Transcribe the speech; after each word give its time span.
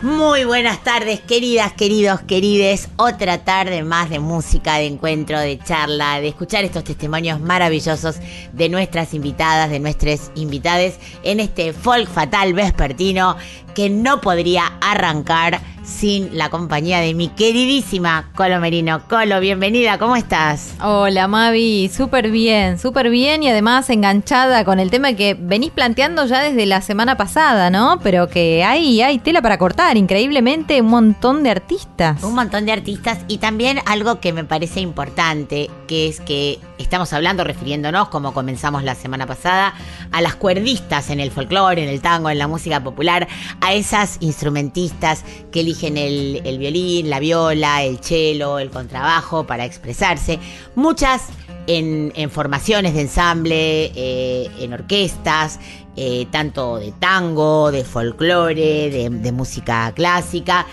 Muy 0.00 0.44
buenas 0.44 0.84
tardes, 0.84 1.18
queridas, 1.18 1.72
queridos, 1.72 2.20
querides. 2.20 2.88
Otra 2.98 3.38
tarde 3.38 3.82
más 3.82 4.08
de 4.08 4.20
música, 4.20 4.76
de 4.76 4.86
encuentro, 4.86 5.40
de 5.40 5.58
charla, 5.58 6.20
de 6.20 6.28
escuchar 6.28 6.62
estos 6.62 6.84
testimonios 6.84 7.40
maravillosos 7.40 8.20
de 8.52 8.68
nuestras 8.68 9.12
invitadas, 9.12 9.70
de 9.70 9.80
nuestros 9.80 10.30
invitades 10.36 11.00
en 11.24 11.40
este 11.40 11.72
folk 11.72 12.08
fatal 12.08 12.54
vespertino 12.54 13.36
que 13.74 13.90
no 13.90 14.20
podría 14.20 14.66
arrancar 14.80 15.60
sin 15.88 16.36
la 16.36 16.50
compañía 16.50 17.00
de 17.00 17.14
mi 17.14 17.28
queridísima 17.28 18.30
Colo 18.34 18.60
Merino. 18.60 19.00
Colo, 19.08 19.40
bienvenida, 19.40 19.98
¿cómo 19.98 20.16
estás? 20.16 20.74
Hola 20.82 21.26
Mavi, 21.26 21.88
súper 21.88 22.30
bien, 22.30 22.78
súper 22.78 23.10
bien 23.10 23.42
y 23.42 23.48
además 23.48 23.88
enganchada 23.90 24.64
con 24.64 24.80
el 24.80 24.90
tema 24.90 25.14
que 25.14 25.34
venís 25.34 25.70
planteando 25.70 26.26
ya 26.26 26.42
desde 26.42 26.66
la 26.66 26.82
semana 26.82 27.16
pasada, 27.16 27.70
¿no? 27.70 27.98
Pero 28.02 28.28
que 28.28 28.62
hay, 28.64 29.00
hay 29.00 29.18
tela 29.18 29.40
para 29.40 29.58
cortar, 29.58 29.96
increíblemente 29.96 30.80
un 30.80 30.88
montón 30.88 31.42
de 31.42 31.50
artistas. 31.50 32.22
Un 32.22 32.34
montón 32.34 32.66
de 32.66 32.72
artistas 32.72 33.18
y 33.26 33.38
también 33.38 33.80
algo 33.86 34.20
que 34.20 34.32
me 34.32 34.44
parece 34.44 34.80
importante, 34.80 35.70
que 35.86 36.08
es 36.08 36.20
que 36.20 36.60
estamos 36.76 37.12
hablando, 37.12 37.44
refiriéndonos, 37.44 38.08
como 38.08 38.34
comenzamos 38.34 38.84
la 38.84 38.94
semana 38.94 39.26
pasada, 39.26 39.74
a 40.12 40.20
las 40.20 40.36
cuerdistas 40.36 41.10
en 41.10 41.18
el 41.18 41.30
folclore, 41.30 41.82
en 41.82 41.88
el 41.88 42.00
tango, 42.00 42.30
en 42.30 42.38
la 42.38 42.46
música 42.46 42.82
popular, 42.84 43.26
a 43.60 43.72
esas 43.72 44.18
instrumentistas 44.20 45.24
que 45.50 45.60
eligen 45.60 45.77
el, 45.86 46.58
violín, 46.58 47.08
la 47.10 47.20
viola, 47.20 47.82
el 47.82 47.98
cello, 47.98 48.58
el 48.58 48.70
contrabajo 48.70 49.46
para 49.46 49.64
expresarse. 49.64 50.38
Muchas 50.74 51.28
en, 51.66 52.12
formaciones 52.30 52.94
de 52.94 53.02
ensamble, 53.02 53.92
eh, 53.94 54.50
en 54.58 54.72
orquestas, 54.72 55.60
eh, 55.96 56.26
tanto 56.30 56.78
de 56.78 56.92
tango, 56.92 57.70
de 57.70 57.84
folclore, 57.84 58.90
de 59.08 59.32
música 59.32 59.92
clásica 59.94 60.66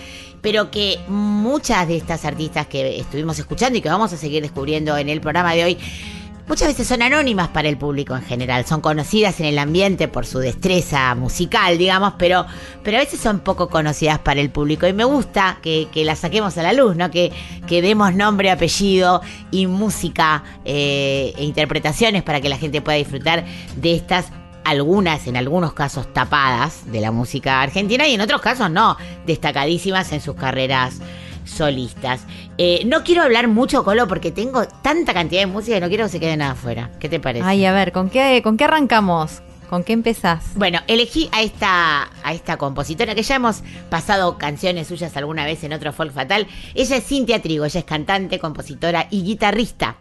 pero 0.45 0.69
que 0.69 0.99
muchas 1.07 1.87
de 1.87 1.97
estas 1.97 2.23
artistas 2.23 2.67
que 2.67 2.99
estuvimos 2.99 3.39
escuchando 3.39 3.79
y 3.79 3.81
que 3.81 3.89
vamos 3.89 4.13
a 4.13 4.17
seguir 4.17 4.43
descubriendo 4.43 4.95
en 4.95 5.09
el 5.09 5.19
programa 5.19 5.53
de 5.53 5.63
hoy, 5.63 5.77
muchas 6.47 6.67
veces 6.67 6.87
son 6.87 7.01
anónimas 7.01 7.47
para 7.49 7.69
el 7.69 7.77
público 7.77 8.15
en 8.15 8.23
general, 8.23 8.65
son 8.65 8.81
conocidas 8.81 9.39
en 9.39 9.47
el 9.47 9.57
ambiente 9.57 10.07
por 10.07 10.25
su 10.25 10.39
destreza 10.39 11.13
musical, 11.15 11.77
digamos, 11.77 12.13
pero, 12.17 12.45
pero 12.83 12.97
a 12.97 12.99
veces 13.01 13.19
son 13.19 13.39
poco 13.39 13.69
conocidas 13.69 14.19
para 14.19 14.41
el 14.41 14.49
público 14.49 14.87
y 14.87 14.93
me 14.93 15.03
gusta 15.03 15.59
que, 15.61 15.87
que 15.91 16.05
las 16.05 16.19
saquemos 16.19 16.57
a 16.57 16.63
la 16.63 16.73
luz, 16.73 16.95
¿no? 16.95 17.09
Que, 17.11 17.31
que 17.67 17.81
demos 17.81 18.13
nombre, 18.13 18.51
apellido 18.51 19.21
y 19.51 19.67
música 19.67 20.43
eh, 20.63 21.33
e 21.37 21.43
interpretaciones 21.43 22.23
para 22.23 22.41
que 22.41 22.49
la 22.49 22.57
gente 22.57 22.81
pueda 22.81 22.97
disfrutar 22.97 23.45
de 23.75 23.95
estas 23.95 24.27
algunas, 24.63 25.27
en 25.27 25.37
algunos 25.37 25.73
casos, 25.73 26.11
tapadas 26.11 26.91
de 26.91 26.99
la 26.99 27.11
música 27.11 27.61
argentina 27.61 28.07
y 28.07 28.15
en 28.15 28.21
otros 28.21 28.41
casos 28.41 28.69
no, 28.71 28.97
destacadísimas 29.25 30.11
en 30.11 30.21
sus 30.21 30.35
carreras 30.35 30.99
solistas. 31.45 32.25
Eh, 32.57 32.83
no 32.85 33.03
quiero 33.03 33.23
hablar 33.23 33.47
mucho, 33.47 33.83
Colo, 33.83 34.07
porque 34.07 34.31
tengo 34.31 34.67
tanta 34.81 35.13
cantidad 35.13 35.41
de 35.41 35.47
música 35.47 35.77
y 35.77 35.79
no 35.79 35.87
quiero 35.87 36.05
que 36.05 36.09
se 36.09 36.19
quede 36.19 36.37
nada 36.37 36.51
afuera. 36.51 36.91
¿Qué 36.99 37.09
te 37.09 37.19
parece? 37.19 37.45
Ay, 37.45 37.65
a 37.65 37.71
ver, 37.71 37.91
¿con 37.91 38.09
qué, 38.09 38.41
con 38.43 38.57
qué 38.57 38.65
arrancamos? 38.65 39.41
¿Con 39.69 39.83
qué 39.83 39.93
empezás? 39.93 40.43
Bueno, 40.55 40.79
elegí 40.87 41.29
a 41.31 41.41
esta, 41.41 42.09
a 42.23 42.33
esta 42.33 42.57
compositora 42.57 43.15
que 43.15 43.23
ya 43.23 43.35
hemos 43.35 43.63
pasado 43.89 44.37
canciones 44.37 44.87
suyas 44.87 45.17
alguna 45.17 45.43
vez 45.45 45.63
en 45.63 45.73
otro 45.73 45.91
Folk 45.91 46.13
Fatal. 46.13 46.47
Ella 46.75 46.97
es 46.97 47.03
Cintia 47.05 47.41
Trigo, 47.41 47.65
ella 47.65 47.79
es 47.79 47.85
cantante, 47.85 48.39
compositora 48.39 49.07
y 49.09 49.23
guitarrista 49.23 49.97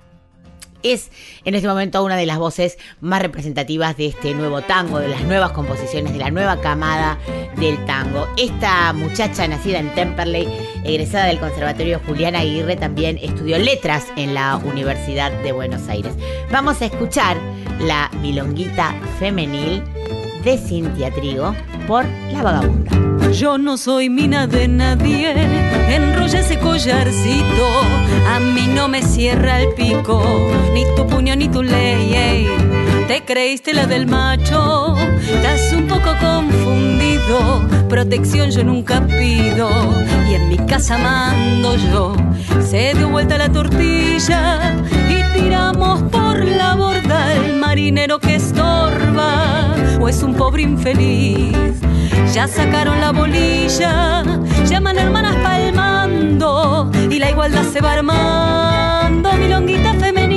es 0.84 1.10
en 1.44 1.54
este 1.56 1.66
momento 1.66 2.04
una 2.04 2.16
de 2.16 2.26
las 2.26 2.38
voces 2.38 2.78
más 3.00 3.20
representativas 3.20 3.96
de 3.96 4.06
este 4.06 4.34
nuevo 4.34 4.62
tango, 4.62 5.00
de 5.00 5.08
las 5.08 5.22
nuevas 5.22 5.50
composiciones, 5.50 6.12
de 6.12 6.18
la 6.20 6.30
nueva 6.30 6.60
camada 6.60 7.18
del 7.56 7.84
tango. 7.86 8.28
Esta 8.36 8.92
muchacha 8.92 9.48
nacida 9.48 9.80
en 9.80 9.92
Temperley, 9.94 10.46
egresada 10.84 11.26
del 11.26 11.40
Conservatorio 11.40 12.00
Juliana 12.06 12.40
Aguirre, 12.40 12.76
también 12.76 13.18
estudió 13.20 13.58
letras 13.58 14.06
en 14.16 14.34
la 14.34 14.56
Universidad 14.56 15.32
de 15.42 15.52
Buenos 15.52 15.88
Aires. 15.88 16.14
Vamos 16.52 16.80
a 16.82 16.86
escuchar 16.86 17.36
la 17.80 18.10
milonguita 18.20 18.94
femenil 19.18 19.82
de 20.44 20.58
Cintia 20.58 21.10
Trigo 21.10 21.54
por 21.86 22.04
La 22.30 22.42
Vagabunda. 22.42 23.03
Yo 23.34 23.58
no 23.58 23.76
soy 23.76 24.10
mina 24.10 24.46
de 24.46 24.68
nadie, 24.68 25.32
enrolla 25.92 26.38
ese 26.38 26.56
collarcito, 26.56 27.66
a 28.28 28.38
mí 28.38 28.68
no 28.72 28.86
me 28.86 29.02
cierra 29.02 29.60
el 29.60 29.74
pico, 29.74 30.22
ni 30.72 30.84
tu 30.94 31.04
puño 31.08 31.34
ni 31.34 31.48
tu 31.48 31.64
ley. 31.64 32.14
ey. 32.14 32.46
Te 33.08 33.24
creíste 33.24 33.74
la 33.74 33.86
del 33.86 34.06
macho, 34.06 34.96
estás 35.20 35.72
un 35.72 35.88
poco 35.88 36.14
confundido, 36.20 37.66
protección 37.88 38.52
yo 38.52 38.62
nunca 38.62 39.04
pido, 39.04 39.68
y 40.30 40.34
en 40.34 40.48
mi 40.48 40.58
casa 40.58 40.96
mando 40.96 41.74
yo. 41.74 42.14
Se 42.64 42.94
dio 42.94 43.08
vuelta 43.08 43.36
la 43.36 43.50
tortilla 43.50 44.76
y 45.08 45.36
tiramos 45.36 46.02
por 46.04 46.38
la 46.44 46.76
borda 46.76 47.34
el 47.34 47.56
marinero 47.56 48.20
que 48.20 48.36
estorba, 48.36 49.74
o 50.00 50.08
es 50.08 50.22
un 50.22 50.34
pobre 50.34 50.62
infeliz. 50.62 51.74
Ya 52.34 52.48
sacaron 52.48 53.00
la 53.00 53.12
bolilla, 53.12 54.24
llaman 54.68 54.98
hermanas 54.98 55.36
palmando 55.36 56.90
y 57.08 57.20
la 57.20 57.30
igualdad 57.30 57.62
se 57.62 57.80
va 57.80 57.92
armando, 57.92 59.34
milonguita 59.34 59.94
femenil. 59.94 60.33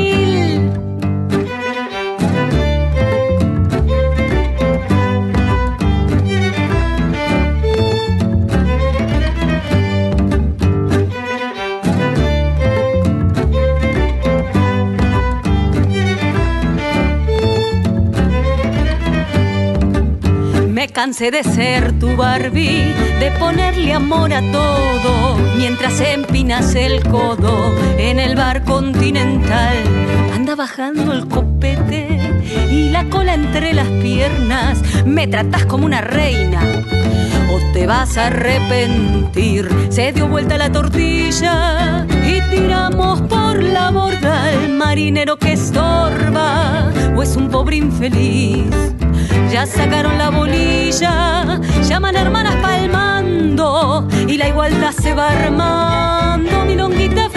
Cansé 20.97 21.29
de 21.29 21.43
ser 21.43 21.99
tu 21.99 22.15
Barbie, 22.15 22.91
de 23.19 23.29
ponerle 23.37 23.93
amor 23.93 24.33
a 24.33 24.41
todo, 24.51 25.37
mientras 25.55 26.01
empinas 26.01 26.73
el 26.73 27.03
codo 27.03 27.71
en 27.99 28.17
el 28.17 28.35
bar 28.35 28.63
continental. 28.63 29.77
Anda 30.33 30.55
bajando 30.55 31.13
el 31.13 31.27
copete 31.27 32.19
y 32.71 32.89
la 32.89 33.03
cola 33.11 33.35
entre 33.35 33.75
las 33.75 33.87
piernas, 34.01 34.81
me 35.05 35.27
tratas 35.27 35.67
como 35.67 35.85
una 35.85 36.01
reina. 36.01 36.61
Te 37.77 37.85
vas 37.85 38.17
a 38.17 38.25
arrepentir, 38.25 39.69
se 39.89 40.11
dio 40.11 40.27
vuelta 40.27 40.57
la 40.57 40.71
tortilla 40.71 42.07
y 42.25 42.41
tiramos 42.49 43.21
por 43.21 43.61
la 43.61 43.91
borda 43.91 44.51
el 44.51 44.73
marinero 44.73 45.37
que 45.37 45.53
estorba, 45.53 46.91
o 47.15 47.21
es 47.21 47.35
un 47.35 47.49
pobre 47.51 47.75
infeliz. 47.75 48.65
Ya 49.51 49.67
sacaron 49.67 50.17
la 50.17 50.31
bolilla, 50.31 51.61
llaman 51.87 52.15
hermanas 52.15 52.55
palmando 52.63 54.07
y 54.27 54.37
la 54.37 54.47
igualdad 54.47 54.91
se 54.91 55.13
va 55.13 55.29
armando. 55.29 56.65
Milonguita 56.65 57.29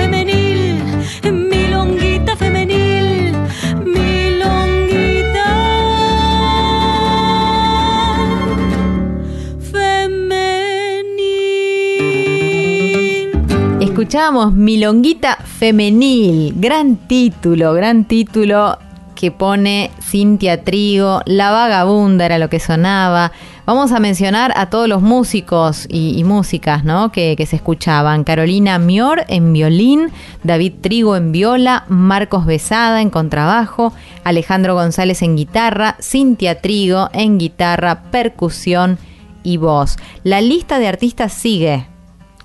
Escuchábamos 14.00 14.54
Milonguita 14.54 15.36
Femenil, 15.44 16.54
gran 16.56 16.96
título, 16.96 17.74
gran 17.74 18.06
título 18.06 18.78
que 19.14 19.30
pone 19.30 19.90
Cintia 20.00 20.64
Trigo, 20.64 21.20
La 21.26 21.50
Vagabunda 21.50 22.24
era 22.24 22.38
lo 22.38 22.48
que 22.48 22.60
sonaba. 22.60 23.30
Vamos 23.66 23.92
a 23.92 24.00
mencionar 24.00 24.54
a 24.56 24.70
todos 24.70 24.88
los 24.88 25.02
músicos 25.02 25.86
y, 25.90 26.24
músicas 26.24 26.82
¿no? 26.82 27.12
que, 27.12 27.34
que 27.36 27.44
se 27.44 27.56
escuchaban. 27.56 28.24
Carolina 28.24 28.78
Mior 28.78 29.26
en 29.28 29.52
violín, 29.52 30.10
David 30.44 30.76
Trigo 30.80 31.14
en 31.14 31.30
viola, 31.30 31.84
Marcos 31.88 32.46
Besada 32.46 33.02
en 33.02 33.10
contrabajo, 33.10 33.92
Alejandro 34.24 34.72
González 34.72 35.20
en 35.20 35.36
guitarra, 35.36 35.98
Cintia 36.00 36.62
Trigo 36.62 37.10
en 37.12 37.36
guitarra, 37.36 38.04
percusión 38.10 38.96
y 39.42 39.58
voz. 39.58 39.98
La 40.24 40.40
lista 40.40 40.78
de 40.78 40.88
artistas 40.88 41.34
sigue. 41.34 41.84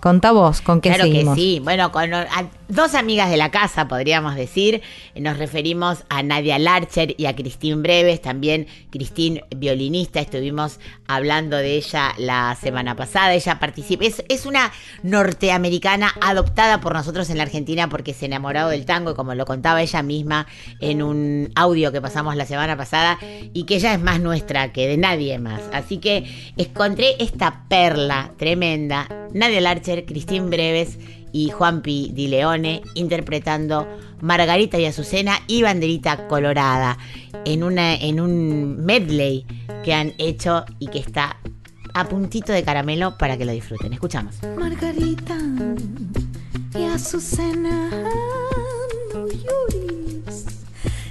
Contá 0.05 0.31
vos, 0.33 0.61
¿con 0.61 0.81
qué 0.81 0.89
Claro 0.89 1.05
seguimos? 1.05 1.33
que 1.33 1.41
sí. 1.41 1.59
Bueno, 1.63 1.91
con 1.91 2.11
dos 2.67 2.95
amigas 2.95 3.29
de 3.29 3.37
la 3.37 3.51
casa, 3.51 3.87
podríamos 3.87 4.35
decir. 4.35 4.81
Nos 5.15 5.37
referimos 5.37 6.03
a 6.09 6.23
Nadia 6.23 6.57
Larcher 6.59 7.15
y 7.17 7.25
a 7.25 7.35
Cristín 7.35 7.83
Breves. 7.83 8.21
También 8.21 8.67
Cristín, 8.89 9.41
violinista. 9.55 10.19
Estuvimos 10.19 10.79
hablando 11.07 11.57
de 11.57 11.75
ella 11.75 12.13
la 12.17 12.55
semana 12.59 12.95
pasada. 12.95 13.33
Ella 13.33 13.59
participa. 13.59 14.05
Es, 14.05 14.45
una 14.45 14.71
norteamericana 15.01 16.13
adoptada 16.21 16.81
por 16.81 16.93
nosotros 16.93 17.29
en 17.29 17.37
la 17.37 17.43
Argentina 17.43 17.89
porque 17.89 18.13
se 18.13 18.25
enamoró 18.25 18.69
del 18.69 18.85
tango, 18.85 19.15
como 19.15 19.33
lo 19.33 19.45
contaba 19.45 19.81
ella 19.81 20.03
misma 20.03 20.45
en 20.79 21.01
un 21.01 21.51
audio 21.55 21.91
que 21.91 22.01
pasamos 22.01 22.35
la 22.35 22.45
semana 22.45 22.77
pasada, 22.77 23.17
y 23.53 23.63
que 23.63 23.75
ella 23.75 23.93
es 23.93 23.99
más 23.99 24.19
nuestra 24.19 24.71
que 24.71 24.87
de 24.87 24.97
nadie 24.97 25.39
más. 25.39 25.61
Así 25.73 25.97
que 25.97 26.53
encontré 26.57 27.15
esta 27.19 27.63
perla 27.67 28.31
tremenda. 28.37 29.07
Nadia 29.33 29.61
Larcher, 29.61 30.05
Cristín 30.05 30.49
Breves 30.49 30.97
y 31.35 31.49
Juanpi 31.49 32.11
Di 32.13 32.29
Leone 32.29 32.81
interpretando 32.93 33.85
Margarita 34.21 34.79
y 34.79 34.85
Azucena 34.85 35.41
y 35.47 35.63
Banderita 35.63 36.27
Colorada 36.27 36.97
en, 37.43 37.61
una, 37.61 37.93
en 37.95 38.21
un 38.21 38.77
medley 38.85 39.45
que 39.83 39.93
han 39.93 40.13
hecho 40.17 40.63
y 40.79 40.87
que 40.87 40.99
está 40.99 41.35
a 41.93 42.07
puntito 42.07 42.53
de 42.53 42.63
caramelo 42.63 43.17
para 43.17 43.35
que 43.37 43.43
lo 43.43 43.51
disfruten. 43.51 43.91
Escuchamos. 43.91 44.37
Margarita 44.57 45.37
y 46.73 46.83
Azucena, 46.85 47.89
no 49.13 49.27
llores, 49.27 50.45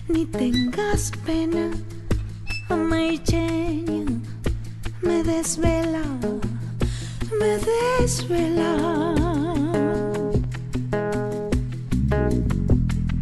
ni 0.08 0.24
tengas 0.24 1.12
pena, 1.26 1.70
Amaicheña, 2.70 4.06
me 5.02 5.22
desvela, 5.22 6.02
me 7.38 7.58
desvela. 8.00 9.73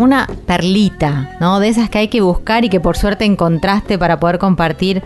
una 0.00 0.26
perlita, 0.46 1.36
¿no? 1.40 1.60
De 1.60 1.68
esas 1.68 1.90
que 1.90 1.98
hay 1.98 2.08
que 2.08 2.20
buscar 2.20 2.64
y 2.64 2.68
que 2.68 2.80
por 2.80 2.96
suerte 2.96 3.24
encontraste 3.24 3.98
para 3.98 4.18
poder 4.18 4.38
compartir 4.38 5.02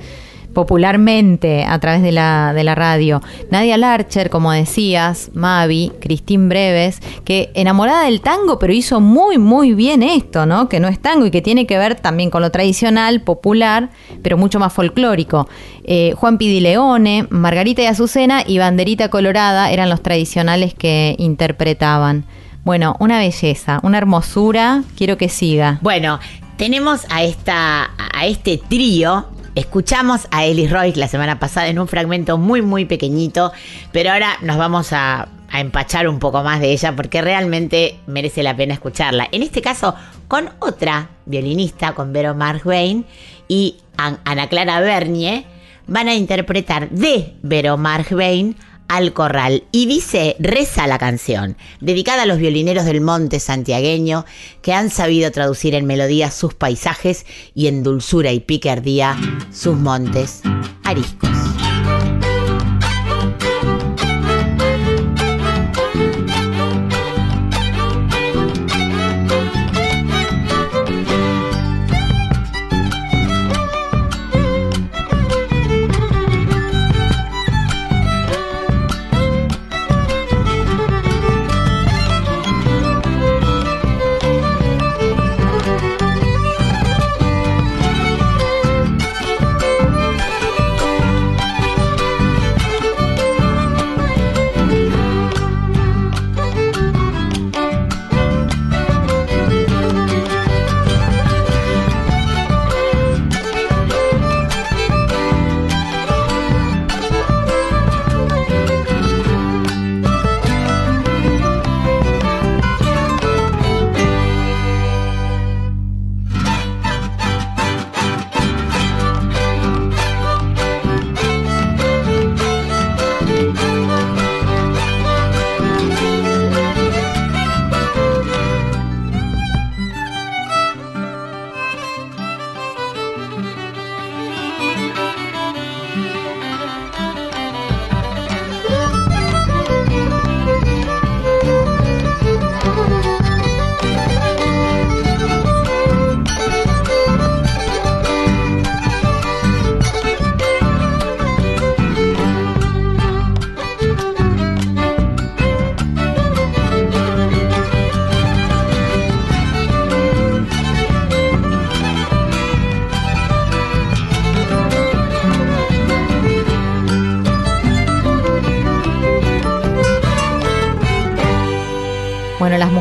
popularmente 0.54 1.64
a 1.64 1.78
través 1.80 2.00
de 2.00 2.12
la, 2.12 2.52
de 2.54 2.64
la 2.64 2.74
radio. 2.74 3.20
Nadia 3.50 3.76
Larcher, 3.76 4.30
como 4.30 4.52
decías, 4.52 5.30
Mavi, 5.34 5.92
Cristín 6.00 6.48
Breves, 6.48 7.00
que 7.24 7.50
enamorada 7.54 8.04
del 8.04 8.20
tango, 8.20 8.58
pero 8.58 8.72
hizo 8.72 9.00
muy, 9.00 9.36
muy 9.36 9.74
bien 9.74 10.02
esto, 10.02 10.46
¿no? 10.46 10.68
Que 10.68 10.80
no 10.80 10.88
es 10.88 11.00
tango 11.00 11.26
y 11.26 11.30
que 11.30 11.42
tiene 11.42 11.66
que 11.66 11.76
ver 11.76 11.96
también 11.96 12.30
con 12.30 12.40
lo 12.40 12.50
tradicional, 12.50 13.20
popular, 13.20 13.90
pero 14.22 14.38
mucho 14.38 14.58
más 14.58 14.72
folclórico. 14.72 15.48
Eh, 15.82 16.14
Juan 16.16 16.38
Pidileone, 16.38 17.26
Margarita 17.28 17.82
y 17.82 17.86
Azucena 17.86 18.44
y 18.46 18.58
Banderita 18.58 19.08
Colorada 19.08 19.70
eran 19.72 19.90
los 19.90 20.02
tradicionales 20.02 20.72
que 20.72 21.16
interpretaban. 21.18 22.24
Bueno, 22.64 22.96
una 22.98 23.18
belleza, 23.18 23.78
una 23.82 23.98
hermosura, 23.98 24.84
quiero 24.96 25.18
que 25.18 25.28
siga. 25.28 25.78
Bueno, 25.82 26.18
tenemos 26.56 27.02
a 27.10 27.22
esta 27.22 27.90
a 28.14 28.26
este 28.26 28.56
trío. 28.56 29.26
Escuchamos 29.54 30.26
a 30.30 30.46
Ellis 30.46 30.70
Roy 30.70 30.94
la 30.94 31.06
semana 31.06 31.38
pasada 31.38 31.68
en 31.68 31.78
un 31.78 31.86
fragmento 31.88 32.38
muy 32.38 32.62
muy 32.62 32.86
pequeñito, 32.86 33.52
pero 33.92 34.12
ahora 34.12 34.38
nos 34.40 34.56
vamos 34.56 34.92
a, 34.92 35.28
empachar 35.52 36.08
un 36.08 36.18
poco 36.18 36.42
más 36.42 36.58
de 36.60 36.72
ella 36.72 36.96
porque 36.96 37.22
realmente 37.22 38.00
merece 38.08 38.42
la 38.42 38.56
pena 38.56 38.74
escucharla. 38.74 39.28
En 39.30 39.44
este 39.44 39.62
caso 39.62 39.94
con 40.26 40.50
otra 40.58 41.10
violinista, 41.26 41.92
con 41.92 42.12
Vero 42.12 42.34
Margwain 42.34 43.04
y 43.46 43.76
An- 43.96 44.18
Ana 44.24 44.48
Clara 44.48 44.80
Bernie, 44.80 45.44
van 45.86 46.08
a 46.08 46.14
interpretar 46.14 46.90
de 46.90 47.34
Vero 47.42 47.76
Margwain 47.76 48.56
al 48.88 49.12
corral. 49.12 49.64
Y 49.72 49.86
dice, 49.86 50.36
reza 50.38 50.86
la 50.86 50.98
canción, 50.98 51.56
dedicada 51.80 52.22
a 52.22 52.26
los 52.26 52.38
violineros 52.38 52.84
del 52.84 53.00
monte 53.00 53.40
santiagueño 53.40 54.24
que 54.62 54.72
han 54.72 54.90
sabido 54.90 55.30
traducir 55.30 55.74
en 55.74 55.86
melodías 55.86 56.34
sus 56.34 56.54
paisajes 56.54 57.26
y 57.54 57.66
en 57.66 57.82
dulzura 57.82 58.32
y 58.32 58.40
picardía 58.40 59.16
sus 59.50 59.76
montes 59.76 60.42
ariscos. 60.84 61.30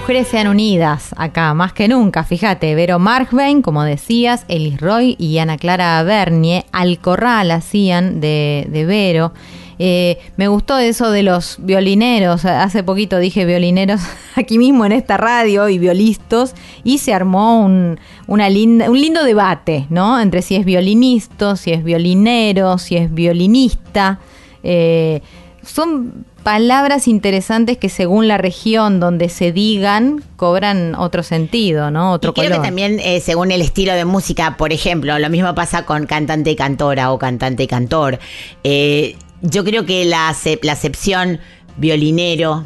Mujeres 0.04 0.28
sean 0.28 0.48
unidas 0.50 1.16
acá, 1.16 1.54
más 1.54 1.72
que 1.72 1.88
nunca. 1.88 2.26
Fíjate, 2.26 2.76
Vero 2.76 3.00
Markbein, 3.00 3.62
como 3.62 3.86
decías, 3.86 4.44
Elis 4.50 4.82
Roy 4.82 5.16
y 5.18 5.38
Ana 5.38 5.58
Clara 5.58 6.04
Bernie, 6.04 6.66
al 6.74 7.00
corral 7.00 7.52
hacían 7.52 8.20
de, 8.20 8.68
de 8.70 8.84
Vero. 8.84 9.32
Eh, 9.80 10.18
me 10.36 10.50
gustó 10.50 10.78
eso 10.78 11.10
de 11.10 11.24
los 11.24 11.56
violineros. 11.60 12.44
Hace 12.44 12.84
poquito 12.84 13.18
dije 13.18 13.46
violineros 13.46 14.02
aquí 14.36 14.58
mismo 14.58 14.84
en 14.86 14.92
esta 14.92 15.16
radio 15.16 15.70
y 15.70 15.80
violistas. 15.80 16.54
Y 16.84 16.98
se 16.98 17.14
armó 17.14 17.62
un, 17.62 17.98
una 18.28 18.50
linda, 18.50 18.90
un 18.90 19.00
lindo 19.00 19.24
debate, 19.24 19.86
¿no? 19.90 20.20
Entre 20.20 20.42
si 20.42 20.58
es 20.58 20.66
violinista, 20.66 21.56
si 21.56 21.72
es 21.72 21.82
violinero, 21.82 22.78
si 22.78 22.98
es 22.98 23.14
violinista. 23.14 24.20
Eh, 24.64 25.22
son 25.66 26.26
palabras 26.44 27.08
interesantes 27.08 27.78
que 27.78 27.90
según 27.90 28.28
la 28.28 28.38
región 28.38 29.00
donde 29.00 29.30
se 29.30 29.52
digan 29.52 30.24
cobran 30.36 30.94
otro 30.96 31.24
sentido, 31.24 31.90
¿no? 31.90 32.12
Otro 32.12 32.32
y 32.32 32.34
creo 32.34 32.50
color. 32.50 32.62
que 32.62 32.68
también 32.68 33.00
eh, 33.00 33.22
según 33.22 33.52
el 33.52 33.62
estilo 33.62 33.94
de 33.94 34.06
música, 34.06 34.58
por 34.58 34.74
ejemplo, 34.74 35.18
lo 35.20 35.30
mismo 35.30 35.56
pasa 35.56 35.86
con 35.86 36.06
cantante 36.06 36.52
y 36.52 36.56
cantora 36.56 37.12
o 37.12 37.20
cantante 37.20 37.64
y 37.64 37.68
cantor. 37.68 38.20
Eh, 38.64 39.16
yo 39.42 39.64
creo 39.64 39.86
que 39.86 40.06
la, 40.06 40.36
la 40.62 40.72
acepción 40.72 41.40
violinero 41.78 42.66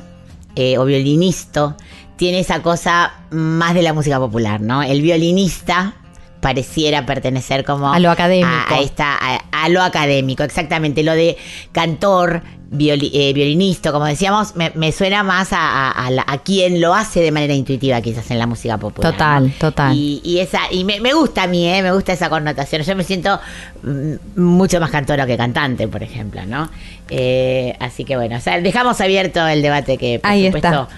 eh, 0.55 0.77
o 0.77 0.85
violinista 0.85 1.77
tiene 2.15 2.39
esa 2.39 2.63
cosa 2.63 3.13
más 3.29 3.75
de 3.75 3.83
la 3.83 3.93
música 3.93 4.19
popular, 4.19 4.59
¿no? 4.59 4.81
El 4.81 5.01
violinista 5.03 5.93
pareciera 6.41 7.05
pertenecer 7.05 7.63
como 7.63 7.91
A 7.91 7.99
lo 7.99 8.09
académico. 8.11 8.49
a, 8.49 8.75
a 8.75 8.79
esta 8.79 9.15
a, 9.19 9.36
a 9.51 9.69
lo 9.69 9.81
académico 9.81 10.43
exactamente 10.43 11.03
lo 11.03 11.13
de 11.13 11.37
cantor 11.71 12.41
violi- 12.71 13.11
eh, 13.13 13.31
violinista 13.33 13.91
como 13.91 14.05
decíamos 14.05 14.55
me, 14.55 14.71
me 14.75 14.91
suena 14.91 15.23
más 15.23 15.53
a, 15.53 15.57
a- 15.59 15.91
a 16.07 16.11
la- 16.11 16.25
a 16.27 16.37
quien 16.39 16.81
lo 16.81 16.93
hace 16.93 17.21
de 17.21 17.31
manera 17.31 17.53
intuitiva 17.53 18.01
quizás 18.01 18.29
en 18.31 18.39
la 18.39 18.45
música 18.47 18.77
popular 18.77 19.11
Total, 19.13 19.47
¿no? 19.47 19.53
total. 19.57 19.95
y, 19.95 20.21
y 20.23 20.39
esa 20.39 20.59
y 20.71 20.83
me, 20.83 20.99
me 20.99 21.13
gusta 21.13 21.43
a 21.43 21.47
mí 21.47 21.67
¿eh? 21.67 21.81
me 21.81 21.91
gusta 21.93 22.13
esa 22.13 22.29
connotación 22.29 22.81
yo 22.83 22.95
me 22.95 23.03
siento 23.03 23.39
mm, 23.83 24.13
mucho 24.41 24.79
más 24.81 24.91
cantora 24.91 25.25
que 25.25 25.37
cantante 25.37 25.87
por 25.87 26.03
ejemplo 26.03 26.41
no 26.45 26.69
Eh, 27.09 27.73
así 27.79 28.03
que 28.03 28.17
bueno 28.17 28.35
o 28.35 28.39
sea, 28.41 28.59
dejamos 28.59 28.99
abierto 28.99 29.47
el 29.47 29.61
debate 29.61 29.97
que 29.97 30.19
por 30.19 30.29
Ahí 30.29 30.45
supuesto 30.47 30.89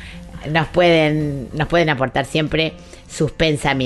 nos 0.52 0.68
pueden 0.70 1.50
nos 1.54 1.68
pueden 1.68 1.90
aportar 1.90 2.26
siempre 2.26 2.74
sus 3.10 3.32
pensamientos 3.32 3.80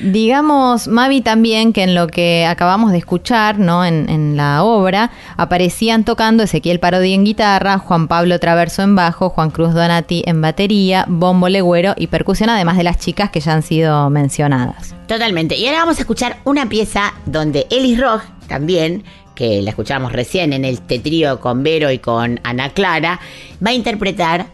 Digamos, 0.00 0.88
Mavi, 0.88 1.20
también 1.20 1.72
que 1.72 1.82
en 1.82 1.94
lo 1.94 2.06
que 2.06 2.46
acabamos 2.46 2.92
de 2.92 2.98
escuchar, 2.98 3.58
¿no? 3.58 3.84
En, 3.84 4.08
en 4.08 4.36
la 4.36 4.62
obra, 4.64 5.10
aparecían 5.36 6.04
tocando 6.04 6.42
Ezequiel 6.42 6.80
Parodi 6.80 7.12
en 7.12 7.24
guitarra, 7.24 7.78
Juan 7.78 8.08
Pablo 8.08 8.38
Traverso 8.38 8.82
en 8.82 8.94
bajo, 8.94 9.30
Juan 9.30 9.50
Cruz 9.50 9.74
Donati 9.74 10.22
en 10.26 10.40
batería, 10.40 11.04
bombo 11.08 11.48
legüero 11.48 11.94
y 11.96 12.06
percusión, 12.08 12.50
además 12.50 12.76
de 12.76 12.84
las 12.84 12.98
chicas 12.98 13.30
que 13.30 13.40
ya 13.40 13.52
han 13.52 13.62
sido 13.62 14.10
mencionadas. 14.10 14.94
Totalmente. 15.06 15.56
Y 15.56 15.66
ahora 15.66 15.80
vamos 15.80 15.98
a 15.98 16.00
escuchar 16.00 16.38
una 16.44 16.68
pieza 16.68 17.14
donde 17.26 17.66
Elis 17.70 18.00
Rock 18.00 18.22
también, 18.48 19.04
que 19.34 19.62
la 19.62 19.70
escuchamos 19.70 20.12
recién 20.12 20.52
en 20.52 20.64
el 20.64 20.80
tetrío 20.80 21.40
con 21.40 21.62
Vero 21.62 21.90
y 21.90 21.98
con 21.98 22.40
Ana 22.44 22.70
Clara, 22.70 23.20
va 23.64 23.70
a 23.70 23.74
interpretar 23.74 24.46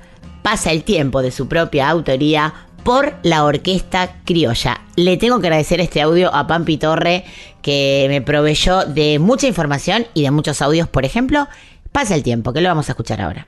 Pasa 0.43 0.73
el 0.73 0.85
tiempo 0.85 1.21
de 1.21 1.31
su 1.31 1.49
propia 1.49 1.91
autoría 1.91 2.55
por 2.83 3.15
la 3.23 3.45
orquesta 3.45 4.17
criolla. 4.25 4.81
Le 4.97 5.17
tengo 5.17 5.41
que 5.41 5.47
agradecer 5.47 5.81
este 5.81 6.01
audio 6.03 6.35
a 6.35 6.47
Pampi 6.47 6.77
Torre 6.77 7.25
que 7.63 8.07
me 8.09 8.21
proveyó 8.21 8.85
de 8.85 9.19
mucha 9.19 9.47
información 9.47 10.07
y 10.15 10.23
de 10.23 10.31
muchos 10.31 10.63
audios, 10.63 10.89
por 10.89 11.05
ejemplo, 11.05 11.49
Pasa 11.93 12.15
el 12.15 12.23
tiempo, 12.23 12.53
que 12.53 12.61
lo 12.61 12.69
vamos 12.69 12.89
a 12.89 12.93
escuchar 12.93 13.21
ahora. 13.21 13.47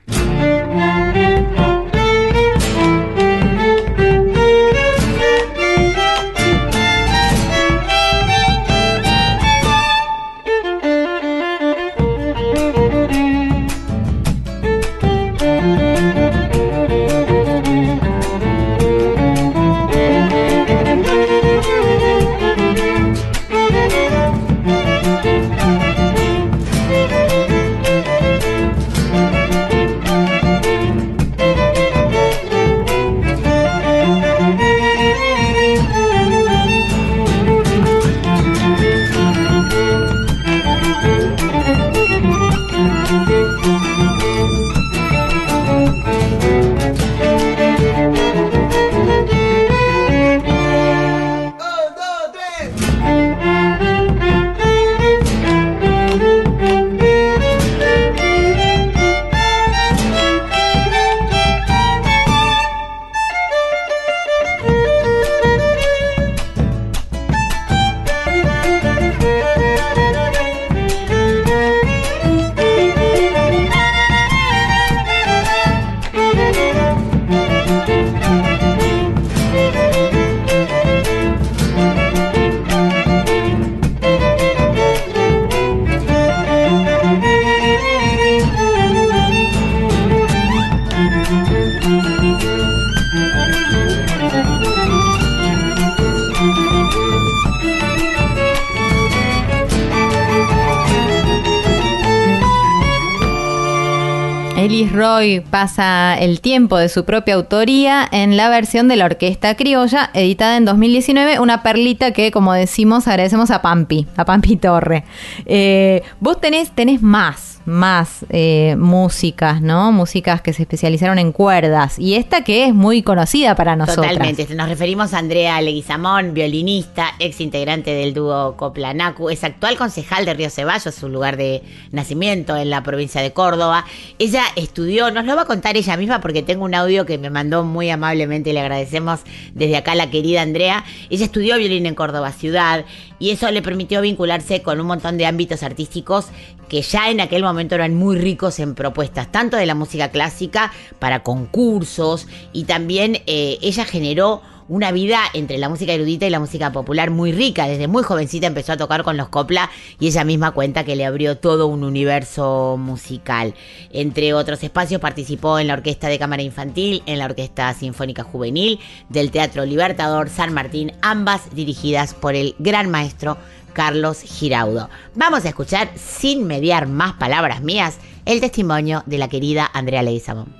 Pasa 105.41 106.17
el 106.19 106.41
tiempo 106.41 106.77
de 106.77 106.89
su 106.89 107.05
propia 107.05 107.35
autoría 107.35 108.07
en 108.11 108.37
la 108.37 108.49
versión 108.49 108.87
de 108.87 108.95
la 108.95 109.05
Orquesta 109.05 109.55
Criolla, 109.55 110.09
editada 110.13 110.57
en 110.57 110.65
2019, 110.65 111.39
una 111.39 111.63
perlita 111.63 112.11
que, 112.11 112.31
como 112.31 112.53
decimos, 112.53 113.07
agradecemos 113.07 113.51
a 113.51 113.61
Pampi, 113.61 114.07
a 114.15 114.25
Pampi 114.25 114.55
Torre. 114.57 115.03
Eh, 115.45 116.03
vos 116.19 116.39
tenés, 116.39 116.71
tenés 116.71 117.01
más, 117.01 117.52
más 117.65 118.25
eh, 118.29 118.75
músicas, 118.77 119.61
¿no? 119.61 119.91
Músicas 119.91 120.41
que 120.41 120.53
se 120.53 120.63
especializaron 120.63 121.19
en 121.19 121.31
cuerdas, 121.31 121.97
y 121.97 122.15
esta 122.15 122.43
que 122.43 122.65
es 122.65 122.73
muy 122.73 123.03
conocida 123.03 123.55
para 123.55 123.75
nosotros. 123.75 124.07
Totalmente. 124.07 124.47
Nos 124.55 124.69
referimos 124.69 125.13
a 125.13 125.19
Andrea 125.19 125.61
Leguizamón, 125.61 126.33
violinista, 126.33 127.13
ex 127.19 127.41
integrante 127.41 127.91
del 127.91 128.13
dúo 128.13 128.55
Coplanacu, 128.57 129.29
es 129.29 129.43
actual 129.43 129.77
concejal 129.77 130.25
de 130.25 130.33
Río 130.33 130.49
Ceballos, 130.49 130.93
su 130.93 131.09
lugar 131.09 131.37
de 131.37 131.63
nacimiento 131.91 132.57
en 132.57 132.69
la 132.69 132.83
provincia 132.83 133.21
de 133.21 133.31
Córdoba. 133.31 133.85
Ella 134.19 134.43
estudió, 134.55 135.11
nos 135.11 135.25
lo 135.25 135.35
va 135.35 135.43
a 135.43 135.45
contar 135.45 135.77
ella 135.77 135.97
misma 135.97 136.21
porque 136.21 136.43
tengo 136.43 136.65
un 136.65 136.75
audio 136.75 137.05
que 137.05 137.17
me 137.17 137.29
mandó 137.29 137.63
muy 137.63 137.89
amablemente 137.89 138.49
y 138.49 138.53
le 138.53 138.61
agradecemos 138.61 139.21
desde 139.53 139.77
acá 139.77 139.93
a 139.93 139.95
la 139.95 140.09
querida 140.09 140.41
Andrea. 140.41 140.83
Ella 141.09 141.25
estudió 141.25 141.57
violín 141.57 141.85
en 141.85 141.95
Córdoba 141.95 142.31
ciudad 142.31 142.85
y 143.19 143.31
eso 143.31 143.49
le 143.51 143.61
permitió 143.61 144.01
vincularse 144.01 144.61
con 144.61 144.79
un 144.79 144.87
montón 144.87 145.17
de 145.17 145.25
ámbitos 145.25 145.63
artísticos 145.63 146.27
que 146.73 146.81
ya 146.81 147.11
en 147.11 147.21
aquel 147.21 147.43
momento 147.43 147.75
eran 147.75 147.93
muy 147.93 148.17
ricos 148.17 148.57
en 148.57 148.73
propuestas, 148.73 149.31
tanto 149.31 149.57
de 149.57 149.67
la 149.67 149.75
música 149.75 150.09
clásica 150.09 150.73
para 150.97 151.21
concursos 151.21 152.25
y 152.51 152.63
también 152.63 153.21
eh, 153.27 153.59
ella 153.61 153.85
generó 153.85 154.41
una 154.67 154.91
vida 154.91 155.19
entre 155.33 155.57
la 155.57 155.69
música 155.69 155.93
erudita 155.93 156.25
y 156.25 156.29
la 156.29 156.39
música 156.39 156.71
popular 156.71 157.11
muy 157.11 157.31
rica. 157.31 157.67
Desde 157.67 157.87
muy 157.87 158.03
jovencita 158.03 158.47
empezó 158.47 158.73
a 158.73 158.77
tocar 158.77 159.03
con 159.03 159.17
los 159.17 159.29
copla 159.29 159.69
y 159.99 160.07
ella 160.07 160.23
misma 160.23 160.51
cuenta 160.51 160.83
que 160.83 160.95
le 160.95 161.05
abrió 161.05 161.37
todo 161.37 161.67
un 161.67 161.83
universo 161.83 162.77
musical. 162.77 163.53
Entre 163.91 164.33
otros 164.33 164.63
espacios 164.63 165.01
participó 165.01 165.59
en 165.59 165.67
la 165.67 165.73
Orquesta 165.73 166.07
de 166.07 166.19
Cámara 166.19 166.43
Infantil, 166.43 167.03
en 167.05 167.19
la 167.19 167.25
Orquesta 167.25 167.73
Sinfónica 167.73 168.23
Juvenil 168.23 168.79
del 169.09 169.31
Teatro 169.31 169.65
Libertador 169.65 170.29
San 170.29 170.53
Martín, 170.53 170.91
ambas 171.01 171.53
dirigidas 171.55 172.13
por 172.13 172.35
el 172.35 172.55
gran 172.59 172.89
maestro 172.89 173.37
Carlos 173.73 174.21
Giraudo. 174.21 174.89
Vamos 175.15 175.45
a 175.45 175.49
escuchar, 175.49 175.89
sin 175.95 176.45
mediar 176.45 176.87
más 176.87 177.13
palabras 177.13 177.61
mías, 177.61 177.97
el 178.25 178.39
testimonio 178.39 179.03
de 179.05 179.17
la 179.17 179.27
querida 179.27 179.69
Andrea 179.73 180.03
Leguizamón. 180.03 180.53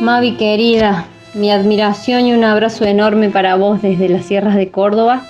Mavi 0.00 0.36
querida, 0.36 1.06
mi 1.36 1.50
admiración 1.50 2.26
y 2.26 2.32
un 2.32 2.44
abrazo 2.44 2.84
enorme 2.86 3.28
para 3.28 3.56
vos 3.56 3.82
desde 3.82 4.08
las 4.08 4.24
sierras 4.24 4.56
de 4.56 4.70
Córdoba. 4.70 5.22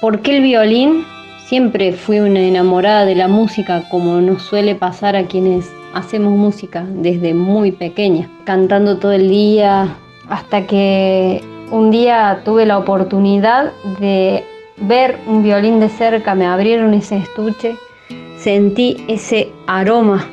¿Por 0.00 0.20
qué 0.20 0.38
el 0.38 0.42
violín? 0.42 1.04
Siempre 1.44 1.92
fui 1.92 2.20
una 2.20 2.40
enamorada 2.40 3.04
de 3.04 3.14
la 3.14 3.28
música, 3.28 3.84
como 3.90 4.20
nos 4.22 4.42
suele 4.42 4.74
pasar 4.74 5.14
a 5.14 5.26
quienes 5.26 5.70
hacemos 5.92 6.32
música 6.32 6.86
desde 6.88 7.34
muy 7.34 7.70
pequeña, 7.70 8.30
cantando 8.44 8.96
todo 8.96 9.12
el 9.12 9.28
día, 9.28 9.94
hasta 10.30 10.66
que 10.66 11.42
un 11.70 11.90
día 11.90 12.40
tuve 12.46 12.64
la 12.64 12.78
oportunidad 12.78 13.72
de 14.00 14.44
ver 14.78 15.18
un 15.26 15.42
violín 15.42 15.80
de 15.80 15.90
cerca, 15.90 16.34
me 16.34 16.46
abrieron 16.46 16.94
ese 16.94 17.18
estuche, 17.18 17.76
sentí 18.38 19.04
ese 19.06 19.52
aroma 19.66 20.26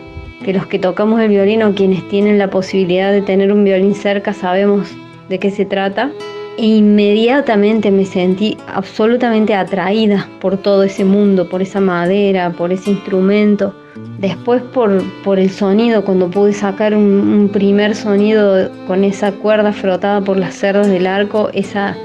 que 0.46 0.54
los 0.54 0.66
que 0.68 0.80
tocamos 0.80 1.20
el 1.20 1.28
violín 1.28 1.64
o 1.64 1.76
quienes 1.76 2.08
tienen 2.08 2.38
la 2.38 2.50
posibilidad 2.50 3.12
de 3.12 3.22
tener 3.22 3.52
un 3.52 3.66
violín 3.66 3.94
cerca 3.94 4.32
sabemos 4.32 4.96
de 5.30 5.40
qué 5.40 5.52
se 5.52 5.66
trata. 5.66 6.12
E 6.58 6.66
inmediatamente 6.66 7.90
me 7.90 8.04
sentí 8.04 8.58
absolutamente 8.68 9.56
atraída 9.56 10.28
por 10.42 10.58
todo 10.58 10.84
ese 10.84 11.06
mundo, 11.06 11.48
por 11.48 11.62
esa 11.62 11.80
madera, 11.80 12.52
por 12.52 12.74
ese 12.74 12.92
instrumento. 12.92 13.74
Después 14.18 14.62
por, 14.62 15.02
por 15.24 15.40
el 15.40 15.50
sonido, 15.50 16.04
cuando 16.04 16.30
pude 16.30 16.52
sacar 16.52 16.94
un, 16.94 17.50
primer 17.54 17.96
sonido 17.96 18.70
con 18.88 19.06
esa 19.06 19.32
cuerda 19.32 19.72
frotada 19.72 20.20
por 20.20 20.38
las 20.38 20.56
cerdas 20.56 20.88
del 20.88 21.08
arco, 21.08 21.50
esa, 21.54 21.96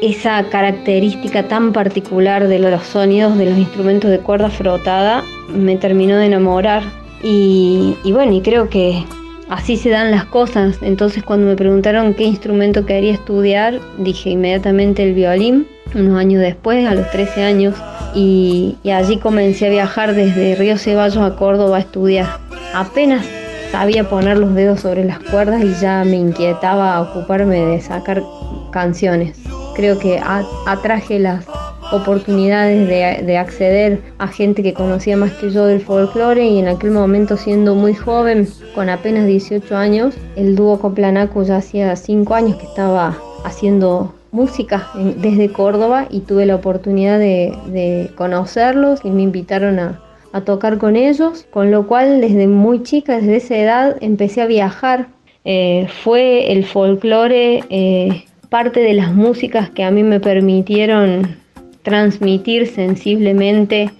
esa 0.00 0.44
característica 0.44 1.48
tan 1.48 1.72
particular 1.72 2.46
de 2.46 2.60
los 2.60 2.82
sonidos 2.84 3.36
de 3.36 3.46
los 3.46 3.58
instrumentos 3.58 4.12
de 4.12 4.20
cuerda 4.20 4.48
frotada 4.48 5.24
me 5.52 5.76
terminó 5.76 6.16
de 6.16 6.26
enamorar. 6.26 6.84
Y, 7.24 7.96
y 8.04 8.12
bueno, 8.12 8.32
y 8.34 8.42
creo 8.42 8.68
que 8.68 9.04
así 9.48 9.76
se 9.76 9.90
dan 9.90 10.10
las 10.10 10.24
cosas. 10.24 10.78
Entonces 10.82 11.22
cuando 11.22 11.46
me 11.46 11.56
preguntaron 11.56 12.14
qué 12.14 12.24
instrumento 12.24 12.86
quería 12.86 13.12
estudiar, 13.12 13.80
dije 13.98 14.30
inmediatamente 14.30 15.02
el 15.02 15.14
violín, 15.14 15.66
unos 15.94 16.18
años 16.18 16.40
después, 16.40 16.86
a 16.86 16.94
los 16.94 17.10
13 17.10 17.42
años, 17.42 17.74
y, 18.14 18.76
allí 18.84 19.18
comencé 19.18 19.66
a 19.66 19.70
viajar 19.70 20.14
desde 20.14 20.54
Río 20.54 20.78
Ceballos 20.78 21.18
a 21.18 21.36
Córdoba 21.36 21.78
a 21.78 21.80
estudiar. 21.80 22.26
Apenas 22.72 23.26
sabía 23.70 24.08
poner 24.08 24.38
los 24.38 24.54
dedos 24.54 24.80
sobre 24.80 25.04
las 25.04 25.18
cuerdas 25.18 25.62
y 25.62 25.74
ya 25.80 26.04
me 26.04 26.16
inquietaba 26.16 27.00
ocuparme 27.00 27.60
de 27.60 27.80
sacar 27.80 28.22
canciones. 28.70 29.38
Creo 29.74 29.98
que 29.98 30.20
atraje 30.66 31.18
las 31.18 31.44
oportunidades 31.92 32.88
de, 32.88 33.24
de 33.24 33.38
acceder 33.38 34.00
a 34.18 34.28
gente 34.28 34.62
que 34.62 34.74
conocía 34.74 35.16
más 35.16 35.32
que 35.32 35.50
yo 35.50 35.66
del 35.66 35.80
folclore 35.80 36.44
y 36.46 36.58
en 36.58 36.68
aquel 36.68 36.90
momento 36.90 37.36
siendo 37.36 37.74
muy 37.74 37.94
joven, 37.94 38.48
con 38.74 38.88
apenas 38.88 39.26
18 39.26 39.76
años, 39.76 40.14
el 40.36 40.56
dúo 40.56 40.78
Coplanaco 40.80 41.42
ya 41.42 41.56
hacía 41.56 41.94
5 41.96 42.34
años 42.34 42.56
que 42.56 42.66
estaba 42.66 43.16
haciendo 43.44 44.14
música 44.32 44.88
en- 44.96 45.20
desde 45.20 45.50
Córdoba 45.50 46.06
y 46.10 46.20
tuve 46.20 46.46
la 46.46 46.56
oportunidad 46.56 47.18
de, 47.18 47.52
de 47.66 48.10
conocerlos 48.16 49.00
y 49.04 49.10
me 49.10 49.22
invitaron 49.22 49.78
a, 49.78 50.00
a 50.32 50.40
tocar 50.40 50.78
con 50.78 50.96
ellos, 50.96 51.46
con 51.50 51.70
lo 51.70 51.86
cual 51.86 52.20
desde 52.20 52.48
muy 52.48 52.82
chica, 52.82 53.16
desde 53.16 53.36
esa 53.36 53.56
edad, 53.56 53.96
empecé 54.00 54.42
a 54.42 54.46
viajar. 54.46 55.06
Eh, 55.44 55.86
fue 56.02 56.50
el 56.52 56.64
folclore 56.64 57.62
eh, 57.68 58.24
parte 58.48 58.80
de 58.80 58.94
las 58.94 59.12
músicas 59.14 59.68
que 59.70 59.84
a 59.84 59.90
mí 59.90 60.02
me 60.02 60.18
permitieron 60.18 61.36
transmitir 61.84 62.66
sensiblemente 62.66 63.92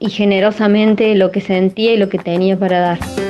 y 0.00 0.10
generosamente 0.10 1.14
lo 1.14 1.30
que 1.30 1.40
sentía 1.40 1.94
y 1.94 1.96
lo 1.96 2.08
que 2.08 2.18
tenía 2.18 2.58
para 2.58 2.80
dar. 2.80 3.25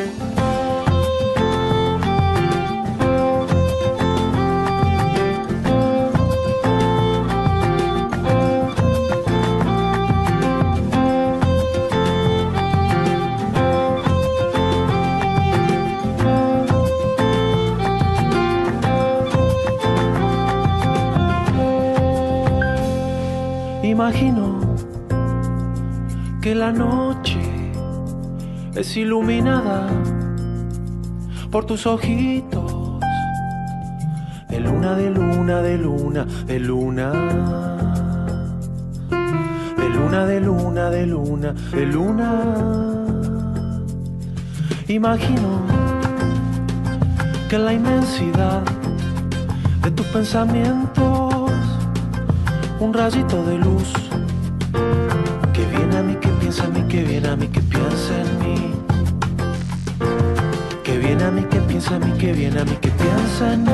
La 26.66 26.72
noche 26.72 27.38
es 28.74 28.96
iluminada 28.96 29.86
por 31.52 31.64
tus 31.64 31.86
ojitos 31.86 32.98
de 34.48 34.58
luna, 34.58 34.96
de 34.96 35.10
luna, 35.10 35.62
de 35.62 35.78
luna, 35.78 36.24
de 36.24 36.58
luna. 36.58 37.12
De 39.78 39.88
luna, 39.96 40.26
de 40.26 40.40
luna, 40.40 40.90
de 40.90 41.06
luna, 41.06 41.54
de 41.70 41.86
luna. 41.86 42.30
Imagino 44.88 45.50
que 47.48 47.58
la 47.58 47.74
inmensidad 47.74 48.62
de 49.84 49.90
tus 49.92 50.06
pensamientos 50.06 51.52
un 52.80 52.92
rayito 52.92 53.44
de 53.44 53.56
luz 53.58 53.92
que 55.52 55.64
viene 55.64 55.96
a 55.96 56.02
mí, 56.02 56.16
que 56.88 57.02
viene 57.02 57.28
a 57.28 57.36
mí, 57.36 57.48
que 57.48 57.60
piensa 57.60 58.20
en 58.20 58.38
mí. 58.40 58.72
Que 60.84 60.98
viene 60.98 61.24
a 61.24 61.30
mí, 61.30 61.42
que 61.50 61.60
piensa 61.60 61.96
a 61.96 61.98
mí, 61.98 62.12
que 62.18 62.32
viene 62.32 62.60
a 62.60 62.64
mí, 62.64 62.76
que 62.80 62.90
piensa 62.90 63.52
en 63.54 63.64
mí. 63.64 63.72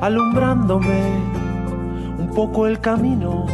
Alumbrándome 0.00 1.00
un 2.18 2.30
poco 2.34 2.66
el 2.66 2.78
camino 2.80 3.46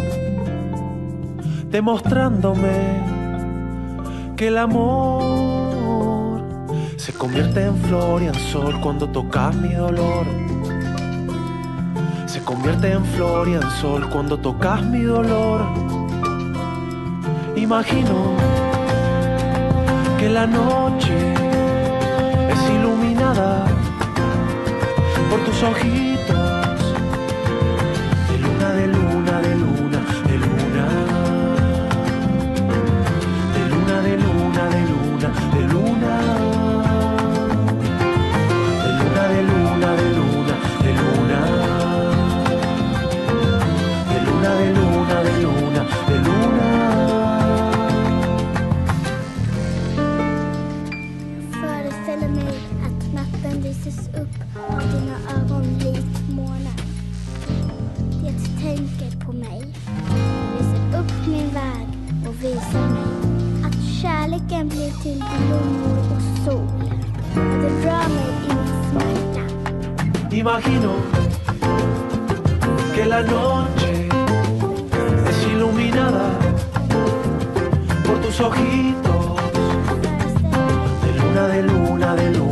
demostrándome 1.71 2.73
que 4.37 4.49
el 4.49 4.59
amor 4.59 5.40
convierte 7.21 7.67
en 7.67 7.77
flor 7.77 8.23
y 8.23 8.29
en 8.29 8.35
sol 8.35 8.81
cuando 8.81 9.07
tocas 9.07 9.55
mi 9.55 9.75
dolor. 9.75 10.25
Se 12.25 12.43
convierte 12.43 12.93
en 12.93 13.05
flor 13.05 13.47
y 13.47 13.57
en 13.57 13.71
sol 13.73 14.09
cuando 14.09 14.39
tocas 14.39 14.83
mi 14.83 15.03
dolor. 15.03 15.61
Imagino 17.57 18.15
que 20.19 20.31
la 20.31 20.47
noche 20.47 21.35
es 22.53 22.71
iluminada 22.71 23.67
por 25.29 25.41
tus 25.45 25.63
ojitos. 25.63 26.20
Sol. 66.45 66.67
Imagino 70.31 70.91
que 72.95 73.05
la 73.05 73.23
noche 73.23 74.09
es 75.29 75.47
iluminada 75.53 76.31
por 78.07 78.21
tus 78.21 78.41
ojitos. 78.41 79.37
De 81.03 81.11
luna, 81.19 81.47
de 81.49 81.63
luna, 81.63 82.15
de 82.15 82.31
luna, 82.31 82.50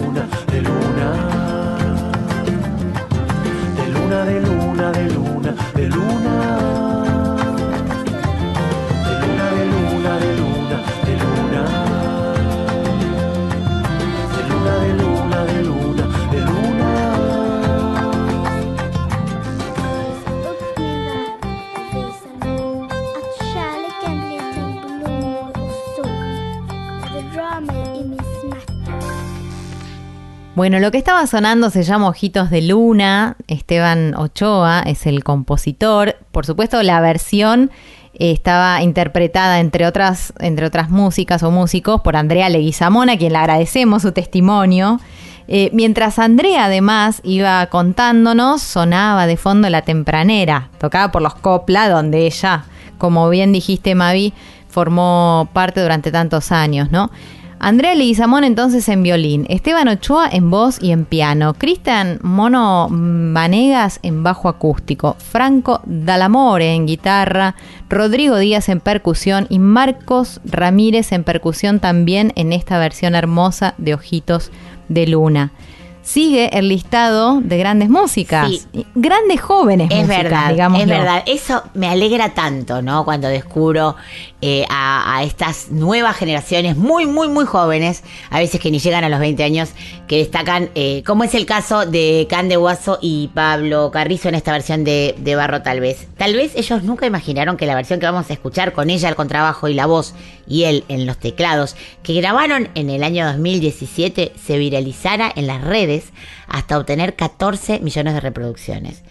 Bueno, 30.59 30.81
lo 30.81 30.91
que 30.91 30.99
estaba 30.99 31.25
sonando 31.29 31.71
se 31.71 31.85
llama 31.85 32.09
Ojitos 32.09 32.51
de 32.51 32.63
Luna. 32.63 33.37
Esteban 33.47 34.17
Ochoa 34.17 34.83
es 34.85 35.07
el 35.07 35.23
compositor. 35.23 36.17
Por 36.33 36.47
supuesto, 36.47 36.83
la 36.83 37.01
versión 37.01 37.71
eh, 38.15 38.33
estaba 38.33 38.83
interpretada, 38.83 39.61
entre 39.61 39.87
otras, 39.87 40.33
entre 40.41 40.67
otras 40.67 40.91
músicas 40.91 41.45
o 41.45 41.53
músicos, 41.53 42.01
por 42.01 42.17
Andrea 42.17 42.49
Leguizamón, 42.49 43.09
a 43.09 43.17
quien 43.17 43.35
le 43.35 43.39
agradecemos 43.39 44.03
su 44.03 44.11
testimonio. 44.11 44.99
Eh, 45.47 45.71
mientras 45.73 46.19
Andrea 46.19 46.65
además 46.65 47.21
iba 47.23 47.65
contándonos, 47.67 48.61
sonaba 48.61 49.29
de 49.29 49.37
fondo 49.37 49.71
La 49.71 49.83
Tempranera, 49.83 50.71
tocada 50.81 51.13
por 51.13 51.23
los 51.23 51.37
Copla, 51.37 51.89
donde 51.89 52.27
ella, 52.27 52.65
como 52.99 53.31
bien 53.31 53.53
dijiste 53.53 53.95
Mavi, 53.95 54.35
formó 54.69 55.49
parte 55.53 55.81
durante 55.81 56.11
tantos 56.11 56.51
años, 56.51 56.91
¿no? 56.91 57.13
Andrea 57.61 57.95
Leguizamón 57.95 58.45
entonces 58.45 58.89
en 58.89 59.03
violín, 59.03 59.45
Esteban 59.49 59.89
Ochoa 59.89 60.29
en 60.31 60.51
voz 60.51 60.79
y 60.81 60.93
en 60.93 61.05
piano, 61.05 61.55
Cristian 61.55 62.19
Mono 62.23 62.87
Vanegas 62.91 63.99
en 64.03 64.23
bajo 64.23 64.49
acústico, 64.49 65.17
Franco 65.19 65.81
Dalamore 65.85 66.73
en 66.75 66.87
guitarra, 66.87 67.57
Rodrigo 67.91 68.37
Díaz 68.39 68.69
en 68.69 68.81
percusión 68.81 69.47
y 69.49 69.59
Marcos 69.59 70.41
Ramírez 70.45 71.11
en 71.13 71.25
percusión 71.25 71.81
también 71.81 72.33
en 72.37 72.53
esta 72.53 72.79
versión 72.79 73.15
hermosa 73.15 73.75
de 73.79 73.95
Ojitos 73.95 74.53
de 74.89 75.07
Luna. 75.09 75.53
Sigue 76.01 76.57
el 76.59 76.69
listado 76.71 77.43
de 77.43 77.59
grandes 77.59 77.91
músicas, 77.91 78.49
Sí. 78.49 78.63
y 78.73 78.87
grandes 78.95 79.43
jóvenes 79.43 79.91
Es 79.91 79.99
músicas, 80.07 80.23
verdad, 80.23 80.51
digámoslo. 80.53 80.83
es 80.85 80.89
verdad. 80.89 81.23
Eso 81.27 81.63
me 81.75 81.87
alegra 81.87 82.31
tanto, 82.33 82.81
¿no? 82.81 83.05
Cuando 83.05 83.29
descubro 83.29 83.95
eh, 84.41 84.65
a, 84.71 85.25
estas 85.25 85.73
nuevas 85.73 86.17
generaciones 86.17 86.77
muy, 86.77 87.07
muy, 87.07 87.27
muy 87.27 87.45
jóvenes, 87.45 88.05
a 88.31 88.39
veces 88.39 88.61
que 88.61 88.71
ni 88.71 88.79
llegan 88.79 89.03
a 89.03 89.09
los 89.09 89.19
20 89.19 89.43
años, 89.43 89.71
que 90.07 90.19
destacan, 90.19 90.71
eh, 90.77 91.03
como 91.05 91.25
es 91.25 91.35
el 91.35 91.45
caso 91.45 91.87
de 91.87 92.29
Cande 92.31 92.55
Guaso 92.55 93.01
y 93.03 93.31
Pablo 93.35 93.91
Carrizo 93.91 94.29
en 94.29 94.37
esta 94.37 94.53
versión 94.53 94.85
de, 94.85 95.35
Barro, 95.37 95.63
tal 95.63 95.81
vez. 95.81 96.07
Tal 96.17 96.35
vez 96.35 96.55
ellos 96.55 96.85
nunca 96.85 97.05
imaginaron 97.05 97.57
que 97.57 97.67
la 97.67 97.75
versión 97.75 97.99
que 97.99 98.07
vamos 98.07 98.31
a 98.31 98.33
escuchar 98.33 98.73
con 98.75 98.91
ella 98.91 99.09
al 99.09 99.17
contrabajo 99.17 99.67
y 99.67 99.75
la 99.75 99.87
voz 99.87 100.15
y 100.47 100.65
él 100.65 100.85
en 100.87 101.05
los 101.05 101.19
teclados, 101.19 101.75
que 102.05 102.15
grabaron 102.15 102.69
en 102.77 102.91
el 102.91 103.03
año 103.03 103.27
2017, 103.27 104.35
se 104.41 104.59
viralizara 104.59 105.33
en 105.35 105.49
las 105.49 105.65
redes 105.65 106.13
hasta 106.47 106.79
obtener 106.79 107.17
14 107.17 107.81
millones 107.81 108.15
de 108.15 108.21
reproducciones. 108.21 109.03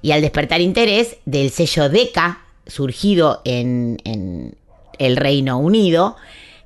Y 0.00 0.12
al 0.12 0.22
despertar 0.22 0.62
interés 0.62 1.18
del 1.26 1.50
sello 1.50 1.90
Deca, 1.90 2.40
surgido 2.66 3.42
en 3.44 3.98
el 5.00 5.16
Reino 5.16 5.58
Unido, 5.58 6.16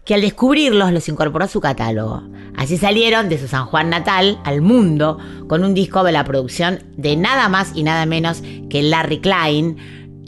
que 0.04 0.14
al 0.14 0.20
descubrirlos 0.20 0.92
los 0.92 1.08
incorporó 1.08 1.46
a 1.46 1.48
su 1.48 1.60
catálogo. 1.60 2.22
Así 2.56 2.76
salieron 2.76 3.30
de 3.30 3.38
su 3.38 3.48
San 3.48 3.66
Juan 3.66 3.88
natal 3.88 4.38
al 4.44 4.60
mundo 4.60 5.18
con 5.48 5.64
un 5.64 5.72
disco 5.72 6.04
de 6.04 6.12
la 6.12 6.24
producción 6.24 6.80
de 6.96 7.16
nada 7.16 7.48
más 7.48 7.72
y 7.74 7.82
nada 7.82 8.04
menos 8.04 8.42
que 8.68 8.82
Larry 8.82 9.20
Klein, 9.20 9.76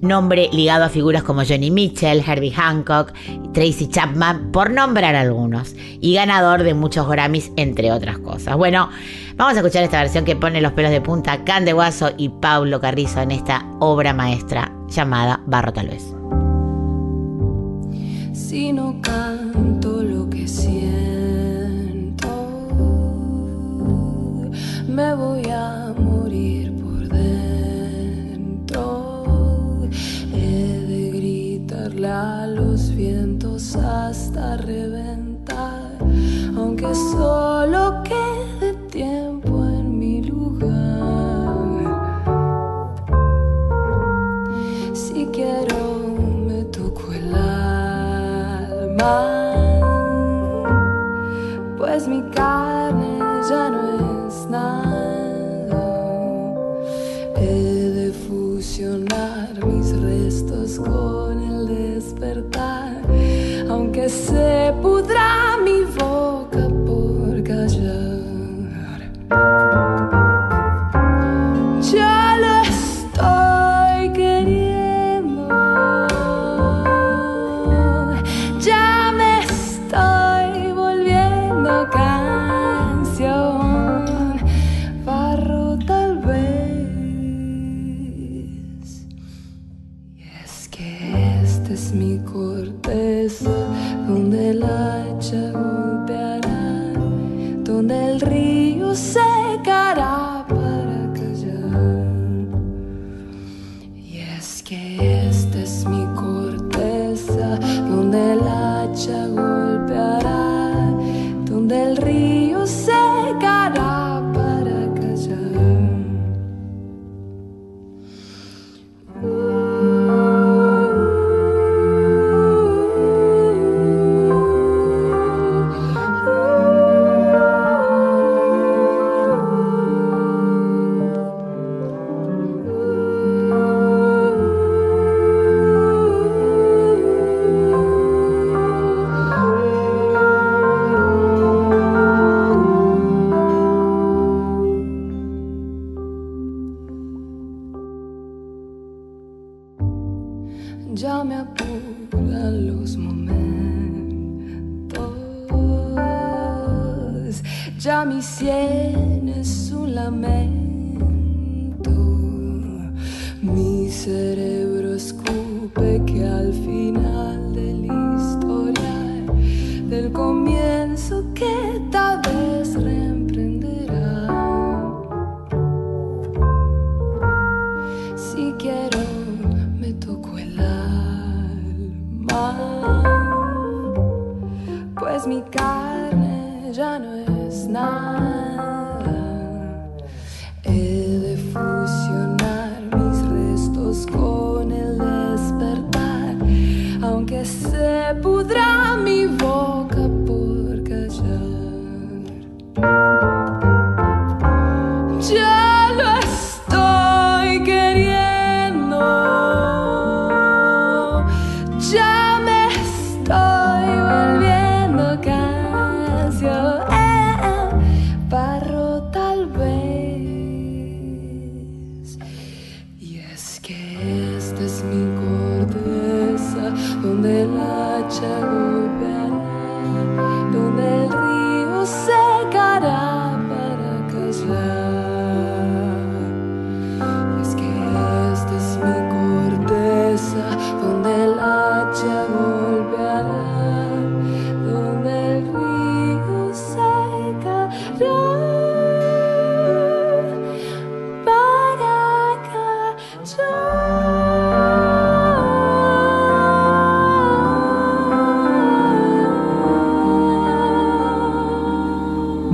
nombre 0.00 0.48
ligado 0.52 0.84
a 0.84 0.88
figuras 0.88 1.22
como 1.22 1.44
Johnny 1.44 1.70
Mitchell, 1.70 2.24
Herbie 2.26 2.52
Hancock, 2.52 3.12
Tracy 3.52 3.88
Chapman, 3.88 4.50
por 4.52 4.70
nombrar 4.70 5.14
algunos, 5.14 5.74
y 6.00 6.14
ganador 6.14 6.62
de 6.62 6.74
muchos 6.74 7.08
Grammys, 7.08 7.52
entre 7.56 7.92
otras 7.92 8.18
cosas. 8.18 8.56
Bueno, 8.56 8.90
vamos 9.36 9.54
a 9.54 9.58
escuchar 9.58 9.84
esta 9.84 10.00
versión 10.00 10.24
que 10.24 10.36
pone 10.36 10.60
los 10.60 10.72
pelos 10.72 10.90
de 10.90 11.00
punta 11.00 11.44
Can 11.44 11.64
de 11.64 11.72
Guaso 11.72 12.10
y 12.16 12.28
Pablo 12.28 12.80
Carrizo 12.80 13.20
en 13.20 13.30
esta 13.30 13.64
obra 13.80 14.12
maestra 14.12 14.72
llamada 14.88 15.40
Barro 15.46 15.72
tal 15.72 15.88
vez. 15.88 16.15
Si 18.36 18.70
no 18.70 19.00
canto 19.00 19.95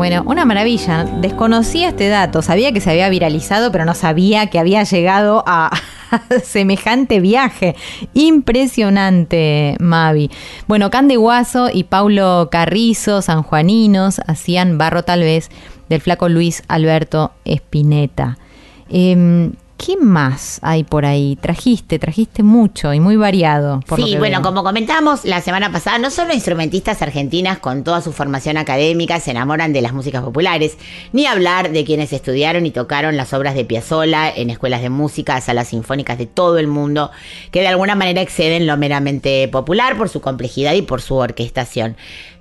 Bueno, 0.02 0.24
una 0.26 0.44
maravilla. 0.44 1.04
Desconocía 1.04 1.90
este 1.90 2.08
dato. 2.08 2.42
Sabía 2.42 2.72
que 2.72 2.80
se 2.80 2.90
había 2.90 3.08
viralizado, 3.08 3.70
pero 3.70 3.84
no 3.84 3.94
sabía 3.94 4.48
que 4.48 4.58
había 4.58 4.82
llegado 4.82 5.44
a 5.46 5.70
semejante 6.42 7.20
viaje. 7.20 7.76
Impresionante, 8.12 9.76
Mavi. 9.78 10.28
Bueno, 10.66 10.90
Cande 10.90 11.14
Guaso 11.14 11.70
y 11.72 11.84
Paulo 11.84 12.48
Carrizo, 12.50 13.22
sanjuaninos, 13.22 14.20
hacían 14.26 14.76
barro 14.76 15.04
tal 15.04 15.20
vez 15.20 15.50
del 15.88 16.00
flaco 16.00 16.28
Luis 16.28 16.64
Alberto 16.66 17.30
Espineta. 17.44 18.38
Em, 18.88 19.52
¿Qué 19.84 19.96
más 19.96 20.60
hay 20.62 20.84
por 20.84 21.04
ahí? 21.04 21.36
Trajiste, 21.40 21.98
trajiste 21.98 22.44
mucho 22.44 22.94
y 22.94 23.00
muy 23.00 23.16
variado. 23.16 23.80
por 23.80 24.00
Sí, 24.00 24.14
bueno, 24.16 24.36
veo. 24.38 24.42
como 24.42 24.62
comentamos 24.62 25.24
la 25.24 25.40
semana 25.40 25.72
pasada, 25.72 25.98
no 25.98 26.12
solo 26.12 26.32
instrumentistas 26.32 27.02
argentinas 27.02 27.58
con 27.58 27.82
toda 27.82 28.00
su 28.00 28.12
formación 28.12 28.58
académica 28.58 29.18
se 29.18 29.32
enamoran 29.32 29.72
de 29.72 29.82
las 29.82 29.92
músicas 29.92 30.22
populares, 30.22 30.78
ni 31.12 31.26
hablar 31.26 31.72
de 31.72 31.84
quienes 31.84 32.12
estudiaron 32.12 32.64
y 32.64 32.70
tocaron 32.70 33.16
las 33.16 33.32
obras 33.32 33.56
de 33.56 33.64
Piazzolla 33.64 34.30
en 34.30 34.50
escuelas 34.50 34.82
de 34.82 34.88
música, 34.88 35.40
salas 35.40 35.66
sinfónicas 35.68 36.16
de 36.16 36.26
todo 36.26 36.58
el 36.58 36.68
mundo, 36.68 37.10
que 37.50 37.58
de 37.58 37.66
alguna 37.66 37.96
manera 37.96 38.20
exceden 38.20 38.68
lo 38.68 38.76
meramente 38.76 39.48
popular 39.48 39.98
por 39.98 40.08
su 40.08 40.20
complejidad 40.20 40.74
y 40.74 40.82
por 40.82 41.02
su 41.02 41.16
orquestación. 41.16 41.96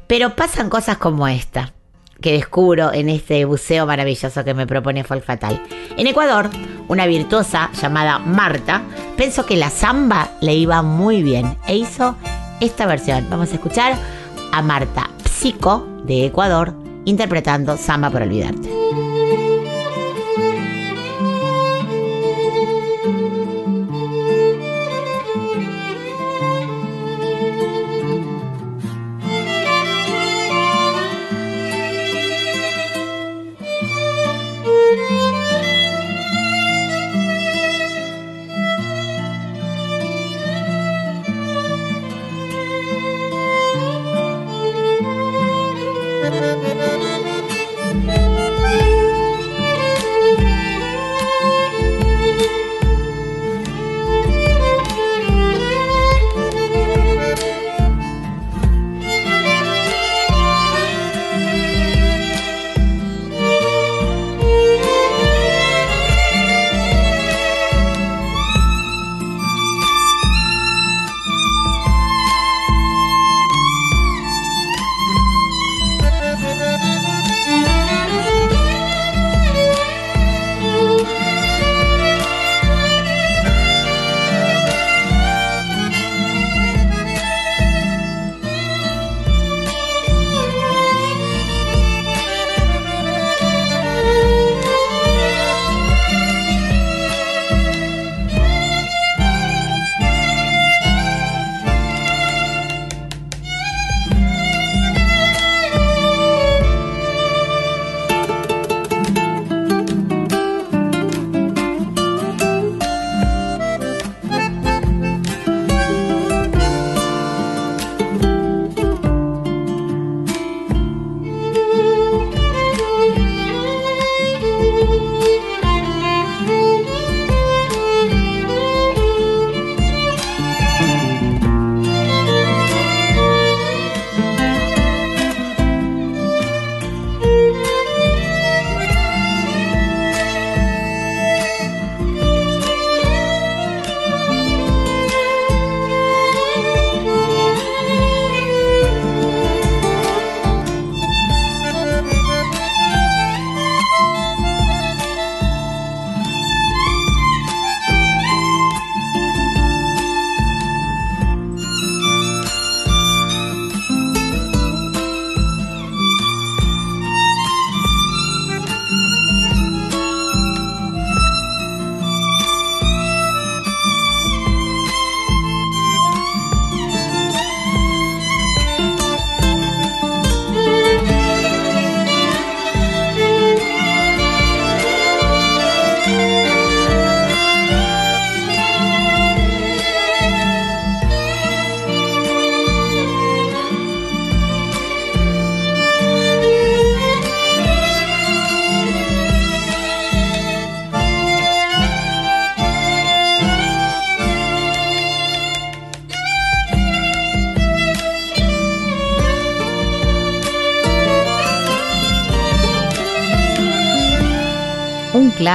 Pero 0.05 0.35
pasan 0.35 0.69
cosas 0.69 0.97
como 0.97 1.27
esta 1.27 1.73
que 2.21 2.33
descubro 2.33 2.93
en 2.93 3.09
este 3.09 3.45
buceo 3.45 3.85
maravilloso 3.85 4.43
que 4.43 4.53
me 4.53 4.67
propone 4.67 5.03
Folk 5.03 5.23
Fatal. 5.23 5.61
En 5.97 6.07
Ecuador, 6.07 6.49
una 6.87 7.05
virtuosa 7.07 7.69
llamada 7.73 8.19
Marta 8.19 8.81
pensó 9.17 9.45
que 9.45 9.57
la 9.57 9.69
samba 9.69 10.29
le 10.41 10.53
iba 10.55 10.81
muy 10.81 11.23
bien 11.23 11.57
e 11.67 11.75
hizo 11.75 12.15
esta 12.59 12.85
versión. 12.85 13.27
Vamos 13.29 13.51
a 13.51 13.55
escuchar 13.55 13.97
a 14.51 14.61
Marta 14.61 15.09
Psico 15.25 15.87
de 16.05 16.25
Ecuador 16.25 16.73
interpretando 17.05 17.77
Samba 17.77 18.09
por 18.09 18.21
olvidarte. 18.21 18.69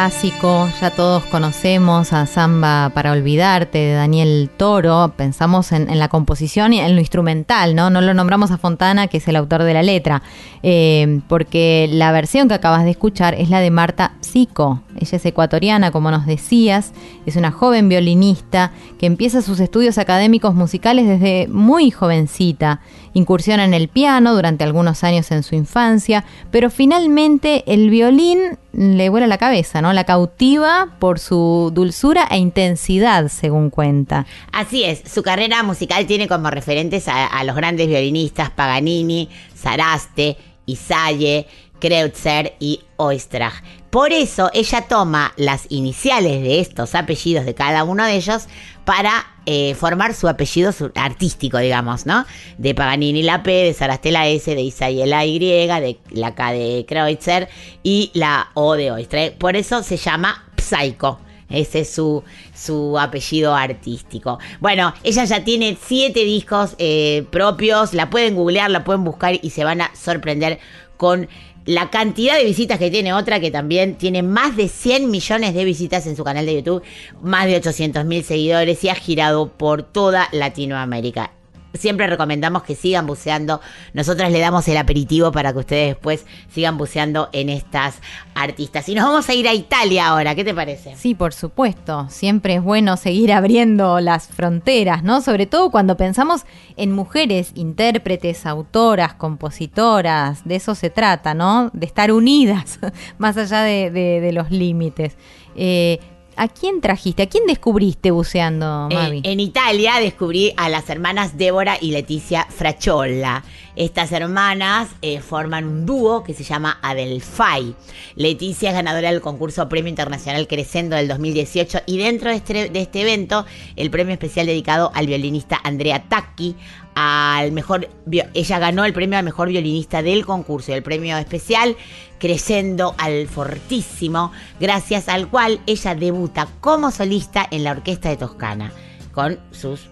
Clásico, 0.06 0.68
ya 0.80 0.92
todos 0.92 1.24
conocemos 1.24 2.12
a 2.12 2.26
Samba 2.26 2.92
para 2.94 3.10
olvidarte 3.10 3.78
de 3.78 3.94
Daniel 3.94 4.48
Toro, 4.56 5.12
pensamos 5.16 5.72
en, 5.72 5.98
la 5.98 6.06
composición 6.06 6.72
y 6.72 6.78
en 6.78 6.94
lo 6.94 7.00
instrumental, 7.00 7.74
¿no? 7.74 7.90
No 7.90 8.00
lo 8.00 8.14
nombramos 8.14 8.52
a 8.52 8.56
Fontana, 8.56 9.08
que 9.08 9.16
es 9.16 9.26
el 9.26 9.34
autor 9.34 9.64
de 9.64 9.74
la 9.74 9.82
letra, 9.82 10.22
eh, 10.62 11.22
porque 11.26 11.88
la 11.90 12.12
versión 12.12 12.46
que 12.46 12.54
acabas 12.54 12.84
de 12.84 12.90
escuchar 12.90 13.34
es 13.34 13.50
la 13.50 13.58
de 13.58 13.72
Marta 13.72 14.12
Psico. 14.20 14.80
Ella 14.96 15.16
es 15.16 15.26
ecuatoriana, 15.26 15.90
como 15.90 16.12
nos 16.12 16.24
decías, 16.24 16.92
es 17.26 17.34
una 17.34 17.50
joven 17.50 17.88
violinista 17.88 18.70
que 19.00 19.06
empieza 19.06 19.42
sus 19.42 19.58
estudios 19.58 19.98
académicos 19.98 20.54
musicales 20.54 21.08
desde 21.08 21.48
muy 21.48 21.90
jovencita. 21.90 22.80
Incursiona 23.12 23.64
en 23.64 23.74
el 23.74 23.88
piano 23.88 24.34
durante 24.34 24.62
algunos 24.62 25.02
años 25.02 25.30
en 25.32 25.42
su 25.42 25.56
infancia, 25.56 26.24
pero 26.52 26.70
finalmente 26.70 27.64
el 27.66 27.90
violín 27.90 28.58
le 28.76 29.08
vuela 29.08 29.26
la 29.26 29.38
cabeza, 29.38 29.80
¿no? 29.80 29.92
La 29.96 30.04
cautiva 30.04 30.94
por 30.98 31.18
su 31.18 31.70
dulzura 31.72 32.28
e 32.30 32.36
intensidad, 32.36 33.28
según 33.28 33.70
cuenta. 33.70 34.26
Así 34.52 34.84
es, 34.84 35.00
su 35.10 35.22
carrera 35.22 35.62
musical 35.62 36.04
tiene 36.04 36.28
como 36.28 36.50
referentes 36.50 37.08
a, 37.08 37.42
los 37.44 37.56
grandes 37.56 37.88
violinistas 37.88 38.50
Paganini, 38.50 39.30
Saraste, 39.54 40.36
Isaye, 40.66 41.46
Kreutzer 41.80 42.56
y 42.60 42.80
Oistrach. 42.96 43.62
Por 43.88 44.12
eso 44.12 44.50
ella 44.52 44.82
toma 44.82 45.32
las 45.38 45.64
iniciales 45.70 46.42
de 46.42 46.60
estos 46.60 46.94
apellidos 46.94 47.46
de 47.46 47.54
cada 47.54 47.82
uno 47.84 48.04
de 48.04 48.16
ellos 48.16 48.48
para 48.86 49.26
eh, 49.46 49.74
formar 49.74 50.14
su 50.14 50.28
apellido 50.28 50.72
artístico, 50.94 51.58
digamos, 51.58 52.06
¿no? 52.06 52.24
De 52.56 52.72
Paganini 52.72 53.22
la 53.22 53.42
P, 53.42 53.50
de 53.50 53.74
Saraste 53.74 54.12
la 54.12 54.28
S, 54.28 54.54
de 54.54 54.62
Isaye 54.62 55.06
la 55.06 55.26
Y, 55.26 55.40
de 55.40 55.98
la 56.12 56.34
K 56.34 56.52
de 56.52 56.86
Kreutzer 56.88 57.48
y 57.82 58.12
la 58.14 58.48
O 58.54 58.76
de 58.76 58.92
Oistrach. 58.92 59.32
Por 59.34 59.56
eso 59.56 59.82
se 59.82 59.96
llama 59.96 60.44
Psycho. 60.56 61.18
Ese 61.50 61.80
es 61.80 61.92
su, 61.92 62.22
su 62.54 62.96
apellido 62.98 63.54
artístico. 63.54 64.38
Bueno, 64.60 64.94
ella 65.02 65.24
ya 65.24 65.42
tiene 65.42 65.76
siete 65.80 66.20
discos 66.24 66.76
eh, 66.78 67.26
propios. 67.30 67.92
La 67.92 68.08
pueden 68.08 68.36
googlear, 68.36 68.70
la 68.70 68.84
pueden 68.84 69.02
buscar 69.02 69.38
y 69.42 69.50
se 69.50 69.64
van 69.64 69.80
a 69.80 69.90
sorprender 69.96 70.60
con 70.96 71.28
la 71.66 71.90
cantidad 71.90 72.36
de 72.36 72.44
visitas 72.44 72.78
que 72.78 72.90
tiene 72.90 73.12
otra 73.12 73.40
que 73.40 73.50
también 73.50 73.96
tiene 73.96 74.22
más 74.22 74.56
de 74.56 74.68
100 74.68 75.10
millones 75.10 75.52
de 75.52 75.64
visitas 75.64 76.06
en 76.06 76.16
su 76.16 76.24
canal 76.24 76.46
de 76.46 76.54
YouTube, 76.54 76.82
más 77.20 77.46
de 77.46 77.56
800 77.56 78.04
mil 78.04 78.24
seguidores 78.24 78.82
y 78.84 78.88
ha 78.88 78.94
girado 78.94 79.48
por 79.48 79.82
toda 79.82 80.28
Latinoamérica. 80.32 81.32
Siempre 81.76 82.06
recomendamos 82.06 82.62
que 82.62 82.74
sigan 82.74 83.06
buceando. 83.06 83.60
Nosotros 83.92 84.30
le 84.30 84.38
damos 84.38 84.66
el 84.68 84.76
aperitivo 84.76 85.32
para 85.32 85.52
que 85.52 85.58
ustedes 85.58 85.88
después 85.94 86.26
sigan 86.50 86.78
buceando 86.78 87.28
en 87.32 87.48
estas 87.48 88.00
artistas. 88.34 88.88
Y 88.88 88.94
nos 88.94 89.04
vamos 89.04 89.28
a 89.28 89.34
ir 89.34 89.48
a 89.48 89.54
Italia 89.54 90.08
ahora. 90.08 90.34
¿Qué 90.34 90.44
te 90.44 90.54
parece? 90.54 90.94
Sí, 90.96 91.14
por 91.14 91.32
supuesto. 91.32 92.06
Siempre 92.08 92.54
es 92.54 92.62
bueno 92.62 92.96
seguir 92.96 93.32
abriendo 93.32 94.00
las 94.00 94.28
fronteras, 94.28 95.02
¿no? 95.02 95.20
Sobre 95.20 95.46
todo 95.46 95.70
cuando 95.70 95.96
pensamos 95.96 96.44
en 96.76 96.92
mujeres, 96.92 97.52
intérpretes, 97.54 98.46
autoras, 98.46 99.14
compositoras. 99.14 100.44
De 100.44 100.56
eso 100.56 100.74
se 100.74 100.90
trata, 100.90 101.34
¿no? 101.34 101.70
De 101.72 101.86
estar 101.86 102.12
unidas, 102.12 102.78
más 103.18 103.36
allá 103.36 103.62
de 103.62 104.30
los 104.32 104.50
límites. 104.50 105.16
Eh, 105.56 106.00
¿A 106.38 106.48
quién 106.48 106.80
trajiste? 106.82 107.22
¿A 107.22 107.28
quién 107.28 107.46
descubriste 107.46 108.10
buceando, 108.10 108.88
Eh, 108.90 108.94
Mavi? 108.94 109.20
en 109.24 109.40
Italia 109.40 109.94
descubrí 110.00 110.52
a 110.56 110.68
las 110.68 110.88
hermanas 110.90 111.38
Débora 111.38 111.78
y 111.80 111.92
Leticia 111.92 112.46
Fraciolla. 112.50 113.42
Estas 113.74 114.12
hermanas 114.12 114.88
eh, 115.02 115.20
forman 115.20 115.64
un 115.66 115.86
dúo 115.86 116.22
que 116.24 116.34
se 116.34 116.44
llama 116.44 116.78
Adelfai. 116.82 117.74
Leticia 118.16 118.70
es 118.70 118.74
ganadora 118.74 119.10
del 119.10 119.20
concurso 119.20 119.68
Premio 119.68 119.88
Internacional 119.90 120.46
Crescendo 120.46 120.96
del 120.96 121.08
2018 121.08 121.80
y 121.86 121.98
dentro 121.98 122.30
de 122.30 122.36
este, 122.36 122.68
de 122.70 122.80
este 122.80 123.00
evento 123.02 123.44
el 123.76 123.90
premio 123.90 124.12
especial 124.12 124.46
dedicado 124.46 124.90
al 124.94 125.06
violinista 125.06 125.60
Andrea 125.62 126.04
Tacchi, 126.08 126.54
al 126.94 127.52
mejor 127.52 127.90
ella 128.32 128.58
ganó 128.58 128.86
el 128.86 128.94
premio 128.94 129.18
al 129.18 129.24
mejor 129.24 129.48
violinista 129.48 130.00
del 130.02 130.24
concurso 130.24 130.70
y 130.70 130.74
el 130.74 130.82
premio 130.82 131.18
especial 131.18 131.76
Crescendo 132.18 132.94
al 132.98 133.28
Fortísimo, 133.28 134.32
gracias 134.60 135.08
al 135.08 135.28
cual 135.28 135.60
ella 135.66 135.94
debuta 135.94 136.48
como 136.60 136.90
solista 136.90 137.46
en 137.50 137.64
la 137.64 137.72
Orquesta 137.72 138.08
de 138.08 138.16
Toscana 138.16 138.72
con 139.12 139.38
sus 139.50 139.88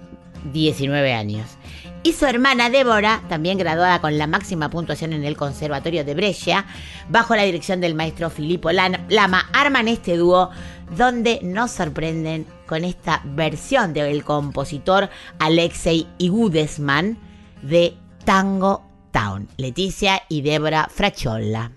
19 0.52 1.12
años. 1.12 1.48
Y 2.02 2.12
su 2.12 2.26
hermana 2.26 2.68
Débora, 2.68 3.22
también 3.30 3.56
graduada 3.56 4.00
con 4.02 4.18
la 4.18 4.26
máxima 4.26 4.68
puntuación 4.68 5.14
en 5.14 5.24
el 5.24 5.38
Conservatorio 5.38 6.04
de 6.04 6.14
Brescia, 6.14 6.66
bajo 7.08 7.34
la 7.34 7.44
dirección 7.44 7.80
del 7.80 7.94
maestro 7.94 8.28
Filippo 8.28 8.70
Lama, 8.72 9.48
arman 9.54 9.88
este 9.88 10.18
dúo 10.18 10.50
donde 10.96 11.40
nos 11.42 11.70
sorprenden 11.70 12.46
con 12.66 12.84
esta 12.84 13.22
versión 13.24 13.94
del 13.94 14.22
compositor 14.22 15.08
Alexei 15.38 16.06
Igudesman 16.18 17.18
de 17.62 17.96
Tango 18.26 18.84
Town, 19.10 19.48
Leticia 19.56 20.22
y 20.28 20.42
Débora 20.42 20.88
Fraciolla. 20.92 21.70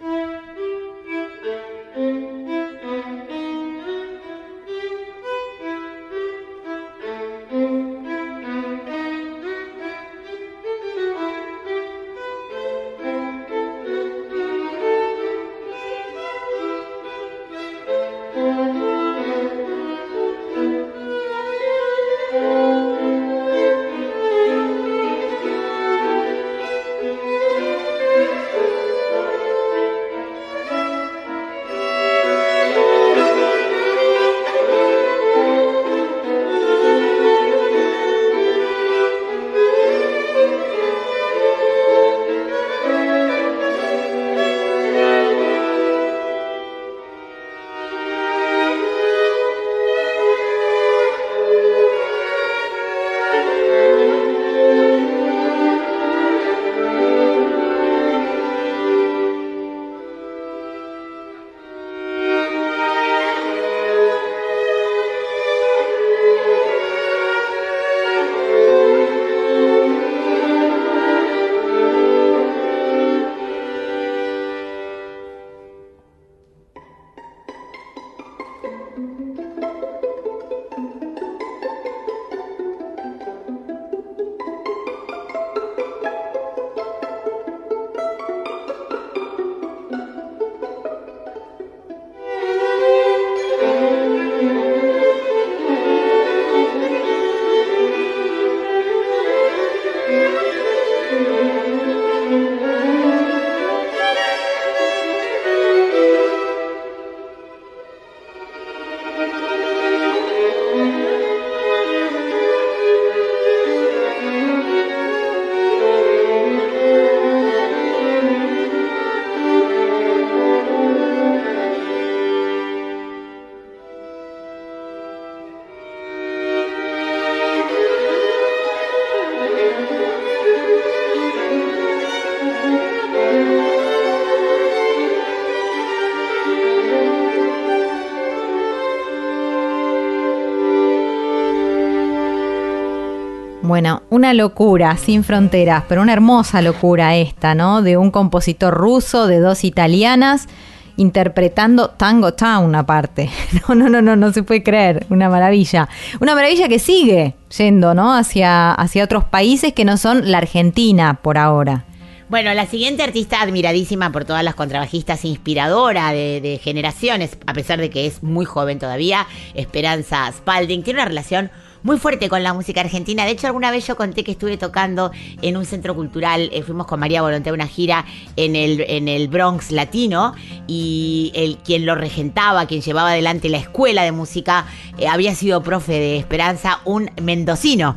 Bueno, 143.77 144.01
una 144.09 144.33
locura 144.33 144.97
sin 144.97 145.23
fronteras, 145.23 145.83
pero 145.87 146.01
una 146.01 146.13
hermosa 146.13 146.63
locura 146.63 147.15
esta, 147.15 147.53
¿no? 147.53 147.83
De 147.83 147.95
un 147.95 148.09
compositor 148.09 148.73
ruso, 148.73 149.27
de 149.27 149.39
dos 149.39 149.63
italianas, 149.63 150.47
interpretando 150.95 151.91
Tango 151.91 152.33
Town 152.33 152.73
aparte. 152.73 153.29
No, 153.69 153.75
no, 153.75 153.87
no, 153.87 154.01
no, 154.01 154.15
no 154.15 154.33
se 154.33 154.41
puede 154.41 154.63
creer. 154.63 155.05
Una 155.11 155.29
maravilla. 155.29 155.89
Una 156.19 156.33
maravilla 156.33 156.67
que 156.67 156.79
sigue 156.79 157.35
yendo, 157.55 157.93
¿no? 157.93 158.15
Hacia, 158.15 158.73
hacia 158.73 159.03
otros 159.03 159.25
países 159.25 159.73
que 159.73 159.85
no 159.85 159.97
son 159.97 160.31
la 160.31 160.39
Argentina 160.39 161.19
por 161.21 161.37
ahora. 161.37 161.85
Bueno, 162.29 162.51
la 162.55 162.65
siguiente 162.65 163.03
artista 163.03 163.43
admiradísima 163.43 164.11
por 164.11 164.25
todas 164.25 164.43
las 164.43 164.55
contrabajistas, 164.55 165.23
inspiradora 165.23 166.13
de, 166.13 166.41
de 166.41 166.57
generaciones, 166.57 167.37
a 167.45 167.53
pesar 167.53 167.79
de 167.79 167.91
que 167.91 168.07
es 168.07 168.23
muy 168.23 168.45
joven 168.45 168.79
todavía, 168.79 169.27
Esperanza 169.53 170.31
Spalding, 170.31 170.81
tiene 170.81 170.99
una 170.99 171.07
relación 171.07 171.51
muy 171.87 171.97
fuerte 171.97 172.27
con 172.27 172.43
la 172.43 172.53
música 172.53 172.81
argentina. 172.81 173.23
De 173.23 173.31
hecho, 173.31 173.47
alguna 173.47 173.71
vez 173.71 173.87
yo 173.87 173.95
conté 173.95 174.25
que 174.25 174.33
estuve 174.33 174.57
tocando 174.57 175.09
en 175.41 175.55
un 175.55 175.63
centro 175.63 175.95
cultural, 175.95 176.49
eh, 176.51 176.61
fuimos 176.61 176.85
con 176.85 176.99
María 176.99 177.21
Volonté 177.21 177.49
a 177.49 177.53
una 177.53 177.65
gira 177.65 178.03
en 178.35 178.57
el, 178.57 178.81
en 178.81 179.07
el 179.07 179.29
Bronx 179.29 179.71
Latino 179.71 180.35
y 180.67 181.31
el, 181.33 181.55
quien 181.59 181.85
lo 181.85 181.95
regentaba, 181.95 182.65
quien 182.65 182.81
llevaba 182.81 183.11
adelante 183.11 183.47
la 183.47 183.59
escuela 183.59 184.03
de 184.03 184.11
música, 184.11 184.65
eh, 184.97 185.07
había 185.07 185.33
sido 185.33 185.63
profe 185.63 185.93
de 185.93 186.17
Esperanza, 186.17 186.81
un 186.83 187.09
mendocino. 187.21 187.95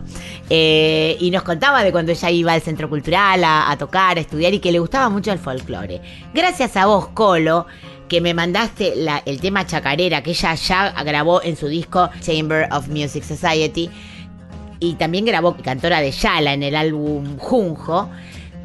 Eh, 0.50 1.16
y 1.18 1.32
nos 1.32 1.42
contaba 1.42 1.82
de 1.82 1.90
cuando 1.90 2.12
ella 2.12 2.30
iba 2.30 2.52
al 2.52 2.62
centro 2.62 2.88
cultural 2.88 3.42
a, 3.42 3.72
a 3.72 3.76
tocar, 3.76 4.18
a 4.18 4.20
estudiar 4.20 4.54
y 4.54 4.60
que 4.60 4.70
le 4.70 4.78
gustaba 4.78 5.08
mucho 5.08 5.32
el 5.32 5.40
folclore. 5.40 6.00
Gracias 6.32 6.76
a 6.76 6.86
vos, 6.86 7.08
Colo, 7.08 7.66
que 8.10 8.20
me 8.20 8.34
mandaste 8.34 8.92
el 9.24 9.40
tema 9.40 9.68
Chacarera, 9.68 10.20
que 10.20 10.32
ella 10.32 10.56
ya 10.56 10.90
grabó 11.04 11.40
en 11.44 11.56
su 11.56 11.68
disco 11.68 12.10
Chamber 12.20 12.68
of 12.72 12.88
Music 12.88 13.22
Society. 13.22 13.88
Y 14.80 14.94
también 14.94 15.24
grabó 15.24 15.56
Cantora 15.56 16.00
de 16.00 16.10
Yala 16.10 16.52
en 16.52 16.64
el 16.64 16.74
álbum 16.74 17.38
Junjo. 17.38 18.10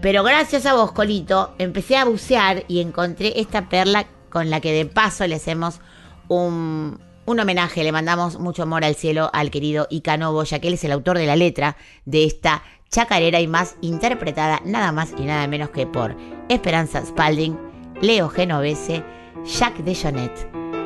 Pero 0.01 0.23
gracias 0.23 0.65
a 0.65 0.73
vos, 0.73 0.93
Colito, 0.93 1.53
empecé 1.59 1.95
a 1.95 2.05
bucear 2.05 2.63
y 2.67 2.81
encontré 2.81 3.39
esta 3.39 3.69
perla 3.69 4.07
con 4.31 4.49
la 4.49 4.61
que 4.61 4.73
de 4.73 4.87
paso 4.87 5.27
le 5.27 5.35
hacemos 5.35 5.79
un, 6.27 6.99
un 7.27 7.39
homenaje. 7.39 7.83
Le 7.83 7.91
mandamos 7.91 8.39
mucho 8.39 8.63
amor 8.63 8.83
al 8.83 8.95
cielo 8.95 9.29
al 9.31 9.51
querido 9.51 9.85
Icano 9.91 10.43
ya 10.43 10.57
que 10.57 10.69
él 10.69 10.73
es 10.73 10.83
el 10.85 10.91
autor 10.91 11.19
de 11.19 11.27
la 11.27 11.35
letra 11.35 11.77
de 12.05 12.23
esta 12.23 12.63
chacarera 12.89 13.39
y 13.41 13.47
más 13.47 13.75
interpretada 13.81 14.59
nada 14.65 14.91
más 14.91 15.13
y 15.15 15.21
nada 15.21 15.45
menos 15.47 15.69
que 15.69 15.85
por 15.85 16.15
Esperanza 16.49 17.05
Spalding, 17.05 17.55
Leo 18.01 18.29
Genovese, 18.29 19.03
Jacques 19.45 19.83
Dejonet 19.83 20.31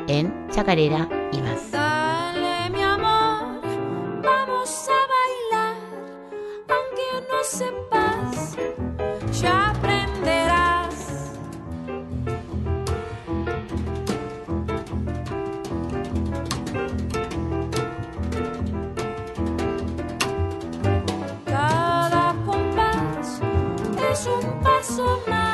en 0.06 0.48
Chacarera 0.50 1.08
y 1.32 1.38
más. 1.40 1.70
Dale, 1.70 2.70
mi 2.70 2.82
amor, 2.82 3.60
vamos 4.22 4.88
a 4.88 5.00
bailar, 5.14 5.76
aunque 6.68 7.26
no 7.30 7.42
sepas, 7.42 8.56
ya 9.40 9.70
aprenderás. 9.70 11.32
Cada 21.46 22.34
compás 22.44 23.40
es 24.12 24.26
un 24.26 24.60
paso 24.62 25.22
más 25.28 25.49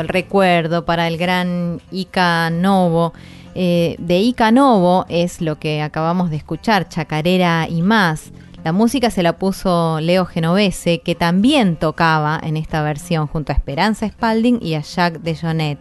el 0.00 0.08
recuerdo 0.08 0.84
para 0.84 1.08
el 1.08 1.18
gran 1.18 1.80
Ica 1.90 2.50
Novo. 2.50 3.12
Eh, 3.54 3.96
de 3.98 4.18
Ica 4.18 4.50
Novo 4.50 5.06
es 5.08 5.40
lo 5.40 5.58
que 5.58 5.82
acabamos 5.82 6.30
de 6.30 6.36
escuchar, 6.36 6.88
Chacarera 6.88 7.68
y 7.68 7.82
más. 7.82 8.32
La 8.64 8.72
música 8.72 9.10
se 9.10 9.22
la 9.22 9.34
puso 9.34 10.00
Leo 10.00 10.24
Genovese, 10.24 11.00
que 11.00 11.14
también 11.14 11.76
tocaba 11.76 12.40
en 12.42 12.56
esta 12.56 12.82
versión 12.82 13.26
junto 13.26 13.52
a 13.52 13.54
Esperanza 13.54 14.08
Spalding 14.08 14.58
y 14.62 14.74
a 14.74 14.80
Jacques 14.80 15.22
de 15.22 15.36
Jonet. 15.36 15.78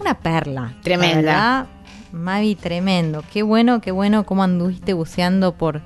Una 0.00 0.14
perla. 0.20 0.74
Tremenda. 0.82 1.16
Verdad, 1.16 1.66
Mavi, 2.12 2.54
tremendo. 2.54 3.24
Qué 3.32 3.42
bueno, 3.42 3.80
qué 3.80 3.90
bueno 3.90 4.24
cómo 4.24 4.44
anduviste 4.44 4.92
buceando 4.92 5.56
por, 5.56 5.82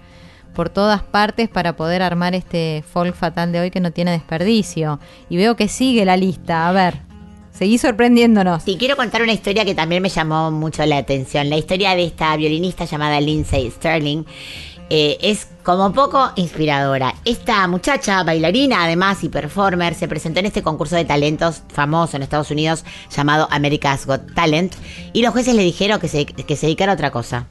por 0.54 0.68
todas 0.68 1.02
partes 1.02 1.48
para 1.48 1.76
poder 1.76 2.02
armar 2.02 2.34
este 2.34 2.84
folk 2.86 3.14
fatal 3.14 3.50
de 3.50 3.60
hoy 3.60 3.70
que 3.70 3.80
no 3.80 3.90
tiene 3.90 4.10
desperdicio. 4.10 5.00
Y 5.30 5.38
veo 5.38 5.56
que 5.56 5.68
sigue 5.68 6.04
la 6.04 6.18
lista. 6.18 6.68
A 6.68 6.72
ver, 6.72 7.07
seguí 7.58 7.76
sorprendiéndonos. 7.76 8.62
Sí, 8.62 8.76
quiero 8.78 8.96
contar 8.96 9.22
una 9.22 9.32
historia 9.32 9.64
que 9.64 9.74
también 9.74 10.00
me 10.00 10.08
llamó 10.08 10.50
mucho 10.50 10.86
la 10.86 10.98
atención. 10.98 11.50
La 11.50 11.56
historia 11.56 11.96
de 11.96 12.04
esta 12.04 12.36
violinista 12.36 12.84
llamada 12.84 13.20
Lindsay 13.20 13.68
Sterling 13.70 14.24
eh, 14.90 15.18
es 15.20 15.48
como 15.64 15.92
poco 15.92 16.30
inspiradora. 16.36 17.14
Esta 17.24 17.66
muchacha, 17.66 18.22
bailarina 18.22 18.84
además 18.84 19.22
y 19.24 19.28
performer, 19.28 19.94
se 19.94 20.06
presentó 20.06 20.38
en 20.40 20.46
este 20.46 20.62
concurso 20.62 20.94
de 20.94 21.04
talentos 21.04 21.62
famoso 21.68 22.16
en 22.16 22.22
Estados 22.22 22.50
Unidos 22.50 22.84
llamado 23.14 23.48
America's 23.50 24.06
Got 24.06 24.34
Talent 24.34 24.74
y 25.12 25.22
los 25.22 25.32
jueces 25.32 25.54
le 25.54 25.62
dijeron 25.62 26.00
que 26.00 26.08
se, 26.08 26.26
que 26.26 26.56
se 26.56 26.66
dedicara 26.66 26.92
a 26.92 26.94
otra 26.94 27.10
cosa. 27.10 27.48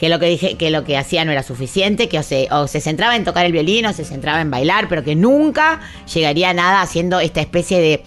Que 0.00 0.08
lo 0.08 0.18
que, 0.18 0.26
dije, 0.26 0.56
que 0.56 0.70
lo 0.70 0.82
que 0.82 0.96
hacía 0.96 1.24
no 1.24 1.30
era 1.30 1.44
suficiente, 1.44 2.08
que 2.08 2.18
o 2.18 2.24
se, 2.24 2.48
o 2.50 2.66
se 2.66 2.80
centraba 2.80 3.14
en 3.14 3.22
tocar 3.22 3.46
el 3.46 3.52
violín 3.52 3.86
o 3.86 3.92
se 3.92 4.04
centraba 4.04 4.40
en 4.40 4.50
bailar, 4.50 4.88
pero 4.88 5.04
que 5.04 5.14
nunca 5.14 5.80
llegaría 6.12 6.50
a 6.50 6.54
nada 6.54 6.82
haciendo 6.82 7.20
esta 7.20 7.40
especie 7.40 7.78
de 7.78 8.02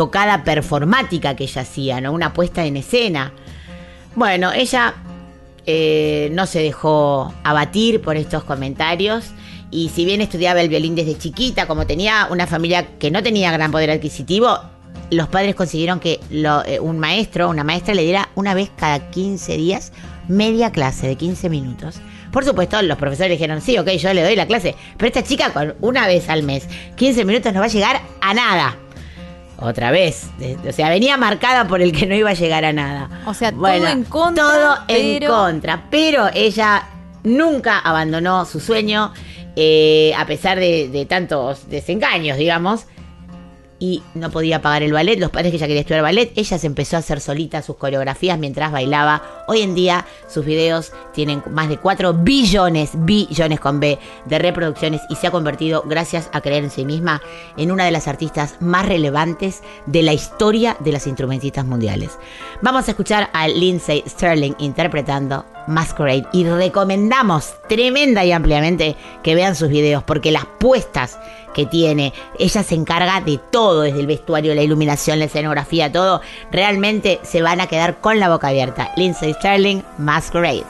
tocada 0.00 0.44
performática 0.44 1.36
que 1.36 1.44
ella 1.44 1.60
hacía, 1.60 2.00
¿no? 2.00 2.12
Una 2.12 2.32
puesta 2.32 2.64
en 2.64 2.78
escena. 2.78 3.32
Bueno, 4.14 4.50
ella 4.50 4.94
eh, 5.66 6.30
no 6.32 6.46
se 6.46 6.60
dejó 6.62 7.34
abatir 7.44 8.00
por 8.00 8.16
estos 8.16 8.42
comentarios 8.44 9.26
y 9.70 9.90
si 9.90 10.06
bien 10.06 10.22
estudiaba 10.22 10.62
el 10.62 10.70
violín 10.70 10.94
desde 10.94 11.18
chiquita, 11.18 11.66
como 11.66 11.84
tenía 11.86 12.28
una 12.30 12.46
familia 12.46 12.86
que 12.98 13.10
no 13.10 13.22
tenía 13.22 13.52
gran 13.52 13.70
poder 13.70 13.90
adquisitivo, 13.90 14.58
los 15.10 15.28
padres 15.28 15.54
consiguieron 15.54 16.00
que 16.00 16.18
lo- 16.30 16.64
eh, 16.64 16.80
un 16.80 16.98
maestro, 16.98 17.50
una 17.50 17.62
maestra 17.62 17.92
le 17.92 18.02
diera 18.04 18.30
una 18.36 18.54
vez 18.54 18.70
cada 18.74 19.10
15 19.10 19.58
días 19.58 19.92
media 20.28 20.72
clase 20.72 21.08
de 21.08 21.16
15 21.16 21.50
minutos. 21.50 22.00
Por 22.32 22.46
supuesto, 22.46 22.80
los 22.80 22.96
profesores 22.96 23.32
dijeron, 23.32 23.60
sí, 23.60 23.76
ok, 23.76 23.88
yo 23.90 24.14
le 24.14 24.22
doy 24.22 24.34
la 24.34 24.46
clase, 24.46 24.76
pero 24.96 25.08
esta 25.08 25.22
chica 25.22 25.52
con 25.52 25.74
una 25.82 26.06
vez 26.06 26.30
al 26.30 26.42
mes, 26.42 26.66
15 26.96 27.26
minutos 27.26 27.52
no 27.52 27.60
va 27.60 27.66
a 27.66 27.68
llegar 27.68 28.00
a 28.22 28.32
nada. 28.32 28.76
Otra 29.60 29.90
vez, 29.90 30.30
o 30.66 30.72
sea, 30.72 30.88
venía 30.88 31.16
marcada 31.18 31.68
por 31.68 31.82
el 31.82 31.92
que 31.92 32.06
no 32.06 32.14
iba 32.14 32.30
a 32.30 32.34
llegar 32.34 32.64
a 32.64 32.72
nada. 32.72 33.22
O 33.26 33.34
sea, 33.34 33.52
todo 33.52 33.66
en 33.86 34.04
contra, 34.04 34.44
Todo 34.44 34.74
en 34.88 35.18
pero- 35.20 35.32
contra, 35.34 35.84
pero 35.90 36.28
ella 36.34 36.84
nunca 37.24 37.78
abandonó 37.78 38.46
su 38.46 38.58
sueño, 38.58 39.12
eh, 39.56 40.14
a 40.16 40.24
pesar 40.26 40.58
de, 40.58 40.88
de 40.88 41.04
tantos 41.04 41.68
desengaños, 41.68 42.38
digamos. 42.38 42.86
Y 43.82 44.02
no 44.14 44.30
podía 44.30 44.60
pagar 44.60 44.82
el 44.82 44.92
ballet, 44.92 45.18
los 45.18 45.30
padres 45.30 45.50
que 45.52 45.56
ella 45.56 45.66
quería 45.66 45.80
estudiar 45.80 46.02
ballet, 46.02 46.32
ella 46.36 46.58
se 46.58 46.66
empezó 46.66 46.96
a 46.96 46.98
hacer 46.98 47.18
solita 47.20 47.62
sus 47.62 47.76
coreografías 47.76 48.38
mientras 48.38 48.70
bailaba. 48.72 49.39
Hoy 49.50 49.62
en 49.62 49.74
día 49.74 50.06
sus 50.28 50.44
videos 50.44 50.92
tienen 51.12 51.42
más 51.50 51.68
de 51.68 51.76
4 51.76 52.14
billones, 52.14 52.92
billones 52.94 53.58
con 53.58 53.80
B, 53.80 53.98
de 54.26 54.38
reproducciones 54.38 55.00
y 55.08 55.16
se 55.16 55.26
ha 55.26 55.32
convertido, 55.32 55.82
gracias 55.84 56.30
a 56.32 56.40
creer 56.40 56.62
en 56.62 56.70
sí 56.70 56.84
misma, 56.84 57.20
en 57.56 57.72
una 57.72 57.84
de 57.84 57.90
las 57.90 58.06
artistas 58.06 58.58
más 58.60 58.86
relevantes 58.86 59.64
de 59.86 60.04
la 60.04 60.12
historia 60.12 60.76
de 60.78 60.92
las 60.92 61.08
instrumentistas 61.08 61.64
mundiales. 61.64 62.16
Vamos 62.62 62.86
a 62.86 62.92
escuchar 62.92 63.28
a 63.32 63.48
Lindsay 63.48 64.04
Sterling 64.06 64.54
interpretando 64.60 65.44
Masquerade 65.66 66.28
y 66.32 66.44
recomendamos 66.44 67.54
tremenda 67.68 68.24
y 68.24 68.30
ampliamente 68.30 68.94
que 69.24 69.34
vean 69.34 69.56
sus 69.56 69.68
videos 69.68 70.04
porque 70.04 70.30
las 70.30 70.46
puestas 70.60 71.18
que 71.54 71.66
tiene, 71.66 72.12
ella 72.38 72.62
se 72.62 72.74
encarga 72.74 73.20
de 73.20 73.38
todo, 73.50 73.82
desde 73.82 74.00
el 74.00 74.06
vestuario, 74.06 74.54
la 74.54 74.62
iluminación, 74.62 75.18
la 75.18 75.24
escenografía, 75.26 75.90
todo, 75.90 76.20
realmente 76.50 77.20
se 77.22 77.42
van 77.42 77.60
a 77.60 77.66
quedar 77.66 78.00
con 78.00 78.20
la 78.20 78.28
boca 78.28 78.48
abierta. 78.48 78.92
Lindsay 78.96 79.30
Sterling, 79.40 79.82
Masquerade. 79.96 80.66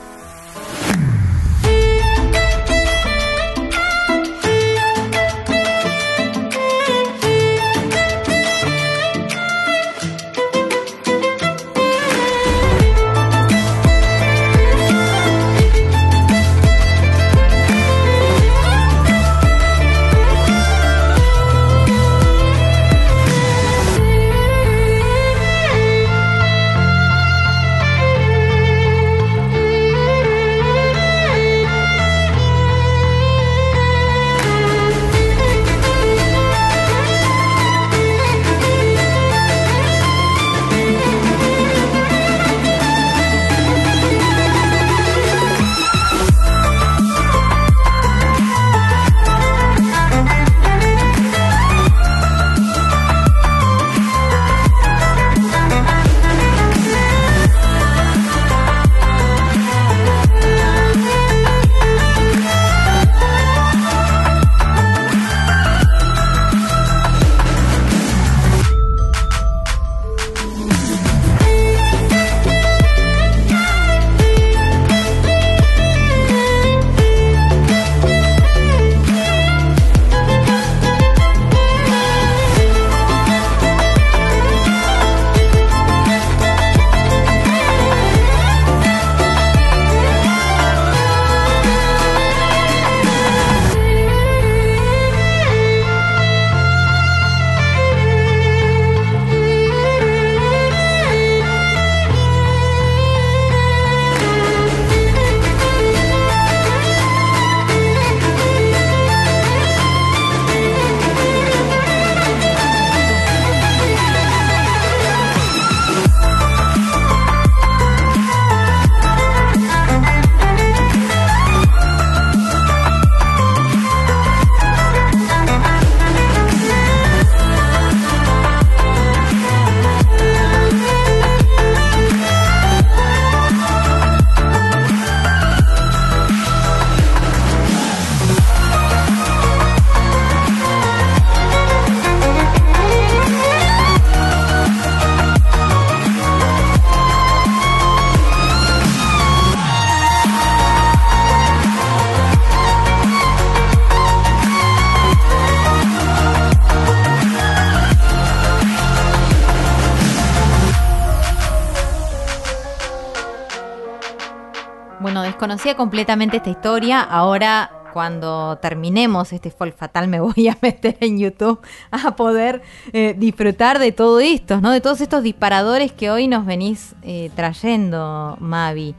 Completamente 165.75 166.37
esta 166.37 166.49
historia. 166.49 167.01
Ahora, 167.01 167.81
cuando 167.93 168.57
terminemos 168.61 169.33
este 169.33 169.51
folk 169.51 169.75
fatal, 169.75 170.07
me 170.07 170.19
voy 170.19 170.47
a 170.47 170.57
meter 170.61 170.97
en 170.99 171.19
YouTube 171.19 171.59
a 171.91 172.15
poder 172.15 172.61
eh, 172.93 173.15
disfrutar 173.17 173.79
de 173.79 173.91
todo 173.91 174.19
esto, 174.19 174.61
¿no? 174.61 174.71
De 174.71 174.81
todos 174.81 175.01
estos 175.01 175.23
disparadores 175.23 175.91
que 175.91 176.09
hoy 176.09 176.27
nos 176.27 176.45
venís 176.45 176.95
eh, 177.03 177.29
trayendo, 177.35 178.37
Mavi. 178.39 178.95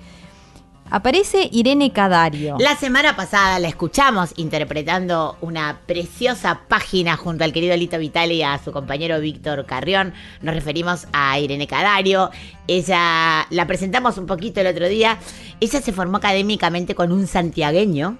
Aparece 0.93 1.49
Irene 1.51 1.91
Cadario. 1.91 2.59
La 2.59 2.77
semana 2.77 3.17
pasada 3.17 3.59
la 3.59 3.69
escuchamos 3.69 4.35
interpretando 4.37 5.39
una 5.41 5.81
preciosa 5.87 6.65
página 6.69 7.17
junto 7.17 7.45
al 7.45 7.55
querido 7.55 7.75
Lito 7.79 7.97
Vitale 7.97 8.35
y 8.35 8.43
a 8.43 8.59
su 8.63 8.73
compañero 8.73 9.19
Víctor 9.19 9.65
Carrión. 9.65 10.13
Nos 10.43 10.55
referimos 10.55 11.07
a 11.15 11.39
Irene 11.39 11.67
Cadario. 11.67 12.31
Ella 12.69 13.47
la 13.49 13.67
presentamos 13.67 14.19
un 14.19 14.27
poquito 14.27 14.61
el 14.61 14.67
otro 14.67 14.87
día. 14.87 15.19
Ella 15.61 15.81
se 15.81 15.93
formó 15.95 16.19
académicamente 16.19 16.95
con 16.95 17.11
un 17.11 17.27
santiagueño. 17.27 18.19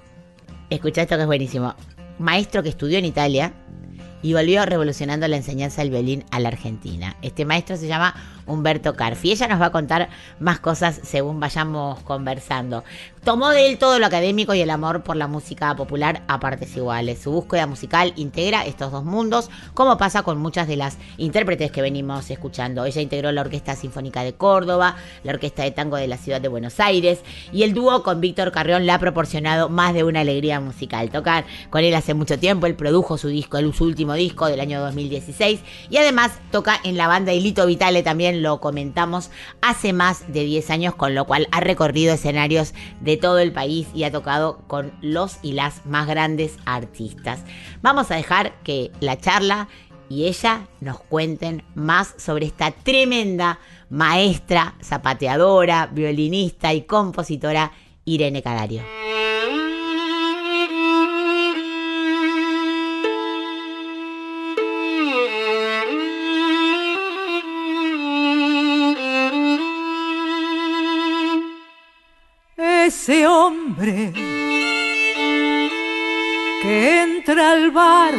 Escucha 0.71 1.03
esto 1.03 1.17
que 1.17 1.21
es 1.21 1.27
buenísimo. 1.27 1.75
Maestro 2.19 2.63
que 2.63 2.71
estudió 2.71 2.97
en 2.97 3.05
Italia 3.05 3.53
y 4.23 4.33
volvió 4.33 4.65
revolucionando 4.65 5.29
la 5.29 5.37
enseñanza 5.37 5.83
del 5.83 5.91
violín 5.91 6.25
a 6.31 6.41
la 6.41 6.49
Argentina. 6.49 7.17
Este 7.21 7.45
maestro 7.45 7.77
se 7.77 7.89
llama 7.89 8.15
Humberto 8.47 8.95
Carfi. 8.95 9.33
Ella 9.33 9.49
nos 9.49 9.61
va 9.61 9.67
a 9.67 9.73
contar 9.73 10.09
más 10.39 10.61
cosas 10.61 11.01
según 11.03 11.41
vayamos 11.41 12.01
conversando. 12.01 12.85
Tomó 13.25 13.51
de 13.51 13.69
él 13.69 13.79
todo 13.79 14.01
lo 14.01 14.07
académico 14.07 14.53
y 14.53 14.61
el 14.63 14.71
amor 14.71 15.05
por 15.05 15.15
la 15.15 15.29
música 15.29 15.75
popular 15.77 16.23
a 16.27 16.41
partes 16.41 16.77
iguales. 16.77 17.21
Su 17.21 17.31
búsqueda 17.31 17.69
musical 17.69 18.13
integra 18.17 18.67
estos 18.67 18.91
dos 18.91 19.05
mundos, 19.05 19.49
como 19.75 19.97
pasa 19.97 20.25
con 20.25 20.39
muchas 20.39 20.67
de 20.67 20.77
las 20.77 20.99
intérpretes 21.19 21.71
que 21.71 21.83
venimos 21.83 22.31
escuchando. 22.31 22.85
Ella 22.85 23.01
integró 23.01 23.31
la 23.31 23.43
Orquesta 23.43 23.77
Sinfónica 23.77 24.25
de 24.25 24.35
Córdoba, 24.35 24.97
la 25.23 25.33
Orquesta 25.33 25.63
de 25.63 25.71
Tango 25.71 25.97
de 25.97 26.09
la 26.09 26.17
Ciudad 26.17 26.41
de 26.41 26.49
Buenos 26.49 26.81
Aires 26.81 27.21
y 27.53 27.63
el 27.63 27.75
dúo 27.75 28.03
con 28.03 28.21
Víctor 28.21 28.51
Carrión 28.51 28.87
le 28.87 28.93
ha 28.93 28.99
proporcionado 28.99 29.69
más 29.69 29.95
de 29.95 30.03
una 30.03 30.21
alegría 30.21 30.59
musical. 30.59 31.11
Tocar 31.11 31.45
con 31.71 31.85
él 31.85 31.95
hace 31.95 32.15
mucho 32.15 32.41
tiempo, 32.41 32.67
él 32.67 32.75
produjo 32.75 33.19
su 33.19 33.29
disco, 33.29 33.59
su 33.73 33.85
último 33.85 34.15
disco 34.15 34.47
del 34.47 34.59
año 34.59 34.81
2016 34.81 35.61
y 35.91 35.97
además 35.97 36.33
toca 36.51 36.81
en 36.83 36.97
la 36.97 37.07
banda 37.07 37.33
Hilito 37.33 37.67
Vitale, 37.67 38.03
también 38.03 38.32
lo 38.41 38.61
comentamos, 38.61 39.31
hace 39.61 39.93
más 39.93 40.33
de 40.33 40.45
10 40.45 40.71
años, 40.71 40.95
con 40.95 41.15
lo 41.15 41.27
cual 41.27 41.49
ha 41.51 41.61
recorrido 41.61 42.15
escenarios 42.15 42.73
de 43.01 43.17
todo 43.17 43.39
el 43.41 43.53
país 43.53 43.89
y 43.95 44.05
ha 44.05 44.13
tocado 44.13 44.63
con 44.69 44.93
los 45.01 45.39
y 45.43 45.53
las 45.53 45.85
más 45.85 46.07
grandes 46.07 46.57
artistas. 46.65 47.45
Vamos 47.83 48.11
a 48.11 48.17
dejar 48.17 48.55
que 48.63 48.93
la 49.01 49.19
charla 49.19 49.69
y 50.09 50.27
ella 50.27 50.69
nos 50.81 51.01
cuenten 51.01 51.65
más 51.75 52.15
sobre 52.19 52.47
esta 52.47 52.71
tremenda 52.71 53.59
maestra, 53.91 54.75
zapateadora, 54.83 55.89
violinista 55.93 56.73
y 56.73 56.83
compositora 56.83 57.73
Irene 58.05 58.43
Cadario. 58.43 58.83
Ese 73.03 73.27
hombre 73.27 74.13
que 76.63 77.03
entra 77.03 77.51
al 77.51 77.73
bar 77.73 78.15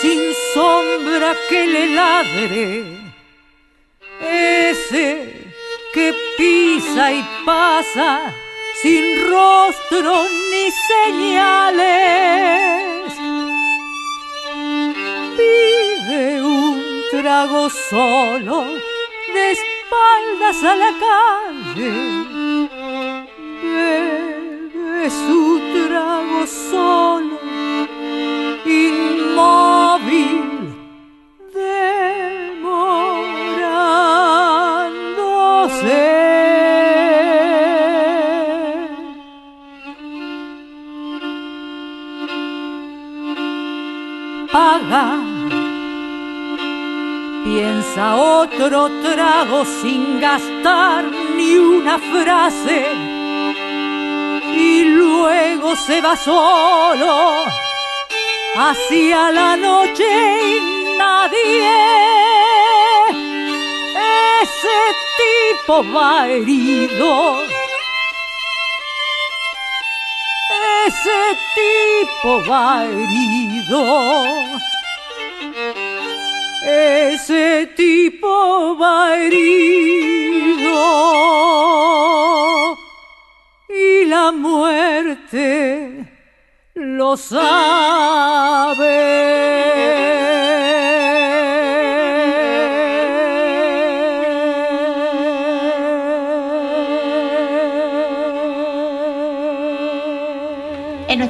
sin 0.00 0.20
sombra 0.52 1.36
que 1.48 1.64
le 1.64 1.94
ladre, 1.94 2.84
ese 4.20 5.06
que 5.92 6.12
pisa 6.36 7.12
y 7.12 7.24
pasa 7.46 8.34
sin 8.82 9.04
rostro 9.30 10.24
ni 10.50 10.68
señales, 10.90 11.84
pide 15.36 16.42
un 16.42 16.82
trago 17.12 17.70
solo 17.70 18.64
de 19.32 19.52
espaldas 19.52 20.64
a 20.64 20.74
la 20.74 20.92
calle 21.06 22.33
bebe 23.74 25.10
su 25.10 25.60
trago 25.72 26.46
solo, 26.46 27.38
inmóvil. 28.64 30.44
Paga, 44.52 45.18
piensa 47.42 48.14
otro 48.14 48.88
trago 49.02 49.64
sin 49.64 50.20
gastar 50.20 51.04
ni 51.36 51.56
una 51.56 51.98
frase 51.98 53.13
y 55.32 55.56
luego 55.56 55.76
se 55.76 56.00
va 56.00 56.16
solo 56.16 57.44
hacia 58.56 59.30
la 59.30 59.56
noche 59.56 60.04
y 60.04 60.96
nadie. 60.98 61.70
Ese 64.42 64.78
tipo 65.22 65.84
va 65.92 66.28
herido. 66.28 67.42
Ese 70.86 71.20
tipo 71.54 72.42
va 72.48 72.84
herido. 72.84 73.80
Ese 76.66 77.66
tipo 77.76 78.76
va 78.76 79.16
herido 79.16 80.34
la 84.14 84.30
muerte 84.30 86.06
lo 86.74 87.16
sabe. 87.16 87.54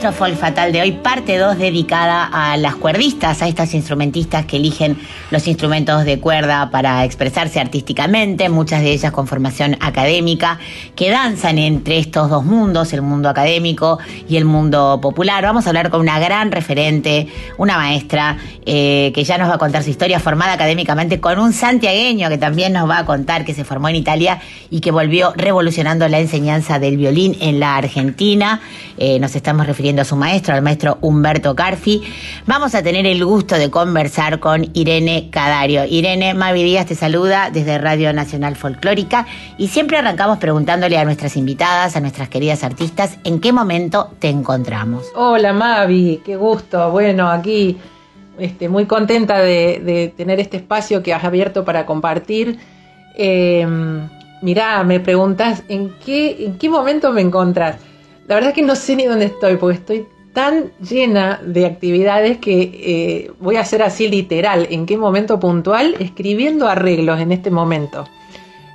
Nuestro 0.04 0.36
fatal 0.36 0.70
de 0.70 0.82
hoy, 0.82 0.92
parte 0.92 1.38
2 1.38 1.56
dedicada 1.56 2.28
a 2.30 2.58
las 2.58 2.74
cuerdistas, 2.74 3.40
a 3.40 3.48
estas 3.48 3.72
instrumentistas 3.72 4.44
que 4.44 4.58
eligen 4.58 4.98
los 5.30 5.46
instrumentos 5.46 6.04
de 6.04 6.20
cuerda 6.20 6.68
para 6.70 7.04
expresarse 7.04 7.58
artísticamente, 7.58 8.50
muchas 8.50 8.82
de 8.82 8.92
ellas 8.92 9.12
con 9.12 9.26
formación 9.26 9.78
académica, 9.80 10.58
que 10.94 11.08
danzan 11.08 11.56
entre 11.56 11.98
estos 11.98 12.28
dos 12.28 12.44
mundos, 12.44 12.92
el 12.92 13.00
mundo 13.00 13.30
académico 13.30 13.98
y 14.28 14.36
el 14.36 14.44
mundo 14.44 14.98
popular. 15.00 15.42
Vamos 15.42 15.64
a 15.66 15.70
hablar 15.70 15.88
con 15.88 16.02
una 16.02 16.18
gran 16.18 16.52
referente, 16.52 17.28
una 17.56 17.78
maestra, 17.78 18.36
eh, 18.66 19.10
que 19.14 19.24
ya 19.24 19.38
nos 19.38 19.48
va 19.48 19.54
a 19.54 19.58
contar 19.58 19.84
su 19.84 19.90
historia 19.90 20.20
formada 20.20 20.52
académicamente 20.52 21.18
con 21.18 21.38
un 21.38 21.54
santiagueño 21.54 22.28
que 22.28 22.36
también 22.36 22.74
nos 22.74 22.90
va 22.90 22.98
a 22.98 23.06
contar 23.06 23.46
que 23.46 23.54
se 23.54 23.64
formó 23.64 23.88
en 23.88 23.96
Italia 23.96 24.38
y 24.68 24.80
que 24.80 24.90
volvió 24.90 25.32
revolucionando 25.34 26.06
la 26.08 26.18
enseñanza 26.18 26.78
del 26.78 26.98
violín 26.98 27.38
en 27.40 27.58
la 27.58 27.76
Argentina. 27.76 28.60
Eh, 28.98 29.18
nos 29.18 29.34
estamos 29.34 29.66
refiriendo 29.66 29.93
a 30.02 30.04
su 30.04 30.16
maestro, 30.16 30.54
al 30.54 30.62
maestro 30.62 30.98
Humberto 31.00 31.54
Carfi. 31.54 32.02
Vamos 32.46 32.74
a 32.74 32.82
tener 32.82 33.06
el 33.06 33.24
gusto 33.24 33.56
de 33.56 33.70
conversar 33.70 34.40
con 34.40 34.70
Irene 34.74 35.28
Cadario. 35.30 35.84
Irene, 35.84 36.34
Mavi 36.34 36.62
Díaz 36.62 36.86
te 36.86 36.94
saluda 36.94 37.50
desde 37.52 37.78
Radio 37.78 38.12
Nacional 38.12 38.56
Folclórica 38.56 39.26
y 39.58 39.68
siempre 39.68 39.98
arrancamos 39.98 40.38
preguntándole 40.38 40.98
a 40.98 41.04
nuestras 41.04 41.36
invitadas, 41.36 41.96
a 41.96 42.00
nuestras 42.00 42.28
queridas 42.28 42.64
artistas, 42.64 43.18
en 43.24 43.40
qué 43.40 43.52
momento 43.52 44.10
te 44.18 44.28
encontramos. 44.28 45.06
Hola 45.14 45.52
Mavi, 45.52 46.22
qué 46.24 46.36
gusto. 46.36 46.90
Bueno, 46.90 47.28
aquí 47.28 47.78
este, 48.38 48.68
muy 48.68 48.86
contenta 48.86 49.38
de, 49.38 50.12
tener 50.16 50.40
este 50.40 50.56
espacio 50.56 51.02
que 51.02 51.14
has 51.14 51.24
abierto 51.24 51.64
para 51.64 51.86
compartir. 51.86 52.58
Eh, 53.16 53.66
mirá, 54.42 54.82
me 54.84 55.00
preguntas 55.00 55.62
¿en 55.68 55.94
qué, 56.04 56.44
en 56.46 56.58
qué 56.58 56.68
momento 56.68 57.12
me 57.12 57.20
encontrás. 57.20 57.76
La 58.26 58.36
verdad 58.36 58.50
es 58.50 58.54
que 58.54 58.62
no 58.62 58.74
sé 58.74 58.96
ni 58.96 59.04
dónde 59.04 59.26
estoy, 59.26 59.56
porque 59.56 59.78
estoy 59.78 60.06
tan 60.32 60.72
llena 60.80 61.40
de 61.44 61.66
actividades 61.66 62.38
que 62.38 62.62
eh, 62.62 63.30
voy 63.38 63.56
a 63.56 63.60
hacer 63.60 63.82
así 63.82 64.08
literal, 64.08 64.66
en 64.70 64.86
qué 64.86 64.96
momento 64.96 65.38
puntual, 65.38 65.94
escribiendo 66.00 66.68
arreglos 66.68 67.20
en 67.20 67.32
este 67.32 67.50
momento. 67.50 68.06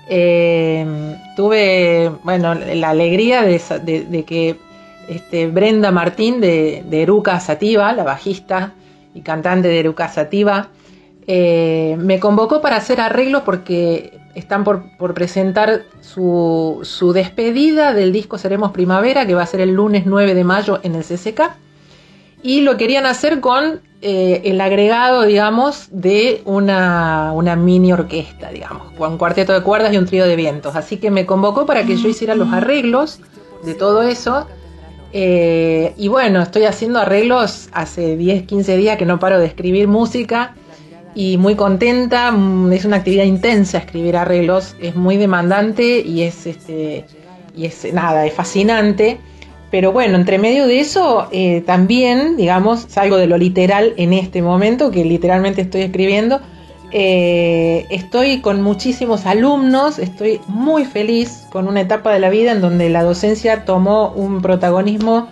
Eh, 0.07 0.85
tuve, 1.35 2.11
bueno, 2.23 2.55
la 2.55 2.89
alegría 2.89 3.43
de, 3.43 4.23
que 4.25 4.55
este, 5.07 5.47
Brenda 5.47 5.91
Martín 5.91 6.39
de, 6.41 6.83
de 6.87 7.01
Eruca 7.03 7.39
Sativa, 7.39 7.93
la 7.93 8.03
bajista 8.03 8.73
y 9.13 9.21
cantante 9.21 9.67
de 9.67 9.79
Eruca 9.79 10.07
Sativa, 10.07 10.69
eh, 11.31 11.95
me 11.99 12.19
convocó 12.19 12.59
para 12.59 12.77
hacer 12.77 12.99
arreglos 12.99 13.43
porque 13.43 14.19
están 14.39 14.63
por, 14.63 14.97
por 14.97 15.13
presentar 15.13 15.83
su, 16.01 16.79
su 16.83 17.13
despedida 17.13 17.93
del 17.93 18.11
disco 18.11 18.37
Seremos 18.37 18.71
Primavera, 18.71 19.25
que 19.25 19.35
va 19.35 19.43
a 19.43 19.45
ser 19.45 19.61
el 19.61 19.73
lunes 19.73 20.05
9 20.05 20.33
de 20.33 20.43
mayo 20.43 20.79
en 20.83 20.95
el 20.95 21.03
CCK. 21.03 21.41
Y 22.41 22.61
lo 22.61 22.77
querían 22.77 23.05
hacer 23.05 23.41
con 23.41 23.81
eh, 24.01 24.41
el 24.45 24.61
agregado, 24.61 25.23
digamos, 25.23 25.89
de 25.91 26.41
una, 26.45 27.33
una 27.33 27.57
mini 27.57 27.91
orquesta, 27.91 28.49
digamos, 28.49 28.93
con 28.93 29.11
un 29.11 29.17
cuarteto 29.17 29.53
de 29.53 29.61
cuerdas 29.61 29.93
y 29.93 29.97
un 29.97 30.05
trío 30.05 30.25
de 30.25 30.37
vientos. 30.37 30.75
Así 30.75 30.97
que 30.97 31.11
me 31.11 31.25
convocó 31.25 31.65
para 31.65 31.83
que 31.83 31.97
yo 31.97 32.07
hiciera 32.07 32.35
los 32.35 32.51
arreglos 32.53 33.19
de 33.63 33.75
todo 33.75 34.03
eso. 34.03 34.47
Eh, 35.11 35.93
y 35.97 36.07
bueno, 36.07 36.41
estoy 36.41 36.63
haciendo 36.63 36.99
arreglos 36.99 37.67
hace 37.73 38.15
10, 38.15 38.43
15 38.43 38.77
días 38.77 38.97
que 38.97 39.05
no 39.05 39.19
paro 39.19 39.39
de 39.39 39.47
escribir 39.47 39.87
música 39.87 40.55
y 41.15 41.37
muy 41.37 41.55
contenta. 41.55 42.31
mm, 42.31 42.71
Es 42.73 42.85
una 42.85 42.97
actividad 42.97 43.25
intensa 43.25 43.79
escribir 43.79 44.17
arreglos, 44.17 44.75
es 44.81 44.95
muy 44.95 45.17
demandante 45.17 46.01
y 46.01 46.23
es 46.23 46.45
este 46.45 47.05
y 47.55 47.65
es 47.65 47.91
nada, 47.93 48.25
es 48.25 48.33
fascinante. 48.33 49.19
Pero 49.71 49.91
bueno, 49.91 50.15
entre 50.17 50.37
medio 50.39 50.65
de 50.65 50.79
eso 50.79 51.27
eh, 51.31 51.61
también, 51.65 52.37
digamos, 52.37 52.85
salgo 52.89 53.17
de 53.17 53.27
lo 53.27 53.37
literal 53.37 53.93
en 53.97 54.13
este 54.13 54.41
momento, 54.41 54.91
que 54.91 55.05
literalmente 55.05 55.61
estoy 55.61 55.81
escribiendo. 55.81 56.41
Eh, 56.91 57.85
estoy 57.91 58.41
con 58.41 58.63
muchísimos 58.63 59.27
alumnos, 59.27 59.99
estoy 59.99 60.41
muy 60.47 60.85
feliz 60.85 61.45
con 61.51 61.67
una 61.67 61.81
etapa 61.81 62.11
de 62.11 62.19
la 62.19 62.29
vida 62.31 62.51
en 62.51 62.61
donde 62.61 62.89
la 62.89 63.03
docencia 63.03 63.63
tomó 63.63 64.11
un 64.11 64.41
protagonismo 64.41 65.27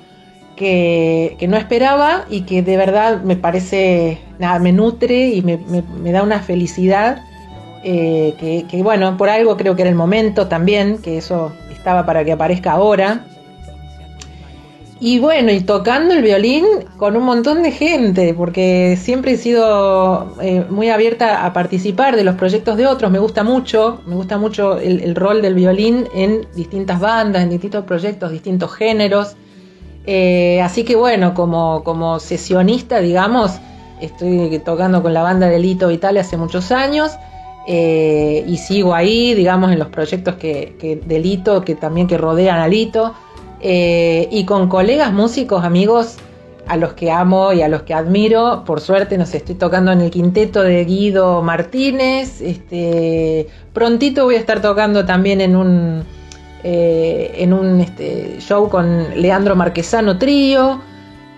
que, 0.56 1.36
que 1.40 1.48
no 1.48 1.58
esperaba 1.58 2.26
y 2.30 2.42
que 2.42 2.62
de 2.62 2.78
verdad 2.78 3.24
me 3.24 3.36
parece, 3.38 4.20
nada, 4.40 4.60
me 4.60 4.72
nutre 4.72 5.30
y 5.30 5.42
me, 5.42 5.58
me- 5.58 6.12
da 6.12 6.24
una 6.24 6.40
felicidad 6.40 7.22
eh, 7.84 8.34
que, 8.40 8.66
que, 8.70 8.84
bueno, 8.84 9.16
por 9.18 9.30
algo 9.30 9.58
creo 9.58 9.76
que 9.76 9.82
era 9.84 9.90
el 9.90 9.96
momento 9.96 10.48
también, 10.48 10.98
que 11.00 11.18
eso 11.18 11.52
estaba 11.72 12.06
para 12.06 12.24
que 12.26 12.32
aparezca 12.32 12.72
ahora. 12.72 13.26
Y 15.00 15.20
bueno, 15.20 15.52
y 15.52 15.60
tocando 15.62 16.16
el 16.16 16.24
violín 16.24 16.66
con 16.98 17.16
un 17.16 17.24
montón 17.24 17.62
de 17.62 17.72
gente, 17.72 18.34
porque 18.34 18.98
siempre 19.00 19.34
he 19.34 19.38
sido 19.38 20.34
eh, 20.42 20.66
muy 20.72 20.90
abierta 20.90 21.46
a 21.46 21.54
participar 21.54 22.16
de 22.16 22.24
los 22.24 22.34
proyectos 22.34 22.78
de 22.78 22.88
otros, 22.88 23.12
me 23.12 23.20
gusta 23.20 23.44
mucho, 23.44 24.02
me 24.08 24.16
gusta 24.16 24.40
mucho 24.40 24.80
el, 24.80 25.02
el 25.02 25.14
rol 25.14 25.44
del 25.44 25.54
violín 25.54 26.08
en 26.16 26.48
distintas 26.56 27.00
bandas, 27.00 27.44
en 27.44 27.52
distintos 27.52 27.86
proyectos, 27.86 28.32
distintos 28.32 28.74
géneros. 28.74 29.36
Eh, 30.08 30.62
así 30.64 30.84
que 30.84 30.96
bueno, 30.96 31.36
como, 31.36 31.84
como 31.84 32.20
sesionista, 32.20 33.00
digamos, 33.00 33.60
estoy 34.02 34.60
tocando 34.60 35.02
con 35.02 35.14
la 35.14 35.24
banda 35.24 35.48
de 35.48 35.60
Lito 35.60 35.88
Vitale 35.88 36.20
hace 36.20 36.38
muchos 36.38 36.72
años 36.72 37.18
eh, 37.70 38.46
y 38.48 38.58
sigo 38.58 38.96
ahí, 38.96 39.34
digamos, 39.34 39.74
en 39.74 39.80
los 39.80 39.90
proyectos 39.90 40.36
que, 40.36 41.02
de 41.06 41.20
Lito, 41.20 41.66
que 41.66 41.76
también 41.76 42.08
que 42.08 42.18
rodean 42.18 42.60
a 42.60 42.68
Lito, 42.70 43.14
eh, 43.60 44.30
y 44.32 44.46
con 44.46 44.70
colegas 44.70 45.12
músicos, 45.12 45.66
amigos, 45.66 46.16
a 46.66 46.78
los 46.78 46.94
que 46.94 47.12
amo 47.12 47.52
y 47.52 47.62
a 47.62 47.68
los 47.68 47.84
que 47.84 47.94
admiro. 47.94 48.64
Por 48.66 48.80
suerte, 48.80 49.18
nos 49.18 49.34
estoy 49.36 49.56
tocando 49.56 49.92
en 49.92 50.00
el 50.00 50.12
quinteto 50.12 50.64
de 50.64 50.86
Guido 50.86 51.42
Martínez. 51.42 52.42
Este, 52.42 53.48
prontito 53.74 54.24
voy 54.24 54.36
a 54.36 54.40
estar 54.40 54.62
tocando 54.62 55.06
también 55.06 55.42
en 55.42 55.56
un 55.58 56.04
eh, 56.64 57.34
en 57.36 57.54
un 57.54 57.82
este, 57.82 58.38
show 58.40 58.70
con 58.70 59.22
Leandro 59.22 59.58
Marquesano 59.58 60.18
Trío. 60.18 60.82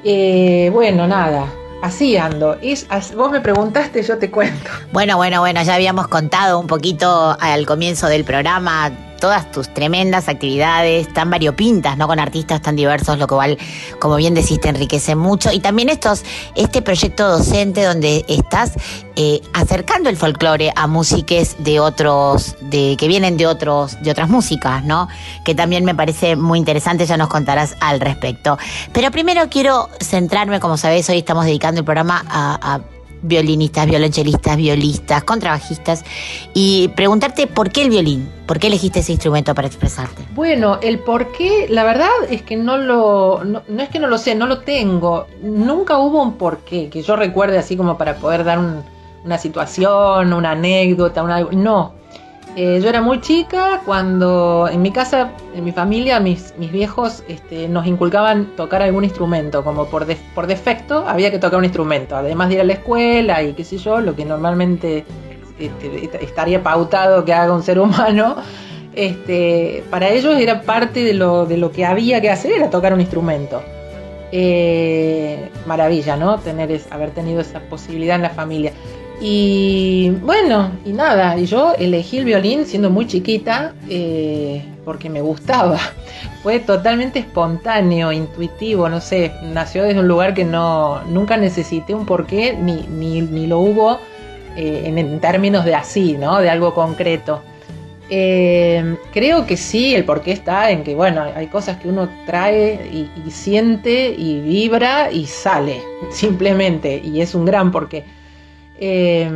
Bueno, 0.03 1.07
nada, 1.07 1.47
así 1.82 2.17
ando. 2.17 2.57
Es, 2.61 2.88
vos 3.15 3.32
me 3.32 3.41
preguntaste, 3.41 4.03
yo 4.03 4.17
te 4.17 4.30
cuento. 4.30 4.69
Bueno, 4.91 5.17
bueno, 5.17 5.39
bueno, 5.41 5.61
ya 5.63 5.75
habíamos 5.75 6.07
contado 6.07 6.59
un 6.59 6.67
poquito 6.67 7.38
al 7.39 7.65
comienzo 7.65 8.07
del 8.07 8.23
programa 8.23 8.91
todas 9.20 9.51
tus 9.51 9.74
tremendas 9.74 10.28
actividades 10.30 11.11
tan 11.13 11.30
variopintas, 11.30 11.97
¿no? 11.97 12.07
Con 12.07 12.20
artistas 12.20 12.61
tan 12.61 12.76
diversos, 12.76 13.17
lo 13.17 13.28
cual, 13.28 13.57
como 13.99 14.15
bien 14.15 14.34
decís, 14.34 14.59
te 14.59 14.70
enriquece 14.70 15.15
mucho. 15.15 15.51
Y 15.51 15.59
también 15.59 15.89
estos, 15.89 16.24
este 16.55 16.82
proyecto 16.82 17.28
docente 17.30 17.84
donde 17.84 18.26
estás 18.28 18.74
eh, 19.15 19.41
acercando 19.53 20.09
el 20.09 20.17
folclore 20.17 20.72
a 20.76 20.88
músiques 20.88 21.55
de 21.59 21.80
otros, 21.80 22.55
de, 22.61 22.95
que 22.97 23.07
vienen 23.07 23.38
de 23.38 23.47
otros, 23.47 24.01
de 24.01 24.11
otras 24.11 24.30
músicas, 24.30 24.84
¿no? 24.84 25.07
Que 25.43 25.53
también 25.55 25.84
me 25.86 25.93
parece 25.95 26.36
muy 26.36 26.57
interesante, 26.59 27.05
ya 27.05 27.17
nos 27.17 27.28
contarás 27.28 27.76
al 27.82 27.99
respecto. 27.99 28.57
Pero 28.93 29.11
primero 29.11 29.49
quiero 29.49 29.89
centrarme, 29.99 30.59
como 30.59 30.78
sabés, 30.78 31.09
hoy 31.09 31.17
estamos 31.20 31.45
dedicando 31.45 31.80
el 31.80 31.86
programa 31.86 32.24
a- 32.30 32.76
a 32.76 32.80
violinistas, 33.22 33.86
violonchelistas, 33.88 34.57
violistas, 34.57 35.24
contrabajistas 35.24 36.03
y 36.53 36.88
preguntarte 36.89 37.47
por 37.47 37.72
qué 37.72 37.82
el 37.84 37.89
violín, 37.89 38.30
por 38.45 38.59
qué 38.59 38.67
elegiste 38.67 38.99
ese 38.99 39.11
instrumento 39.11 39.53
para 39.55 39.67
expresarte. 39.67 40.24
Bueno, 40.34 40.80
el 40.82 40.99
por 40.99 41.32
qué, 41.32 41.67
la 41.70 41.84
verdad 41.84 42.09
es 42.30 42.41
que 42.41 42.55
no 42.55 42.78
lo, 42.78 43.43
no, 43.43 43.61
no 43.67 43.82
es 43.84 43.89
que 43.89 43.99
no 43.99 44.07
lo 44.07 44.17
sé, 44.17 44.36
no 44.36 44.45
lo 44.47 44.59
tengo. 44.59 45.28
Nunca 45.41 45.97
hubo 45.97 46.22
un 46.24 46.34
porqué 46.34 46.89
que 46.89 47.01
yo 47.01 47.15
recuerde 47.15 47.57
así 47.57 47.76
como 47.76 47.97
para 47.97 48.15
poder 48.17 48.43
dar 48.43 48.59
un- 48.59 48.84
una 49.26 49.38
situación, 49.38 50.32
una 50.34 50.51
anécdota, 50.51 51.24
una, 51.24 51.41
no. 51.41 51.98
Eh, 52.55 52.79
yo 52.81 52.89
era 52.89 53.01
muy 53.01 53.21
chica 53.21 53.81
cuando 53.85 54.67
en 54.71 54.81
mi 54.81 54.91
casa, 54.91 55.31
en 55.55 55.63
mi 55.63 55.71
familia, 55.71 56.19
mis, 56.19 56.53
mis 56.57 56.71
viejos 56.71 57.23
este, 57.27 57.69
nos 57.69 57.85
inculcaban 57.85 58.47
tocar 58.57 58.81
algún 58.81 59.03
instrumento, 59.03 59.63
como 59.63 59.85
por, 59.85 60.05
por 60.35 60.47
defecto 60.47 61.05
había 61.07 61.31
que 61.31 61.39
tocar 61.39 61.59
un 61.59 61.65
instrumento, 61.65 62.15
además 62.17 62.49
de 62.49 62.55
ir 62.55 62.61
a 62.61 62.63
la 62.63 62.73
escuela 62.73 63.43
y 63.43 63.53
qué 63.53 63.63
sé 63.63 63.77
yo, 63.77 64.01
lo 64.01 64.15
que 64.15 64.25
normalmente 64.25 65.05
este, 65.59 66.09
estaría 66.21 66.61
pautado 66.61 67.23
que 67.23 67.33
haga 67.33 67.53
un 67.53 67.63
ser 67.63 67.79
humano, 67.79 68.35
este, 68.93 69.83
para 69.89 70.09
ellos 70.09 70.37
era 70.37 70.61
parte 70.63 71.03
de 71.03 71.13
lo, 71.13 71.45
de 71.45 71.55
lo 71.57 71.71
que 71.71 71.85
había 71.85 72.19
que 72.19 72.29
hacer, 72.31 72.51
era 72.53 72.69
tocar 72.69 72.93
un 72.93 72.99
instrumento. 72.99 73.61
Eh, 74.31 75.49
maravilla, 75.65 76.15
¿no? 76.15 76.37
Tener 76.39 76.71
es- 76.71 76.91
haber 76.91 77.11
tenido 77.11 77.41
esa 77.41 77.61
posibilidad 77.61 78.15
en 78.15 78.21
la 78.23 78.29
familia. 78.29 78.73
Y 79.22 80.11
bueno, 80.22 80.72
y 80.86 80.93
nada, 80.93 81.38
y 81.38 81.45
yo 81.45 81.74
elegí 81.78 82.20
el 82.20 82.26
violín 82.26 82.65
siendo 82.65 82.89
muy 82.89 83.05
chiquita 83.05 83.74
eh, 83.89 84.63
porque 84.86 85.09
me 85.09 85.22
gustaba. 85.22 85.78
Fue 86.43 86.59
totalmente 86.59 87.20
espontáneo, 87.20 88.13
intuitivo, 88.13 88.88
no 88.88 89.01
sé, 89.01 89.34
nació 89.53 89.84
desde 89.84 89.99
un 89.99 90.07
lugar 90.07 90.34
que 90.34 90.45
no 90.45 91.01
nunca 91.09 91.36
necesité 91.36 91.93
un 91.93 92.05
porqué 92.05 92.57
ni, 92.57 92.84
ni, 92.84 93.22
ni 93.22 93.45
lo 93.45 93.59
hubo 93.59 93.99
eh, 94.55 94.84
en, 94.86 95.20
términos 95.20 95.65
de 95.65 95.76
así, 95.76 96.13
¿no? 96.17 96.39
De 96.39 96.49
algo 96.49 96.74
concreto. 96.74 97.41
Eh, 98.09 98.95
creo 99.11 99.45
que 99.45 99.57
sí, 99.57 99.93
el 99.95 100.05
porqué 100.05 100.32
está 100.32 100.72
en 100.72 100.84
que, 100.86 100.95
bueno, 100.95 101.26
hay 101.36 101.47
cosas 101.47 101.76
que 101.78 101.89
uno 101.89 102.07
trae 102.26 102.89
y 102.89 103.32
siente 103.32 104.15
y 104.17 104.39
vibra 104.39 105.11
y 105.11 105.26
sale, 105.26 105.82
simplemente, 106.09 107.01
y 107.03 107.20
es 107.20 107.36
un 107.36 107.43
gran 107.43 107.70
porqué. 107.74 108.05
Eh, 108.80 109.30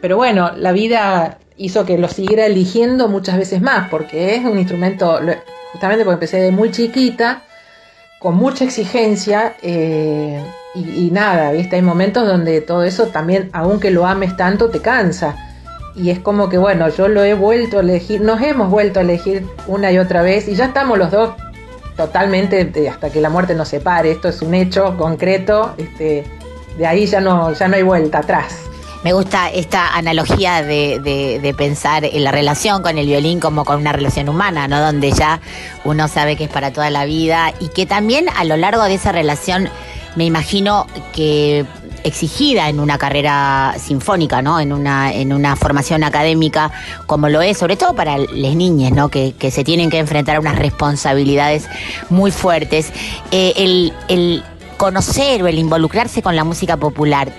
pero 0.00 0.16
bueno, 0.16 0.52
la 0.56 0.72
vida 0.72 1.38
hizo 1.56 1.84
que 1.86 1.98
lo 1.98 2.08
siguiera 2.08 2.46
eligiendo 2.46 3.08
muchas 3.08 3.38
veces 3.38 3.62
más, 3.62 3.88
porque 3.88 4.34
es 4.34 4.44
un 4.44 4.58
instrumento, 4.58 5.18
justamente 5.72 6.04
porque 6.04 6.14
empecé 6.14 6.40
de 6.40 6.50
muy 6.50 6.70
chiquita, 6.70 7.42
con 8.18 8.36
mucha 8.36 8.64
exigencia, 8.64 9.54
eh, 9.62 10.42
y, 10.74 11.06
y 11.06 11.10
nada, 11.10 11.52
¿viste? 11.52 11.76
Hay 11.76 11.82
momentos 11.82 12.26
donde 12.26 12.60
todo 12.60 12.82
eso 12.84 13.06
también, 13.06 13.50
aunque 13.52 13.90
lo 13.90 14.06
ames 14.06 14.36
tanto, 14.36 14.70
te 14.70 14.80
cansa. 14.80 15.36
Y 15.96 16.10
es 16.10 16.18
como 16.18 16.48
que, 16.48 16.58
bueno, 16.58 16.88
yo 16.88 17.06
lo 17.06 17.22
he 17.22 17.34
vuelto 17.34 17.78
a 17.78 17.80
elegir, 17.80 18.20
nos 18.20 18.42
hemos 18.42 18.68
vuelto 18.68 18.98
a 18.98 19.02
elegir 19.02 19.46
una 19.68 19.92
y 19.92 19.98
otra 19.98 20.22
vez, 20.22 20.48
y 20.48 20.56
ya 20.56 20.66
estamos 20.66 20.98
los 20.98 21.10
dos 21.10 21.34
totalmente 21.96 22.88
hasta 22.88 23.10
que 23.10 23.20
la 23.20 23.30
muerte 23.30 23.54
nos 23.54 23.68
separe. 23.68 24.10
Esto 24.10 24.28
es 24.28 24.42
un 24.42 24.54
hecho 24.54 24.96
concreto, 24.98 25.74
este, 25.78 26.24
de 26.76 26.86
ahí 26.86 27.06
ya 27.06 27.20
no, 27.20 27.52
ya 27.52 27.68
no 27.68 27.76
hay 27.76 27.82
vuelta 27.82 28.18
atrás. 28.18 28.68
Me 29.04 29.12
gusta 29.12 29.50
esta 29.50 29.94
analogía 29.94 30.62
de, 30.62 31.54
pensar 31.58 32.06
en 32.06 32.24
la 32.24 32.32
relación 32.32 32.82
con 32.82 32.96
el 32.96 33.06
violín 33.06 33.38
como 33.38 33.66
con 33.66 33.76
una 33.76 33.92
relación 33.92 34.30
humana, 34.30 34.66
¿no? 34.66 34.80
Donde 34.80 35.12
ya 35.12 35.42
uno 35.84 36.08
sabe 36.08 36.36
que 36.36 36.44
es 36.44 36.50
para 36.50 36.72
toda 36.72 36.88
la 36.88 37.04
vida 37.04 37.52
y 37.60 37.68
que 37.68 37.84
también 37.84 38.30
a 38.34 38.44
lo 38.44 38.56
largo 38.56 38.82
de 38.84 38.94
esa 38.94 39.12
relación 39.12 39.68
me 40.16 40.24
imagino 40.24 40.86
que 41.12 41.66
exigida 42.02 42.70
en 42.70 42.80
una 42.80 42.96
carrera 42.96 43.74
sinfónica, 43.78 44.40
¿no? 44.40 44.58
En 44.58 44.72
una, 44.72 45.56
formación 45.56 46.02
académica 46.02 46.72
como 47.06 47.28
lo 47.28 47.42
es, 47.42 47.58
sobre 47.58 47.76
todo 47.76 47.94
para 47.94 48.16
las 48.16 48.54
niñas, 48.54 48.92
¿no? 48.92 49.10
Que, 49.10 49.34
que 49.38 49.50
se 49.50 49.64
tienen 49.64 49.90
que 49.90 49.98
enfrentar 49.98 50.36
a 50.36 50.40
unas 50.40 50.58
responsabilidades 50.58 51.68
muy 52.08 52.30
fuertes. 52.30 52.90
Eh, 53.32 53.52
el, 53.56 53.92
el 54.08 54.42
conocer 54.78 55.42
o 55.42 55.46
el 55.46 55.58
involucrarse 55.58 56.22
con 56.22 56.36
la 56.36 56.44
música 56.44 56.76
popular, 56.76 57.32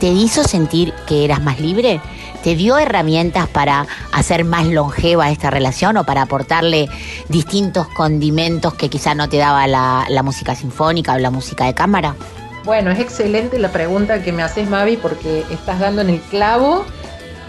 ¿te 0.00 0.08
hizo 0.08 0.42
sentir 0.42 0.92
que 1.06 1.24
eras 1.24 1.42
más 1.42 1.60
libre? 1.60 2.00
¿Te 2.42 2.56
dio 2.56 2.78
herramientas 2.78 3.46
para 3.48 3.86
hacer 4.12 4.44
más 4.44 4.66
longeva 4.66 5.30
esta 5.30 5.50
relación 5.50 5.98
o 5.98 6.04
para 6.04 6.22
aportarle 6.22 6.88
distintos 7.28 7.86
condimentos 7.88 8.72
que 8.74 8.88
quizá 8.88 9.14
no 9.14 9.28
te 9.28 9.36
daba 9.36 9.66
la, 9.66 10.22
música 10.24 10.54
sinfónica 10.54 11.14
o 11.14 11.18
la 11.18 11.30
música 11.30 11.66
de 11.66 11.74
cámara? 11.74 12.16
Bueno, 12.64 12.90
es 12.90 12.98
excelente 12.98 13.58
la 13.58 13.70
pregunta 13.72 14.22
que 14.22 14.32
me 14.32 14.42
haces, 14.42 14.68
Mavi, 14.70 14.96
porque 14.96 15.44
estás 15.50 15.78
dando 15.78 16.00
en 16.00 16.10
el 16.10 16.20
clavo 16.20 16.86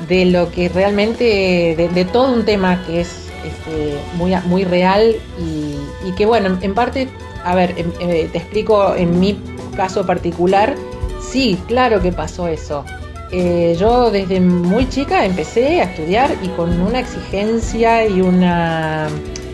de 0.09 0.25
lo 0.25 0.51
que 0.51 0.67
realmente, 0.67 1.75
de, 1.77 2.05
todo 2.05 2.33
un 2.33 2.43
tema 2.43 2.83
que 2.85 3.01
es 3.01 3.29
este, 3.45 3.97
muy, 4.15 4.35
muy 4.45 4.65
real 4.65 5.15
y, 5.39 6.11
que, 6.17 6.25
bueno, 6.25 6.47
en, 6.47 6.59
en 6.61 6.73
parte, 6.73 7.07
a 7.45 7.55
ver, 7.55 7.75
em- 7.77 7.93
eh, 8.01 8.29
te 8.29 8.39
explico 8.39 8.93
en 8.95 9.19
mi 9.19 9.39
caso 9.75 10.05
particular, 10.05 10.75
sí, 11.21 11.57
claro 11.67 12.01
que 12.01 12.11
pasó 12.11 12.47
eso. 12.47 12.85
Eh, 13.31 13.77
yo 13.79 14.11
desde 14.11 14.41
muy 14.41 14.89
chica 14.89 15.25
empecé 15.25 15.79
a 15.79 15.85
estudiar 15.85 16.35
y 16.43 16.49
con 16.49 16.81
una 16.81 16.99
exigencia 16.99 18.05
y 18.05 18.19
una, 18.19 19.07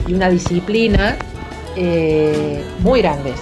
y 0.08 0.16
una 0.16 0.30
disciplina 0.30 1.16
eh, 1.76 2.64
muy 2.80 3.02
grandes, 3.02 3.40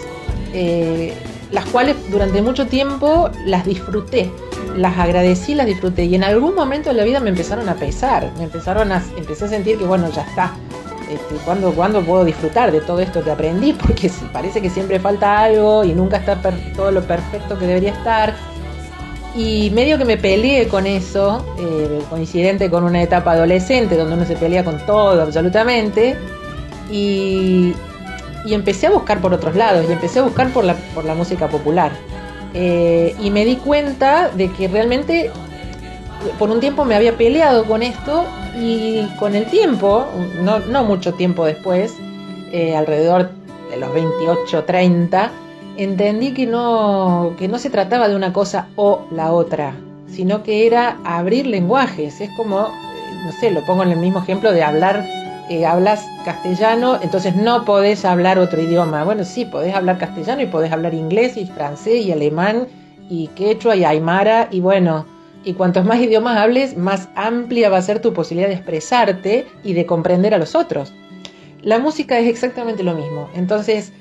eh, 0.52 1.14
las 1.52 1.64
cuales 1.68 1.96
durante 2.12 2.42
mucho 2.42 2.68
tiempo 2.68 3.30
las 3.46 3.66
disfruté, 3.66 4.30
las 4.76 4.98
agradecí, 4.98 5.56
las 5.56 5.68
disfruté 5.68 6.04
y 6.04 6.16
en 6.16 6.26
algún 6.26 6.54
momento 6.54 6.90
de 6.90 6.96
la 6.96 7.06
vida 7.06 7.22
me 7.22 7.30
empezaron 7.30 7.70
a 7.70 7.76
pesar, 7.76 8.30
me 8.38 8.44
empezaron 8.44 8.92
a, 8.92 9.02
empecé 9.18 9.46
a 9.46 9.48
sentir 9.48 9.78
que 9.78 9.86
bueno, 9.86 10.10
ya 10.12 10.24
está, 10.24 10.54
este, 11.10 11.36
¿cuándo, 11.44 11.72
cuándo 11.74 12.02
puedo 12.02 12.26
disfrutar 12.26 12.72
de 12.72 12.82
todo 12.82 13.00
esto 13.00 13.24
que 13.24 13.32
aprendí? 13.32 13.74
Porque 13.86 14.12
parece 14.32 14.62
que 14.62 14.70
siempre 14.70 15.00
falta 15.00 15.40
algo 15.40 15.84
y 15.84 15.94
nunca 15.94 16.18
está 16.18 16.40
todo 16.76 16.92
lo 16.92 17.02
perfecto 17.04 17.58
que 17.58 17.68
debería 17.68 17.92
estar. 17.92 18.36
Y 19.36 19.70
medio 19.72 19.98
que 19.98 20.06
me 20.06 20.18
peleé 20.18 20.68
con 20.70 20.88
eso, 20.88 21.46
eh, 21.60 22.02
coincidente 22.10 22.70
con 22.70 22.86
una 22.86 23.02
etapa 23.02 23.34
adolescente 23.34 23.98
donde 23.98 24.16
uno 24.16 24.26
se 24.26 24.38
pelea 24.38 24.64
con 24.64 24.78
todo 24.86 25.22
absolutamente. 25.22 26.16
Y, 26.90 27.74
y 28.46 28.54
empecé 28.54 28.88
a 28.88 28.92
buscar 28.92 29.20
por 29.20 29.34
otros 29.34 29.56
lados 29.56 29.86
y 29.90 29.92
empecé 29.92 30.20
a 30.20 30.22
buscar 30.22 30.50
por 30.52 30.64
la, 30.64 30.76
por 30.94 31.04
la 31.04 31.16
música 31.16 31.50
popular. 31.50 31.92
Eh, 32.54 33.14
y 33.20 33.32
me 33.32 33.44
di 33.44 33.58
cuenta 33.58 34.30
de 34.30 34.50
que 34.50 34.70
realmente 34.70 35.30
por 36.38 36.50
un 36.50 36.60
tiempo 36.60 36.86
me 36.86 36.96
había 36.96 37.18
peleado 37.18 37.66
con 37.66 37.84
esto 37.84 38.26
y 38.60 39.02
con 39.20 39.36
el 39.36 39.46
tiempo, 39.46 40.06
no, 40.42 40.84
mucho 40.84 41.14
tiempo 41.14 41.46
después, 41.46 41.96
eh, 42.52 42.76
alrededor 42.76 43.32
de 43.70 43.78
los 43.78 43.94
28, 43.94 44.64
30, 44.64 45.32
entendí 45.78 46.34
que 46.34 46.46
no, 46.46 47.34
que 47.38 47.48
no 47.48 47.58
se 47.58 47.70
trataba 47.70 48.08
de 48.08 48.16
una 48.16 48.34
cosa 48.34 48.68
o 48.76 49.02
la 49.12 49.32
otra, 49.32 49.74
sino 50.08 50.44
que 50.44 50.68
era 50.68 50.98
abrir 51.04 51.48
lenguajes. 51.48 52.22
Es 52.22 52.30
como, 52.38 52.62
eh, 52.62 52.70
no 53.26 53.32
sé, 53.34 53.52
lo 53.52 53.66
pongo 53.66 53.84
en 53.84 53.92
el 53.92 53.98
mismo 53.98 54.20
ejemplo 54.20 54.52
de 54.52 54.64
hablar, 54.64 55.06
eh, 55.50 55.66
hablas 55.66 56.06
castellano, 56.24 57.00
entonces 57.02 57.36
no 57.36 57.66
podés 57.66 58.06
hablar 58.06 58.40
otro 58.40 58.62
idioma. 58.62 59.04
Bueno, 59.04 59.26
sí, 59.26 59.46
podés 59.46 59.76
hablar 59.76 59.98
castellano 59.98 60.42
y 60.42 60.48
podés 60.48 60.72
hablar 60.72 60.94
inglés 60.94 61.38
y 61.38 61.46
francés 61.46 62.06
y 62.06 62.12
alemán 62.12 62.68
y 63.10 63.28
quechua 63.30 63.76
y 63.76 63.84
aymara 63.84 64.48
y 64.50 64.62
bueno, 64.62 65.06
y 65.46 65.54
cuantos 65.54 65.86
más 65.86 66.02
idiomas 66.02 66.38
hables, 66.38 66.76
más 66.76 67.08
amplia 67.16 67.70
va 67.70 67.78
a 67.78 67.82
ser 67.82 68.02
tu 68.02 68.14
posibilidad 68.14 68.50
de 68.50 68.56
expresarte 68.56 69.46
y 69.64 69.74
de 69.74 69.86
comprender 69.86 70.34
a 70.34 70.40
los 70.40 70.56
otros. 70.56 70.92
La 71.62 71.80
música 71.80 72.20
es 72.20 72.28
exactamente 72.28 72.84
lo 72.84 72.96
mismo. 72.96 73.30
Entonces, 73.36 73.94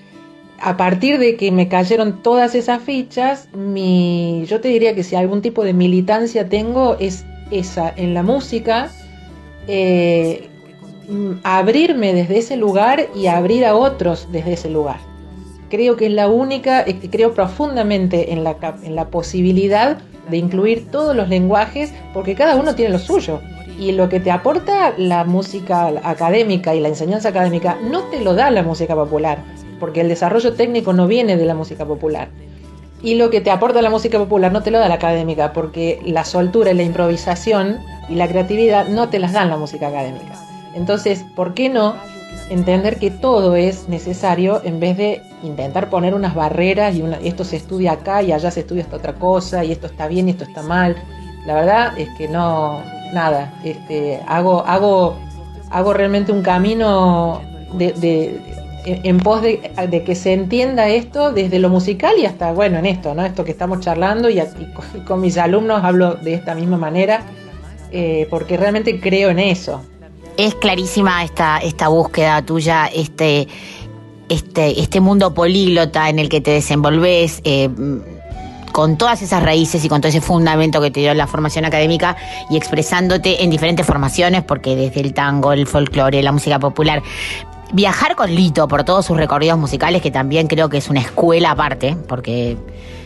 a 0.61 0.76
partir 0.76 1.18
de 1.18 1.36
que 1.36 1.53
me 1.53 1.68
cayeron 1.68 2.22
todas 2.22 2.55
esas 2.55 2.82
fichas, 2.82 3.49
mi, 3.55 4.45
yo 4.47 4.61
te 4.61 4.68
diría 4.68 4.95
que 4.95 5.05
si 5.05 5.16
algún 5.16 5.42
tipo 5.42 5.64
de 5.64 5.74
militancia 5.74 6.49
tengo 6.49 6.97
es 6.99 7.24
esa 7.51 7.92
en 7.95 8.14
la 8.14 8.22
música, 8.22 8.90
eh, 9.68 10.49
abrirme 11.42 12.14
desde 12.14 12.38
ese 12.38 12.57
lugar 12.57 13.07
y 13.14 13.26
abrir 13.26 13.66
a 13.66 13.76
otros 13.76 14.28
desde 14.32 14.55
ese 14.55 14.70
lugar. 14.70 14.99
Creo 15.68 15.97
que 15.97 16.07
es 16.07 16.12
la 16.12 16.28
única, 16.28 16.84
creo 17.11 17.34
profundamente 17.34 18.32
en 18.32 18.45
la, 18.45 18.57
en 18.82 18.95
la 18.95 19.09
posibilidad 19.11 19.99
de 20.30 20.36
incluir 20.36 20.90
todos 20.90 21.14
los 21.14 21.28
lenguajes, 21.28 21.92
porque 22.12 22.34
cada 22.34 22.56
uno 22.56 22.74
tiene 22.74 22.92
lo 22.92 22.98
suyo. 22.98 23.40
Y 23.78 23.92
lo 23.92 24.08
que 24.08 24.20
te 24.20 24.30
aporta 24.30 24.94
la 24.96 25.24
música 25.24 25.92
académica 26.04 26.74
y 26.74 26.80
la 26.80 26.88
enseñanza 26.88 27.30
académica 27.30 27.76
no 27.82 28.04
te 28.04 28.20
lo 28.20 28.34
da 28.34 28.50
la 28.50 28.62
música 28.62 28.94
popular, 28.94 29.38
porque 29.80 30.00
el 30.00 30.08
desarrollo 30.08 30.54
técnico 30.54 30.92
no 30.92 31.06
viene 31.06 31.36
de 31.36 31.44
la 31.44 31.54
música 31.54 31.84
popular. 31.84 32.28
Y 33.02 33.16
lo 33.16 33.28
que 33.30 33.40
te 33.40 33.50
aporta 33.50 33.82
la 33.82 33.90
música 33.90 34.18
popular 34.18 34.50
no 34.52 34.62
te 34.62 34.70
lo 34.70 34.78
da 34.78 34.88
la 34.88 34.94
académica, 34.94 35.52
porque 35.52 36.00
la 36.06 36.24
soltura 36.24 36.70
y 36.70 36.74
la 36.74 36.84
improvisación 36.84 37.78
y 38.08 38.14
la 38.14 38.28
creatividad 38.28 38.88
no 38.88 39.08
te 39.08 39.18
las 39.18 39.32
dan 39.32 39.50
la 39.50 39.56
música 39.56 39.88
académica. 39.88 40.38
Entonces, 40.74 41.24
¿por 41.36 41.54
qué 41.54 41.68
no 41.68 41.96
entender 42.51 42.99
que 42.99 43.11
todo 43.11 43.57
es 43.57 43.88
necesario 43.88 44.61
en 44.64 44.80
vez 44.80 44.97
de 44.97 45.22
intentar 45.42 45.90
poner 45.90 46.14
unas 46.14 46.34
barreras 46.34 46.95
y 46.95 47.03
una- 47.03 47.16
esto 47.18 47.45
se 47.45 47.57
estudia 47.57 47.92
acá 47.92 48.22
y 48.22 48.32
allá 48.32 48.51
se 48.51 48.61
estudia 48.61 48.82
esta 48.82 48.97
otra 48.97 49.14
cosa 49.14 49.64
y 49.64 49.72
esto 49.72 49.86
está 49.86 50.07
bien 50.09 50.28
y 50.28 50.32
esto 50.32 50.45
está 50.45 50.62
mal? 50.62 50.97
La 51.47 51.55
verdad 51.55 51.99
es 51.99 52.09
que 52.16 52.28
no, 52.28 52.80
nada, 53.12 53.55
este, 53.64 54.20
hago, 54.26 54.64
hago, 54.66 55.16
hago 55.70 55.92
realmente 55.92 56.32
un 56.32 56.42
camino 56.42 57.40
de, 57.74 57.92
de- 57.92 58.40
en 58.86 59.18
pos 59.18 59.40
de, 59.40 59.61
que 60.07 60.14
se 60.14 60.34
entienda 60.34 60.88
esto 60.88 61.32
desde 61.32 61.59
lo 61.59 61.70
musical 61.70 62.14
y 62.18 62.26
hasta, 62.26 62.53
bueno, 62.53 62.78
en 62.78 62.84
esto, 62.84 63.14
¿no? 63.14 63.24
Esto 63.24 63.42
que 63.42 63.51
estamos 63.53 63.80
charlando 63.80 64.28
y, 64.28 64.38
a- 64.40 64.45
y 64.61 64.66
con, 64.74 64.84
y 64.95 65.01
con 65.05 65.20
mis 65.22 65.38
alumnos 65.38 65.82
hablo 65.82 66.14
de 66.16 66.34
esta 66.34 66.55
misma 66.55 66.76
manera, 66.76 67.22
eh, 67.92 68.26
porque 68.28 68.57
realmente 68.59 69.01
creo 69.01 69.30
en 69.30 69.38
eso. 69.38 69.80
Es 70.37 70.55
clarísima 70.55 71.22
esta, 71.22 71.59
esta 71.59 71.89
búsqueda 71.89 72.45
tuya, 72.45 72.87
este, 72.87 73.47
este, 74.28 74.80
este 74.80 75.01
mundo 75.01 75.32
políglota 75.32 76.09
en 76.09 76.18
el 76.18 76.28
que 76.28 76.41
te 76.41 76.51
desenvolves, 76.51 77.41
eh, 77.45 77.70
con 78.74 78.99
todas 78.99 79.22
esas 79.22 79.41
raíces 79.41 79.85
y 79.85 79.89
con 79.89 80.01
todo 80.01 80.09
ese 80.09 80.20
fundamento 80.20 80.80
que 80.80 80.91
te 80.91 80.99
dio 80.99 81.14
la 81.14 81.28
formación 81.28 81.64
académica 81.64 82.16
y 82.51 82.57
expresándote 82.57 83.45
en 83.45 83.51
diferentes 83.51 83.87
formaciones, 83.87 84.43
porque 84.43 84.74
desde 84.74 85.01
el 85.01 85.14
tango, 85.14 85.53
el 85.53 85.68
folclore, 85.68 86.20
la 86.24 86.32
música 86.32 86.59
popular. 86.59 87.01
Viajar 87.72 88.16
con 88.16 88.35
Lito 88.35 88.66
por 88.66 88.82
todos 88.82 89.07
sus 89.07 89.16
recorridos 89.16 89.57
musicales, 89.61 90.03
que 90.03 90.11
también 90.11 90.49
creo 90.49 90.68
que 90.68 90.78
es 90.78 90.91
una 90.91 90.99
escuela 90.99 91.53
aparte, 91.53 91.97
porque 92.09 92.57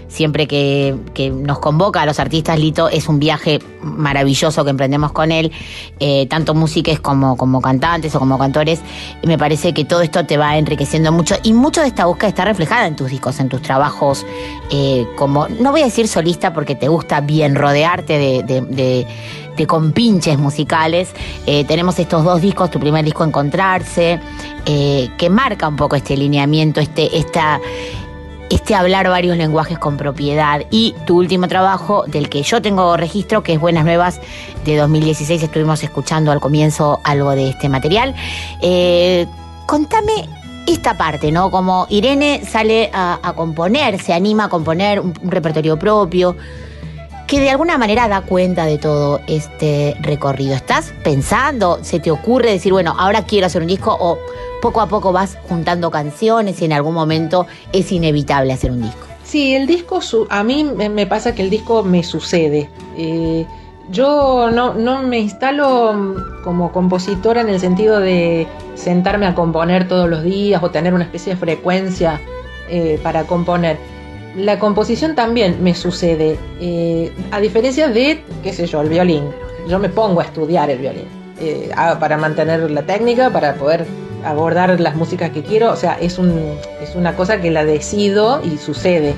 siempre 0.09 0.47
que, 0.47 0.97
nos 1.33 1.59
convoca 1.59 2.03
a 2.03 2.07
los 2.07 2.19
artistas, 2.19 2.59
Lito 2.59 2.89
es 2.89 3.09
un 3.09 3.19
viaje 3.19 3.61
maravilloso 3.83 4.65
que 4.65 4.71
emprendemos 4.71 5.13
con 5.13 5.31
él, 5.31 5.53
eh, 6.01 6.27
tanto 6.27 6.55
músicos 6.55 6.99
como, 7.01 7.61
cantantes 7.61 8.15
o 8.15 8.19
como 8.19 8.39
cantores. 8.39 8.81
Y 9.23 9.27
me 9.27 9.39
parece 9.39 9.75
que 9.75 9.85
todo 9.85 10.03
esto 10.03 10.25
te 10.25 10.37
va 10.37 10.57
enriqueciendo 10.57 11.13
mucho 11.13 11.37
y 11.43 11.53
mucho 11.53 11.83
de 11.83 11.89
esta 11.89 12.07
búsqueda 12.07 12.29
está 12.29 12.45
reflejada 12.45 12.87
en 12.87 12.97
tus 12.97 13.11
discos, 13.11 13.39
en 13.41 13.49
tus 13.49 13.63
trabajos, 13.63 14.27
eh, 14.71 15.07
como, 15.17 15.47
no 15.49 15.71
voy 15.71 15.83
a 15.83 15.85
decir 15.85 16.09
solista 16.09 16.53
porque 16.53 16.75
te 16.75 16.89
gusta 16.89 17.21
bien 17.21 17.55
rodearte 17.55 18.19
de, 18.19 19.07
compinches 19.67 20.39
musicales. 20.39 21.11
Eh, 21.45 21.65
tenemos 21.65 21.99
estos 21.99 22.23
dos 22.23 22.41
discos, 22.41 22.71
tu 22.71 22.79
primer 22.79 23.05
disco 23.05 23.25
Encontrarse, 23.25 24.21
que 24.65 25.31
marca 25.31 25.67
un 25.67 25.75
poco 25.75 25.97
este 25.97 26.17
lineamiento, 26.17 26.81
este, 26.81 27.19
esta, 27.19 27.59
este 28.51 28.75
hablar 28.75 29.09
varios 29.09 29.37
lenguajes 29.37 29.79
con 29.79 29.97
propiedad. 29.97 30.63
Y 30.71 30.95
tu 31.07 31.19
último 31.19 31.49
trabajo, 31.49 32.05
del 32.07 32.29
que 32.29 32.43
yo 32.43 32.63
tengo 32.63 32.97
registro, 32.97 33.43
que 33.43 33.55
es 33.55 33.61
Buenas 33.61 33.85
Nuevas 33.85 34.21
de 34.65 34.77
2016, 34.77 35.43
estuvimos 35.43 35.83
escuchando 35.83 36.31
al 36.33 36.41
comienzo 36.41 37.01
algo 37.05 37.31
de 37.33 37.51
este 37.51 37.69
material. 37.69 38.15
Eh, 38.61 39.27
contame 39.67 40.29
esta 40.67 40.97
parte, 40.97 41.33
¿no? 41.33 41.51
Como 41.51 41.87
Irene 41.89 42.43
sale 42.45 42.91
a, 42.93 43.33
componer, 43.35 44.01
se 44.01 44.13
anima 44.13 44.45
a 44.45 44.49
componer 44.49 45.01
un 45.01 45.15
repertorio 45.23 45.79
propio, 45.79 46.37
que 47.29 47.41
de 47.41 47.51
alguna 47.51 47.77
manera 47.77 48.09
da 48.09 48.23
cuenta 48.23 48.65
de 48.65 48.79
todo 48.79 49.21
este 49.27 49.95
recorrido. 50.01 50.55
¿Estás 50.55 50.95
pensando, 51.05 51.79
se 51.83 52.01
te 52.01 52.11
ocurre 52.11 52.51
decir, 52.51 52.73
bueno, 52.73 52.97
ahora 52.99 53.27
quiero 53.27 53.47
hacer 53.47 53.61
un 53.61 53.69
disco 53.69 53.95
o 54.01 54.19
poco 54.63 54.81
a 54.81 54.89
poco 54.89 55.13
vas 55.13 55.37
juntando 55.47 55.91
canciones 55.91 56.61
y 56.63 56.65
en 56.65 56.73
algún 56.73 56.95
momento 56.95 57.47
es 57.71 57.93
inevitable 57.93 58.55
hacer 58.55 58.71
un 58.71 58.81
disco? 58.81 59.07
Sí, 59.25 59.55
el 59.55 59.67
disco, 59.67 60.01
a 60.31 60.43
mí 60.43 60.65
me 60.65 60.89
me 60.89 61.07
pasa 61.07 61.35
que 61.35 61.43
el 61.43 61.51
disco 61.51 61.83
me 61.83 62.03
sucede. 62.03 62.71
Eh, 62.97 63.45
yo 63.91 64.51
no, 64.51 64.73
no 64.73 65.03
me 65.03 65.19
instalo 65.19 65.93
mm, 65.93 66.43
como 66.43 66.73
compositora 66.73 67.43
en 67.43 67.51
el 67.51 67.61
sentido 67.61 68.01
de 68.01 68.47
sentarme 68.75 69.27
a 69.27 69.35
componer 69.35 69.87
todos 69.87 70.09
los 70.09 70.23
días 70.23 70.63
o 70.63 70.71
tener 70.71 70.95
una 70.95 71.05
especie 71.05 71.35
de 71.35 71.39
frecuencia 71.39 72.23
eh, 72.71 72.99
para 73.03 73.25
componer. 73.25 73.77
La 74.37 74.59
composición 74.59 75.15
también 75.15 75.63
me 75.63 75.75
sucede, 75.75 76.39
eh, 76.61 77.13
a 77.33 77.41
diferencia 77.41 77.89
de, 77.89 78.23
qué 78.43 78.53
sé 78.53 78.67
yo, 78.67 78.81
el 78.83 78.89
violín. 78.89 79.25
Yo 79.69 79.79
me 79.79 79.89
pongo 79.89 80.21
a 80.21 80.25
estudiar 80.25 80.71
el 80.71 80.79
violín 80.79 81.07
eh, 81.41 81.71
para 81.99 82.17
mantener 82.17 82.71
la 82.71 82.83
técnica, 82.83 83.31
para 83.31 83.55
poder 83.55 83.85
abordar 84.25 84.79
las 84.81 84.95
músicas 84.97 85.31
que 85.31 85.43
quiero. 85.43 85.73
O 85.73 85.77
sea, 85.77 85.99
es, 86.01 86.19
un, 86.19 86.33
es 86.81 86.95
una 86.95 87.17
cosa 87.17 87.41
que 87.41 87.51
la 87.51 87.65
decido 87.65 88.41
y 88.45 88.59
sucede. 88.59 89.15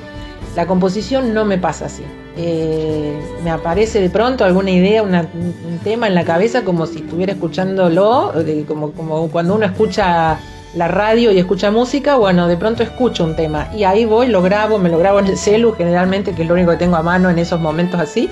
La 0.55 0.65
composición 0.65 1.33
no 1.33 1.45
me 1.45 1.57
pasa 1.57 1.85
así. 1.85 2.03
Eh, 2.37 3.13
me 3.43 3.51
aparece 3.51 4.01
de 4.01 4.09
pronto 4.09 4.43
alguna 4.43 4.71
idea, 4.71 5.03
una- 5.03 5.21
un 5.33 5.79
tema 5.83 6.07
en 6.07 6.15
la 6.15 6.23
cabeza 6.23 6.63
como 6.63 6.85
si 6.85 6.99
estuviera 6.99 7.33
escuchándolo, 7.33 8.33
eh, 8.39 8.65
como, 8.67 8.91
como 8.91 9.29
cuando 9.29 9.55
uno 9.55 9.65
escucha 9.65 10.39
la 10.75 10.87
radio 10.87 11.31
y 11.31 11.39
escucha 11.39 11.69
música, 11.71 12.15
bueno, 12.15 12.47
de 12.47 12.57
pronto 12.57 12.83
escucho 12.83 13.25
un 13.25 13.35
tema 13.35 13.69
y 13.75 13.83
ahí 13.83 14.05
voy, 14.05 14.27
lo 14.27 14.41
grabo, 14.41 14.77
me 14.77 14.89
lo 14.89 14.97
grabo 14.97 15.19
en 15.19 15.27
el 15.27 15.37
celu 15.37 15.73
generalmente, 15.73 16.33
que 16.33 16.43
es 16.43 16.47
lo 16.47 16.53
único 16.53 16.71
que 16.71 16.77
tengo 16.77 16.95
a 16.95 17.03
mano 17.03 17.29
en 17.29 17.39
esos 17.39 17.59
momentos 17.59 17.99
así. 17.99 18.29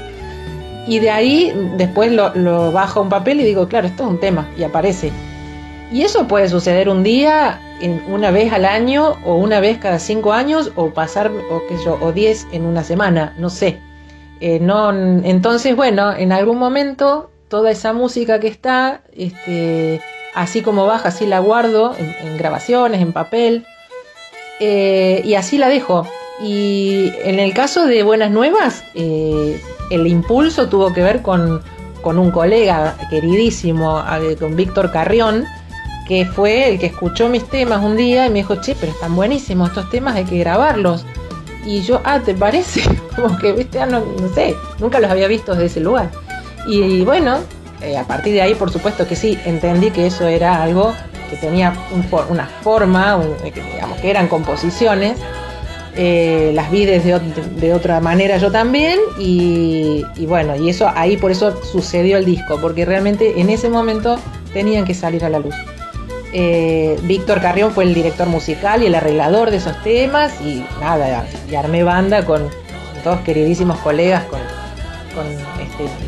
Y 0.88 1.00
de 1.00 1.12
ahí 1.12 1.54
después 1.78 2.12
lo, 2.12 2.72
bajo 2.72 3.00
a 3.00 3.04
un 3.04 3.10
papel 3.10 3.42
y 3.42 3.44
digo, 3.44 3.68
claro, 3.68 3.88
esto 3.88 4.04
es 4.04 4.10
un 4.10 4.20
tema 4.20 4.50
y 4.58 4.64
aparece. 4.64 5.12
Y 5.92 6.04
eso 6.04 6.28
puede 6.28 6.50
suceder 6.50 6.88
un 6.88 7.04
día, 7.04 7.60
en 7.82 8.02
una 8.08 8.32
vez 8.32 8.54
al 8.54 8.66
año, 8.66 9.18
o 9.26 9.36
una 9.36 9.60
vez 9.60 9.80
cada 9.80 10.00
cinco 10.00 10.34
años, 10.34 10.72
o 10.76 10.92
pasar, 10.92 11.32
o 11.52 11.62
qué 11.68 11.76
yo, 11.84 11.98
o 12.02 12.12
diez 12.12 12.48
en 12.52 12.66
una 12.66 12.84
semana, 12.84 13.34
no 13.38 13.50
sé. 13.50 13.80
Eh, 14.40 14.60
no, 14.60 14.92
entonces, 14.92 15.76
bueno, 15.76 16.14
en 16.14 16.32
algún 16.32 16.58
momento 16.58 17.30
toda 17.50 17.72
esa 17.72 17.94
música 17.94 18.40
que 18.40 18.48
está, 18.48 19.02
este, 19.14 20.00
así 20.34 20.62
como 20.62 20.86
baja, 20.86 21.10
así 21.10 21.26
la 21.26 21.40
guardo 21.40 21.96
en, 21.98 22.16
en 22.28 22.38
grabaciones, 22.38 23.02
en 23.02 23.14
papel, 23.14 23.66
eh, 24.60 25.22
y 25.24 25.36
así 25.36 25.58
la 25.58 25.70
dejo. 25.70 26.08
Y 26.42 27.12
en 27.24 27.40
el 27.40 27.54
caso 27.54 27.86
de 27.86 28.04
Buenas 28.04 28.32
Nuevas, 28.32 28.84
eh, 28.96 29.62
el 29.90 30.08
impulso 30.08 30.70
tuvo 30.70 30.94
que 30.94 31.04
ver 31.04 31.22
con, 31.22 31.62
con 32.02 32.18
un 32.18 32.32
colega 32.32 32.96
queridísimo, 33.10 34.04
eh, 34.22 34.36
con 34.38 34.56
Víctor 34.56 34.92
Carrión, 34.92 35.46
que 36.08 36.26
fue 36.26 36.70
el 36.70 36.80
que 36.80 36.88
escuchó 36.88 37.30
mis 37.30 37.44
temas 37.44 37.84
un 37.84 37.98
día 37.98 38.26
y 38.26 38.30
me 38.30 38.40
dijo, 38.40 38.56
che, 38.62 38.76
pero 38.80 38.92
están 38.92 39.16
buenísimos 39.16 39.70
estos 39.70 39.90
temas, 39.90 40.16
hay 40.16 40.26
que 40.26 40.38
grabarlos. 40.40 41.06
Y 41.66 41.82
yo, 41.82 42.02
ah, 42.06 42.20
¿te 42.20 42.34
parece? 42.34 42.82
Como 43.16 43.38
que, 43.38 43.52
viste, 43.52 43.80
Ah, 43.80 43.86
no, 43.86 44.00
no 44.00 44.34
sé, 44.34 44.56
nunca 44.80 45.00
los 45.00 45.12
había 45.12 45.28
visto 45.28 45.52
desde 45.54 45.66
ese 45.66 45.80
lugar. 45.82 46.10
Y, 46.68 47.02
bueno, 47.02 47.40
eh, 47.82 47.98
a 47.98 48.04
partir 48.04 48.34
de 48.34 48.42
ahí, 48.42 48.56
por 48.56 48.72
supuesto 48.72 49.08
que 49.08 49.16
sí, 49.16 49.38
entendí 49.46 49.92
que 49.92 50.08
eso 50.08 50.28
era 50.28 50.62
algo 50.62 50.94
que 51.30 51.36
tenía 51.38 51.74
un 51.92 52.04
for- 52.04 52.28
una 52.30 52.46
forma, 52.46 53.20
eh, 53.44 53.52
digamos, 53.74 54.00
que 54.00 54.10
eran 54.10 54.28
composiciones. 54.28 55.18
Eh, 55.96 56.52
las 56.54 56.72
vi 56.72 56.86
desde 56.86 57.20
de 57.20 57.74
otra 57.74 58.00
manera 58.00 58.38
yo 58.38 58.52
también 58.52 59.00
y, 59.18 60.06
bueno, 60.28 60.56
y 60.56 60.70
eso 60.70 60.90
ahí 60.96 61.18
por 61.18 61.32
eso 61.32 61.62
sucedió 61.64 62.18
el 62.18 62.26
disco, 62.26 62.58
porque 62.62 62.86
realmente 62.86 63.42
en 63.42 63.50
ese 63.50 63.70
momento 63.70 64.18
tenían 64.54 64.86
que 64.86 64.94
salir 64.94 65.26
a 65.26 65.30
la 65.30 65.40
luz. 65.40 65.56
Víctor 67.04 67.42
Carrión 67.42 67.72
fue 67.72 67.84
el 67.86 67.94
director 67.94 68.28
musical 68.28 68.84
y 68.84 68.86
el 68.86 68.96
arreglador 68.96 69.52
de 69.52 69.58
esos 69.58 69.82
temas 69.84 70.32
y 70.40 70.64
nada, 70.80 71.26
y 71.50 71.56
armé 71.56 71.84
banda 71.84 72.24
con, 72.24 72.44
con 72.44 73.04
todos 73.04 73.20
queridísimos 73.22 73.78
colegas, 73.80 74.24
con, 74.26 74.40
con 75.16 75.26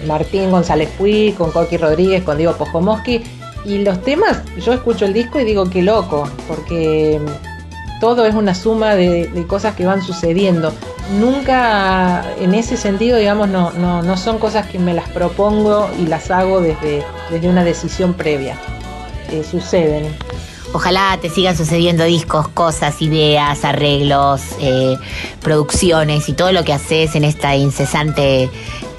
Martín 0.07 0.51
González 0.51 0.89
Fui, 0.97 1.33
con 1.37 1.51
Coqui 1.51 1.77
Rodríguez, 1.77 2.23
con 2.23 2.37
Diego 2.37 2.53
Pojomoski 2.53 3.23
y 3.65 3.79
los 3.79 4.01
temas, 4.01 4.41
yo 4.57 4.73
escucho 4.73 5.05
el 5.05 5.13
disco 5.13 5.39
y 5.39 5.43
digo 5.45 5.69
qué 5.69 5.81
loco, 5.81 6.27
porque 6.47 7.19
todo 7.99 8.25
es 8.25 8.33
una 8.33 8.55
suma 8.55 8.95
de, 8.95 9.27
de 9.27 9.47
cosas 9.47 9.75
que 9.75 9.85
van 9.85 10.01
sucediendo. 10.01 10.73
Nunca 11.19 12.23
en 12.39 12.53
ese 12.53 12.77
sentido, 12.77 13.17
digamos, 13.17 13.49
no, 13.49 13.71
no, 13.71 14.01
no 14.01 14.17
son 14.17 14.39
cosas 14.39 14.65
que 14.67 14.79
me 14.79 14.93
las 14.93 15.07
propongo 15.09 15.89
y 15.99 16.07
las 16.07 16.31
hago 16.31 16.61
desde, 16.61 17.03
desde 17.29 17.49
una 17.49 17.63
decisión 17.63 18.13
previa. 18.13 18.57
Eh, 19.31 19.43
suceden. 19.43 20.15
Ojalá 20.73 21.17
te 21.21 21.29
sigan 21.29 21.57
sucediendo 21.57 22.05
discos, 22.05 22.47
cosas, 22.47 23.01
ideas, 23.01 23.65
arreglos, 23.65 24.41
eh, 24.61 24.97
producciones 25.41 26.29
y 26.29 26.33
todo 26.33 26.53
lo 26.53 26.63
que 26.63 26.71
haces 26.71 27.13
en 27.15 27.25
esta 27.25 27.57
incesante 27.57 28.49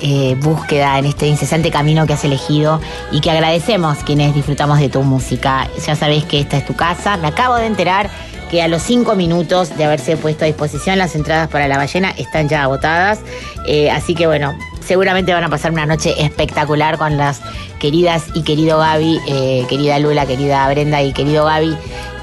eh, 0.03 0.37
búsqueda, 0.41 0.99
en 0.99 1.07
este 1.07 1.29
incesante 1.29 1.71
camino 1.71 2.07
que 2.07 2.13
has 2.13 2.25
elegido 2.25 2.79
y 3.11 3.21
que 3.21 3.31
agradecemos 3.31 3.99
quienes 3.99 4.35
disfrutamos 4.35 4.81
de 4.81 4.91
tu 4.91 5.03
música. 5.03 5.67
Ya 5.87 5.97
sabéis 5.97 6.25
que 6.25 6.41
esta 6.41 6.59
es 6.59 6.67
tu 6.67 6.75
casa. 6.75 7.17
Me 7.17 7.29
acabo 7.29 7.57
de 7.57 7.67
enterar 7.67 8.11
que 8.51 8.61
a 8.61 8.69
los 8.69 8.83
cinco 8.83 9.15
minutos 9.15 9.75
de 9.75 9.85
haberse 9.85 10.19
puesto 10.19 10.45
a 10.45 10.49
disposición 10.49 10.99
las 10.99 11.15
entradas 11.15 11.49
para 11.49 11.69
la 11.69 11.79
ballena 11.79 12.11
están 12.11 12.51
ya 12.51 12.65
agotadas. 12.65 13.21
Eh, 13.67 13.91
así 13.91 14.15
que 14.15 14.27
bueno, 14.27 14.53
seguramente 14.85 15.33
van 15.33 15.45
a 15.45 15.49
pasar 15.49 15.73
una 15.73 15.87
noche 15.87 16.15
espectacular 16.23 16.99
con 16.99 17.17
las 17.17 17.41
queridas 17.79 18.27
y 18.35 18.43
querido 18.43 18.79
Gaby, 18.79 19.21
eh, 19.27 19.67
querida 19.69 19.99
Lula, 19.99 20.27
querida 20.27 20.69
Brenda 20.69 21.03
y 21.03 21.13
querido 21.13 21.45
Gaby. 21.45 21.77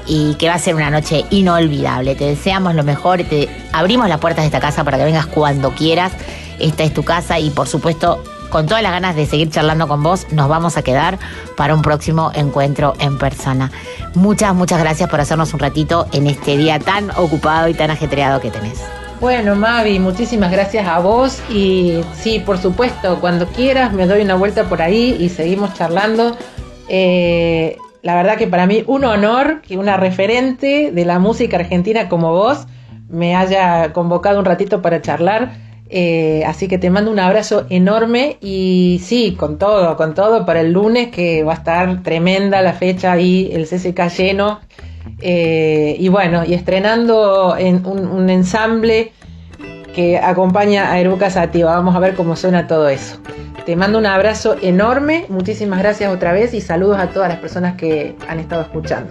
Y 0.06 0.34
que 0.34 0.48
va 0.48 0.54
a 0.54 0.58
ser 0.58 0.74
una 0.74 0.90
noche 0.90 1.24
inolvidable. 1.30 2.16
Te 2.16 2.24
deseamos 2.24 2.74
lo 2.74 2.82
mejor. 2.82 3.22
Te 3.22 3.48
abrimos 3.72 4.08
las 4.08 4.18
puertas 4.18 4.42
de 4.42 4.46
esta 4.46 4.58
casa 4.58 4.82
para 4.82 4.98
que 4.98 5.04
vengas 5.04 5.26
cuando 5.26 5.70
quieras. 5.72 6.12
Esta 6.58 6.82
es 6.82 6.92
tu 6.92 7.04
casa 7.04 7.38
y 7.38 7.50
por 7.50 7.68
supuesto 7.68 8.22
con 8.50 8.66
todas 8.66 8.82
las 8.82 8.92
ganas 8.92 9.14
de 9.14 9.26
seguir 9.26 9.48
charlando 9.50 9.86
con 9.88 10.02
vos, 10.02 10.26
nos 10.32 10.48
vamos 10.48 10.76
a 10.76 10.82
quedar 10.82 11.18
para 11.56 11.74
un 11.74 11.82
próximo 11.82 12.32
encuentro 12.34 12.94
en 12.98 13.16
persona. 13.16 13.70
Muchas, 14.14 14.54
muchas 14.54 14.80
gracias 14.80 15.08
por 15.08 15.20
hacernos 15.20 15.54
un 15.54 15.60
ratito 15.60 16.08
en 16.12 16.26
este 16.26 16.56
día 16.56 16.80
tan 16.80 17.10
ocupado 17.12 17.68
y 17.68 17.74
tan 17.74 17.90
ajetreado 17.90 18.40
que 18.40 18.50
tenés. 18.50 18.80
Bueno, 19.20 19.54
Mavi, 19.54 19.98
muchísimas 19.98 20.50
gracias 20.50 20.88
a 20.88 20.98
vos 20.98 21.42
y 21.50 22.00
sí, 22.14 22.38
por 22.38 22.56
supuesto, 22.56 23.20
cuando 23.20 23.46
quieras 23.48 23.92
me 23.92 24.06
doy 24.06 24.22
una 24.22 24.34
vuelta 24.34 24.64
por 24.64 24.80
ahí 24.80 25.14
y 25.20 25.28
seguimos 25.28 25.74
charlando. 25.74 26.38
Eh, 26.88 27.76
la 28.00 28.14
verdad 28.14 28.38
que 28.38 28.46
para 28.46 28.66
mí 28.66 28.82
un 28.86 29.04
honor 29.04 29.60
que 29.60 29.76
una 29.76 29.98
referente 29.98 30.90
de 30.90 31.04
la 31.04 31.18
música 31.18 31.58
argentina 31.58 32.08
como 32.08 32.32
vos 32.32 32.66
me 33.10 33.36
haya 33.36 33.92
convocado 33.92 34.38
un 34.38 34.46
ratito 34.46 34.80
para 34.80 35.02
charlar. 35.02 35.52
Eh, 35.90 36.42
así 36.46 36.66
que 36.66 36.78
te 36.78 36.88
mando 36.88 37.10
un 37.10 37.18
abrazo 37.18 37.66
enorme 37.68 38.38
y 38.40 39.02
sí, 39.04 39.36
con 39.38 39.58
todo, 39.58 39.98
con 39.98 40.14
todo 40.14 40.46
para 40.46 40.62
el 40.62 40.72
lunes 40.72 41.08
que 41.08 41.44
va 41.44 41.52
a 41.52 41.56
estar 41.56 42.02
tremenda 42.02 42.62
la 42.62 42.72
fecha 42.72 43.12
ahí, 43.12 43.50
el 43.52 43.66
CCK 43.66 44.08
lleno. 44.16 44.60
Eh, 45.20 45.96
y 45.98 46.08
bueno, 46.08 46.44
y 46.44 46.54
estrenando 46.54 47.56
en 47.58 47.84
un, 47.86 48.30
ensamble 48.30 49.12
que 49.94 50.18
acompaña 50.18 50.90
a 50.90 50.98
Eruca 50.98 51.30
Sativa. 51.30 51.74
Vamos 51.74 51.94
a 51.94 51.98
ver 51.98 52.14
cómo 52.14 52.36
suena 52.36 52.66
todo 52.66 52.88
eso. 52.88 53.18
Te 53.66 53.76
mando 53.76 53.98
un 53.98 54.06
abrazo 54.06 54.56
enorme, 54.62 55.26
muchísimas 55.28 55.80
gracias 55.80 56.12
otra 56.12 56.32
vez 56.32 56.54
y 56.54 56.60
saludos 56.60 56.98
a 56.98 57.08
todas 57.08 57.28
las 57.28 57.38
personas 57.38 57.76
que 57.76 58.16
han 58.28 58.40
estado 58.40 58.62
escuchando. 58.62 59.10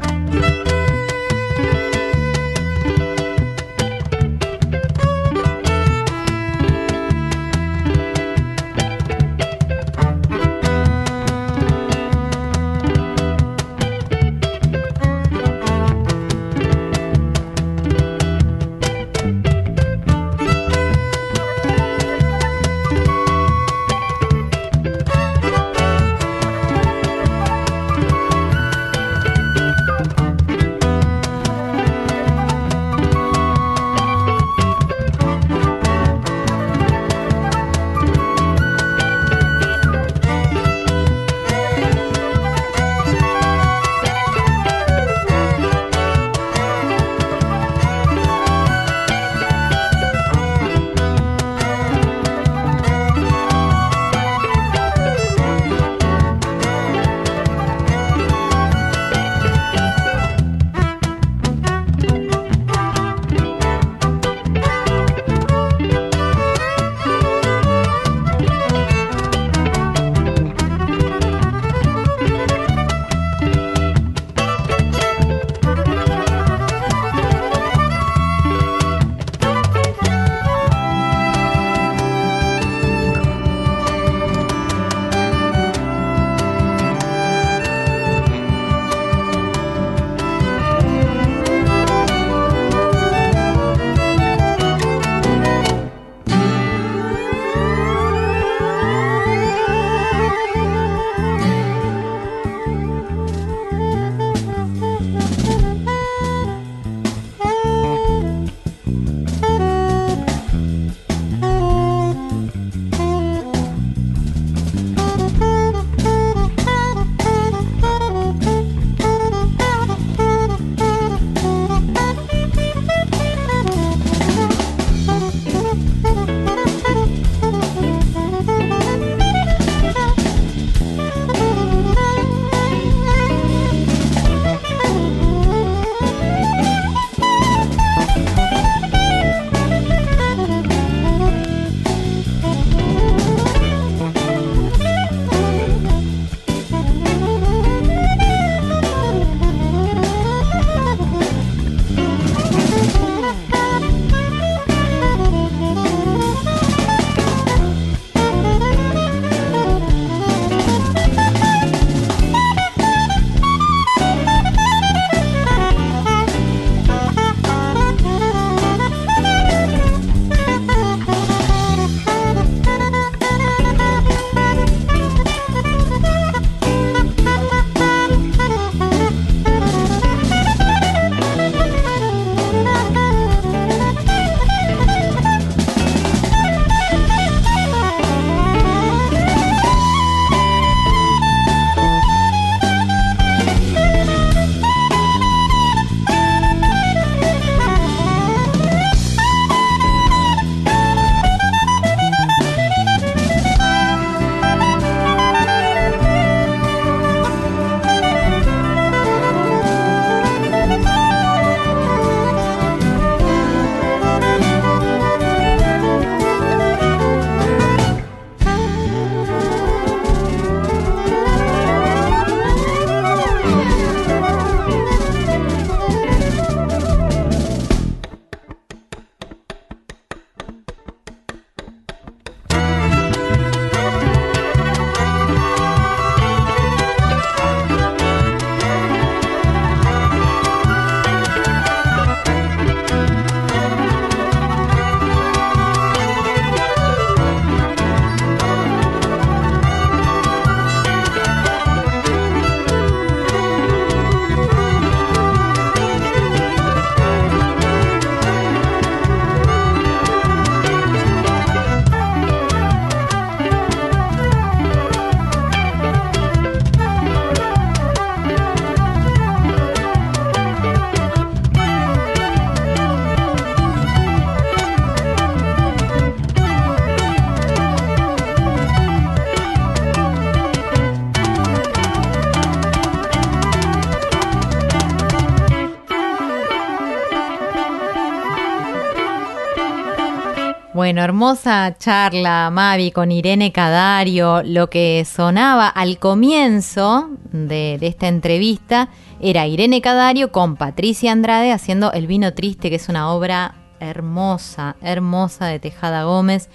Hermosa 291.04 291.78
charla, 291.78 292.50
Mavi, 292.52 292.92
con 292.92 293.12
Irene 293.12 293.52
Cadario. 293.52 294.44
Lo 294.44 294.70
que 294.70 295.06
sonaba 295.06 295.68
al 295.68 295.98
comienzo 295.98 297.10
de, 297.32 297.78
de 297.80 297.88
esta 297.88 298.08
entrevista 298.08 298.90
era 299.22 299.48
Irene 299.48 299.82
Cadario 299.82 300.32
con 300.32 300.58
Patricia 300.58 301.12
Andrade 301.12 301.52
haciendo 301.52 301.92
El 301.94 302.06
vino 302.06 302.34
triste, 302.34 302.70
que 302.70 302.76
es 302.76 302.90
una 302.90 303.12
obra 303.12 303.56
hermosa, 303.80 304.76
hermosa 304.82 305.46
de 305.46 305.60
Tejada 305.60 306.04
Gómez. 306.04 306.50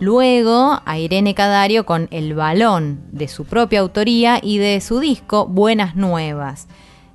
Luego 0.00 0.80
a 0.84 0.98
Irene 0.98 1.34
Cadario 1.34 1.86
con 1.86 2.08
El 2.10 2.34
balón 2.34 3.00
de 3.12 3.28
su 3.28 3.44
propia 3.44 3.80
autoría 3.80 4.40
y 4.42 4.58
de 4.58 4.80
su 4.80 4.98
disco 4.98 5.46
Buenas 5.46 5.94
Nuevas. 5.94 6.66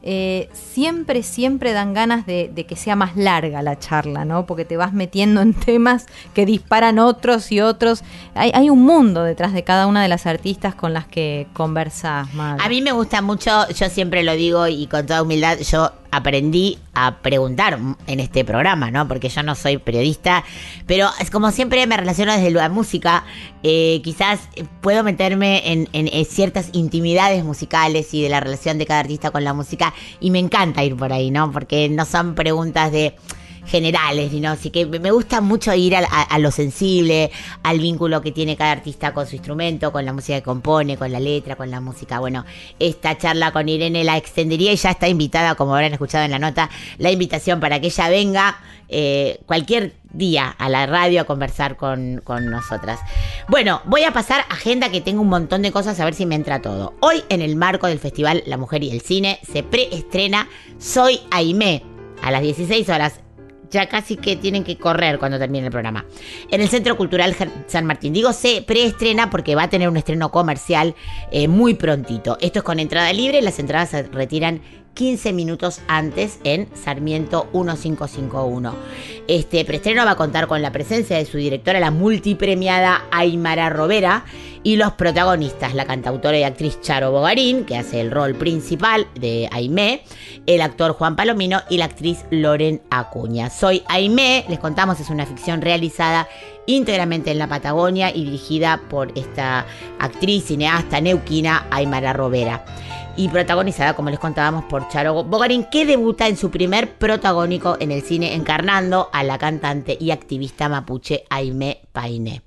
Eh, 0.02 0.50
siempre, 0.54 1.24
siempre 1.24 1.74
dan 1.74 1.94
ganas 1.94 2.26
de, 2.26 2.50
de 2.54 2.66
que 2.66 2.78
sea 2.78 2.96
más 2.96 3.18
larga 3.18 3.62
la 3.62 3.78
charla, 3.78 4.24
¿no? 4.24 4.46
Porque 4.46 4.64
te 4.64 4.78
vas 4.78 4.94
metiendo 4.94 5.42
en 5.42 5.54
temas 5.66 6.06
que 6.34 6.46
disparan 6.46 7.00
otros 7.00 7.52
y 7.52 7.60
otros. 7.60 8.04
Hay, 8.34 8.52
hay 8.54 8.70
un 8.70 8.84
mundo 8.84 9.24
detrás 9.24 9.54
de 9.54 9.64
cada 9.64 9.88
una 9.88 10.02
de 10.02 10.08
las 10.08 10.26
artistas 10.26 10.74
con 10.74 10.94
las 10.94 11.06
que 11.06 11.48
conversas, 11.54 12.34
Mavi. 12.34 12.64
A 12.64 12.70
mí 12.70 12.82
me 12.82 12.94
gusta 12.94 13.22
mucho, 13.22 13.68
yo 13.70 13.90
siempre 13.90 14.24
lo 14.24 14.34
digo 14.34 14.68
y 14.68 14.88
con 14.88 15.06
toda 15.06 15.22
humildad, 15.22 15.58
yo 15.60 15.92
aprendí 16.11 16.77
a 16.94 17.18
preguntar 17.18 17.77
en 18.07 18.19
este 18.19 18.44
programa, 18.45 18.91
¿no? 18.91 19.07
Porque 19.07 19.30
yo 19.30 19.44
no 19.44 19.56
soy 19.56 19.77
periodista, 19.77 20.44
pero 20.86 21.10
como 21.31 21.52
siempre 21.52 21.86
me 21.88 21.98
relaciono 21.98 22.34
desde 22.34 22.52
la 22.52 22.69
música, 22.69 23.23
eh, 23.64 24.02
quizás 24.03 24.40
puedo 24.81 25.03
meterme 25.03 25.88
en 25.94 26.26
ciertas 26.26 26.69
intimidades 26.73 27.44
musicales 27.44 28.14
y 28.14 28.22
de 28.22 28.30
la 28.30 28.40
relación 28.40 28.77
de 28.77 28.86
cada 28.86 29.02
artista 29.02 29.31
con 29.31 29.44
la 29.44 29.53
música 29.53 29.94
y 30.19 30.31
me 30.31 30.40
encanta 30.40 30.84
ir 30.84 30.95
por 30.95 31.14
ahí, 31.14 31.31
¿no? 31.31 31.52
Porque 31.52 31.90
no 31.90 32.06
son 32.06 32.36
preguntas 32.36 32.91
de 32.91 33.15
generales, 33.70 34.34
¿no? 34.34 34.50
Así 34.50 34.72
que 34.72 34.86
me 34.86 35.12
gusta 35.12 35.41
mucho 35.41 35.74
ir 35.74 35.96
a, 35.96 36.40
lo 36.40 36.52
sensible, 36.52 37.32
al 37.64 37.80
vínculo 37.80 38.22
que 38.22 38.32
tiene 38.32 38.58
cada 38.58 38.72
artista 38.72 39.14
con 39.14 39.28
su 39.28 39.36
instrumento, 39.36 39.91
con 39.91 40.06
la 40.06 40.14
música 40.14 40.38
que 40.38 40.44
compone, 40.44 40.98
con 40.98 41.12
la 41.12 41.20
letra, 41.20 41.56
con 41.56 41.70
la 41.70 41.80
música. 41.80 42.20
Bueno, 42.20 42.46
esta 42.80 43.18
charla 43.18 43.52
con 43.52 43.70
Irene 43.70 44.04
la 44.04 44.18
extendería 44.18 44.74
y 44.74 44.76
ya 44.76 44.91
está 44.91 45.08
invitada, 45.08 45.56
como 45.56 45.76
habrán 45.76 45.94
escuchado 45.94 46.26
en 46.26 46.32
la 46.32 46.40
nota, 46.40 46.70
la 46.98 47.12
invitación 47.12 47.60
para 47.60 47.80
que 47.80 47.88
ella 47.88 48.10
venga 48.10 48.60
eh, 48.90 49.40
cualquier 49.46 49.94
día 50.12 50.50
a 50.50 50.68
la 50.68 50.88
radio 50.88 51.22
a 51.22 51.24
conversar 51.26 51.78
con, 51.78 52.22
con 52.24 52.50
nosotras. 52.50 53.00
Bueno, 53.48 53.82
voy 53.86 54.04
a 54.04 54.12
pasar 54.12 54.46
agenda 54.50 54.90
que 54.90 55.02
tengo 55.02 55.22
un 55.22 55.30
montón 55.30 55.62
de 55.62 55.72
cosas 55.72 56.00
a 56.00 56.06
ver 56.06 56.16
si 56.16 56.26
me 56.26 56.34
entra 56.34 56.62
todo. 56.62 56.96
Hoy 57.02 57.24
en 57.30 57.44
el 57.44 57.56
marco 57.56 57.86
del 57.86 58.00
Festival 58.00 58.44
La 58.48 58.58
Mujer 58.58 58.84
y 58.84 58.90
el 58.90 59.02
Cine 59.02 59.40
se 59.44 59.62
preestrena 59.62 60.50
Soy 60.80 61.20
Aimé 61.30 61.84
a 62.24 62.32
las 62.32 62.41
16 62.41 62.90
horas 62.90 63.22
ya 63.72 63.88
casi 63.88 64.18
que 64.18 64.36
tienen 64.36 64.64
que 64.64 64.78
correr 64.78 65.20
cuando 65.20 65.38
termine 65.38 65.66
el 65.66 65.72
programa. 65.72 66.06
En 66.52 66.62
el 66.62 66.70
Centro 66.70 66.98
Cultural 66.98 67.36
San 67.68 67.86
Martín. 67.86 68.14
Digo, 68.14 68.34
se 68.34 68.62
preestrena 68.62 69.30
porque 69.30 69.56
va 69.56 69.64
a 69.64 69.70
tener 69.70 69.90
un 69.90 69.98
estreno 69.98 70.32
comercial 70.32 70.96
eh, 71.32 71.48
muy 71.48 71.74
prontito. 71.74 72.38
Esto 72.41 72.60
es 72.60 72.64
con 72.64 72.80
entrada 72.80 73.12
libre. 73.14 73.41
Las 73.41 73.60
entradas 73.60 73.90
se 73.90 74.04
retiran 74.04 74.62
15 74.94 75.34
minutos 75.34 75.82
antes 75.88 76.40
en 76.44 76.68
Sarmiento 76.76 77.45
1551. 77.53 78.74
Este 79.28 79.64
preestreno 79.66 80.06
va 80.06 80.11
a 80.11 80.16
contar 80.16 80.48
con 80.48 80.61
la 80.61 80.72
presencia 80.72 81.18
de 81.18 81.26
su 81.26 81.38
directora, 81.38 81.80
la 81.80 81.91
multipremiada 81.91 83.06
Aymara 83.11 83.70
Robera, 83.70 84.26
y 84.64 84.76
los 84.76 84.94
protagonistas, 84.94 85.74
la 85.74 85.86
cantautora 85.86 86.38
y 86.38 86.44
actriz 86.44 86.82
Charo 86.82 87.11
Bogarín, 87.11 87.66
que 87.66 87.78
hace 87.78 88.02
el 88.02 88.11
rol 88.11 88.36
principal 88.36 89.07
de 89.16 89.48
Aimé, 89.52 90.03
el 90.45 90.61
actor 90.61 90.94
Juan 90.94 91.16
Palomino 91.16 91.61
y 91.70 91.78
la 91.78 91.86
actriz 91.86 92.26
Loren 92.30 92.82
Acuña. 92.90 93.49
Soy 93.49 93.84
Aimé, 93.88 94.45
les 94.49 94.60
contamos, 94.60 94.99
es 94.99 95.10
una 95.10 95.26
ficción 95.26 95.61
realizada 95.61 96.28
íntegramente 96.66 97.32
en 97.32 97.40
la 97.40 97.48
Patagonia 97.48 98.14
y 98.14 98.26
dirigida 98.26 98.82
por 98.90 99.18
esta 99.18 99.66
actriz, 99.98 100.45
cineasta 100.45 101.02
neuquina 101.02 101.66
Aymara 101.72 102.14
Robera. 102.14 102.66
Y 103.20 103.28
protagonizada, 103.28 103.98
como 103.98 104.10
les 104.10 104.18
contábamos, 104.18 104.64
por 104.64 104.88
Charo 104.88 105.26
Bogarín, 105.26 105.66
que 105.66 105.86
debuta 105.86 106.30
en 106.30 106.38
su 106.38 106.50
primer 106.50 106.94
protagónico 106.94 107.76
en 107.82 107.91
el 107.91 108.02
cine 108.02 108.34
encarnando 108.34 109.10
a 109.12 109.24
la 109.24 109.38
cantante 109.38 109.98
y 110.00 110.12
activista 110.12 110.70
mapuche 110.70 111.26
Aimé 111.30 111.82
Painé. 111.91 112.44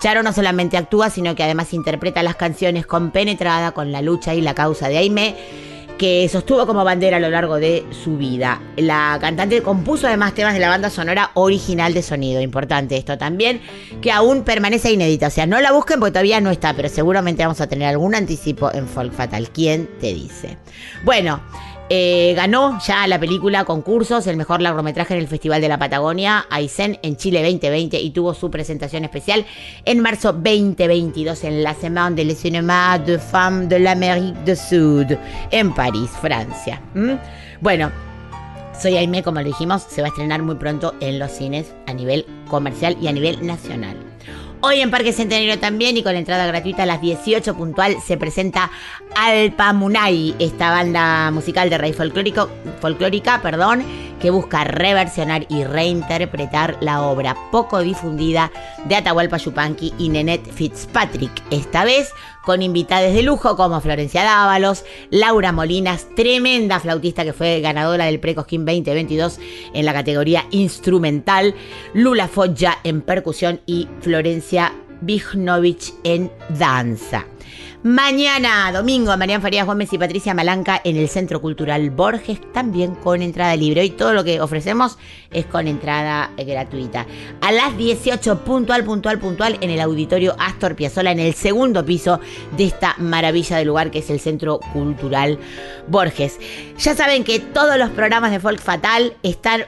Charo 0.00 0.22
no 0.22 0.32
solamente 0.32 0.78
actúa, 0.78 1.10
sino 1.10 1.34
que 1.34 1.42
además 1.42 1.74
interpreta 1.74 2.22
las 2.22 2.36
canciones 2.36 2.86
compenetrada 2.86 3.72
con 3.72 3.92
la 3.92 4.00
lucha 4.00 4.34
y 4.34 4.40
la 4.40 4.54
causa 4.54 4.88
de 4.88 4.96
Aimé, 4.96 5.36
que 5.98 6.28
sostuvo 6.28 6.66
como 6.66 6.84
bandera 6.84 7.16
a 7.16 7.20
lo 7.20 7.30
largo 7.30 7.56
de 7.56 7.84
su 7.90 8.16
vida. 8.16 8.60
La 8.76 9.18
cantante 9.20 9.62
compuso 9.62 10.06
además 10.06 10.34
temas 10.34 10.54
de 10.54 10.60
la 10.60 10.68
banda 10.68 10.90
sonora 10.90 11.30
original 11.34 11.94
de 11.94 12.02
sonido, 12.02 12.40
importante 12.40 12.96
esto 12.96 13.16
también, 13.16 13.60
que 14.00 14.12
aún 14.12 14.42
permanece 14.42 14.92
inédita. 14.92 15.28
O 15.28 15.30
sea, 15.30 15.46
no 15.46 15.60
la 15.60 15.72
busquen 15.72 16.00
porque 16.00 16.12
todavía 16.12 16.40
no 16.40 16.50
está, 16.50 16.74
pero 16.74 16.88
seguramente 16.88 17.42
vamos 17.42 17.60
a 17.60 17.66
tener 17.66 17.88
algún 17.88 18.14
anticipo 18.14 18.72
en 18.72 18.86
Folk 18.86 19.12
Fatal. 19.12 19.50
¿Quién 19.50 19.88
te 20.00 20.12
dice? 20.12 20.58
Bueno. 21.04 21.40
Eh, 21.88 22.34
ganó 22.34 22.78
ya 22.84 23.06
la 23.06 23.18
película 23.18 23.64
concursos, 23.64 24.26
el 24.26 24.36
mejor 24.36 24.60
largometraje 24.60 25.14
en 25.14 25.20
el 25.20 25.28
Festival 25.28 25.60
de 25.60 25.68
la 25.68 25.78
Patagonia, 25.78 26.46
Aysén, 26.50 26.98
en 27.02 27.16
Chile 27.16 27.42
2020 27.42 28.00
y 28.00 28.10
tuvo 28.10 28.34
su 28.34 28.50
presentación 28.50 29.04
especial 29.04 29.46
en 29.84 30.00
marzo 30.00 30.32
2022 30.32 31.44
en 31.44 31.62
la 31.62 31.74
Semaine 31.74 32.16
de 32.16 32.34
Cinéma 32.34 32.98
de 32.98 33.18
Femmes 33.18 33.68
de 33.68 33.78
l'Amérique 33.78 34.44
du 34.44 34.56
Sud 34.56 35.16
en 35.50 35.72
París, 35.74 36.10
Francia. 36.20 36.80
Bueno, 37.60 37.90
soy 38.78 38.96
Aimé, 38.96 39.22
como 39.22 39.40
lo 39.40 39.46
dijimos, 39.46 39.82
se 39.82 40.02
va 40.02 40.08
a 40.08 40.10
estrenar 40.10 40.42
muy 40.42 40.56
pronto 40.56 40.94
en 41.00 41.18
los 41.18 41.30
cines 41.30 41.74
a 41.86 41.92
nivel 41.92 42.26
comercial 42.48 42.96
y 43.00 43.08
a 43.08 43.12
nivel 43.12 43.46
nacional. 43.46 44.05
Hoy 44.68 44.80
en 44.80 44.90
Parque 44.90 45.12
Centenario 45.12 45.60
también 45.60 45.96
y 45.96 46.02
con 46.02 46.16
entrada 46.16 46.44
gratuita 46.44 46.82
a 46.82 46.86
las 46.86 47.00
18 47.00 47.54
puntual 47.54 47.98
se 48.04 48.16
presenta 48.16 48.68
Alpamunay, 49.14 50.34
esta 50.40 50.70
banda 50.70 51.30
musical 51.30 51.70
de 51.70 51.78
raíz 51.78 51.96
folclórico, 51.96 52.50
folclórica, 52.80 53.40
perdón, 53.42 53.84
que 54.20 54.30
busca 54.30 54.64
reversionar 54.64 55.46
y 55.48 55.62
reinterpretar 55.62 56.78
la 56.80 57.02
obra 57.02 57.36
poco 57.52 57.78
difundida 57.78 58.50
de 58.86 58.96
Atahualpa 58.96 59.36
Yupanqui 59.36 59.94
y 59.98 60.08
Nenet 60.08 60.52
Fitzpatrick. 60.52 61.44
Esta 61.52 61.84
vez 61.84 62.10
con 62.46 62.62
invitados 62.62 63.12
de 63.12 63.22
lujo 63.22 63.56
como 63.56 63.80
Florencia 63.80 64.22
Dávalos, 64.22 64.84
Laura 65.10 65.50
Molinas, 65.50 66.06
tremenda 66.14 66.78
flautista 66.78 67.24
que 67.24 67.32
fue 67.32 67.60
ganadora 67.60 68.06
del 68.06 68.20
Precosquín 68.20 68.64
2022 68.64 69.40
en 69.74 69.84
la 69.84 69.92
categoría 69.92 70.46
instrumental, 70.52 71.54
Lula 71.92 72.28
Foggia 72.28 72.78
en 72.84 73.02
percusión 73.02 73.60
y 73.66 73.88
Florencia 74.00 74.72
Vignovich 75.00 75.92
en 76.04 76.30
danza. 76.50 77.26
Mañana, 77.82 78.72
domingo, 78.72 79.16
Marian 79.16 79.42
Farías 79.42 79.66
Gómez 79.66 79.92
y 79.92 79.98
Patricia 79.98 80.34
Malanca 80.34 80.80
en 80.82 80.96
el 80.96 81.08
Centro 81.08 81.40
Cultural 81.40 81.90
Borges, 81.90 82.40
también 82.52 82.94
con 82.94 83.22
entrada 83.22 83.54
libre. 83.54 83.82
Hoy 83.82 83.90
todo 83.90 84.12
lo 84.12 84.24
que 84.24 84.40
ofrecemos 84.40 84.98
es 85.30 85.46
con 85.46 85.68
entrada 85.68 86.32
gratuita. 86.36 87.06
A 87.42 87.52
las 87.52 87.76
18, 87.76 88.44
puntual, 88.44 88.82
puntual, 88.82 89.18
puntual, 89.18 89.58
en 89.60 89.70
el 89.70 89.80
Auditorio 89.80 90.34
Astor 90.38 90.74
Piazzolla, 90.74 91.12
en 91.12 91.20
el 91.20 91.34
segundo 91.34 91.84
piso 91.84 92.18
de 92.56 92.64
esta 92.64 92.94
maravilla 92.98 93.58
de 93.58 93.66
lugar 93.66 93.90
que 93.90 93.98
es 93.98 94.10
el 94.10 94.20
Centro 94.20 94.58
Cultural 94.72 95.38
Borges. 95.86 96.38
Ya 96.78 96.94
saben 96.94 97.24
que 97.24 97.40
todos 97.40 97.78
los 97.78 97.90
programas 97.90 98.30
de 98.32 98.40
Folk 98.40 98.60
Fatal 98.60 99.14
están 99.22 99.64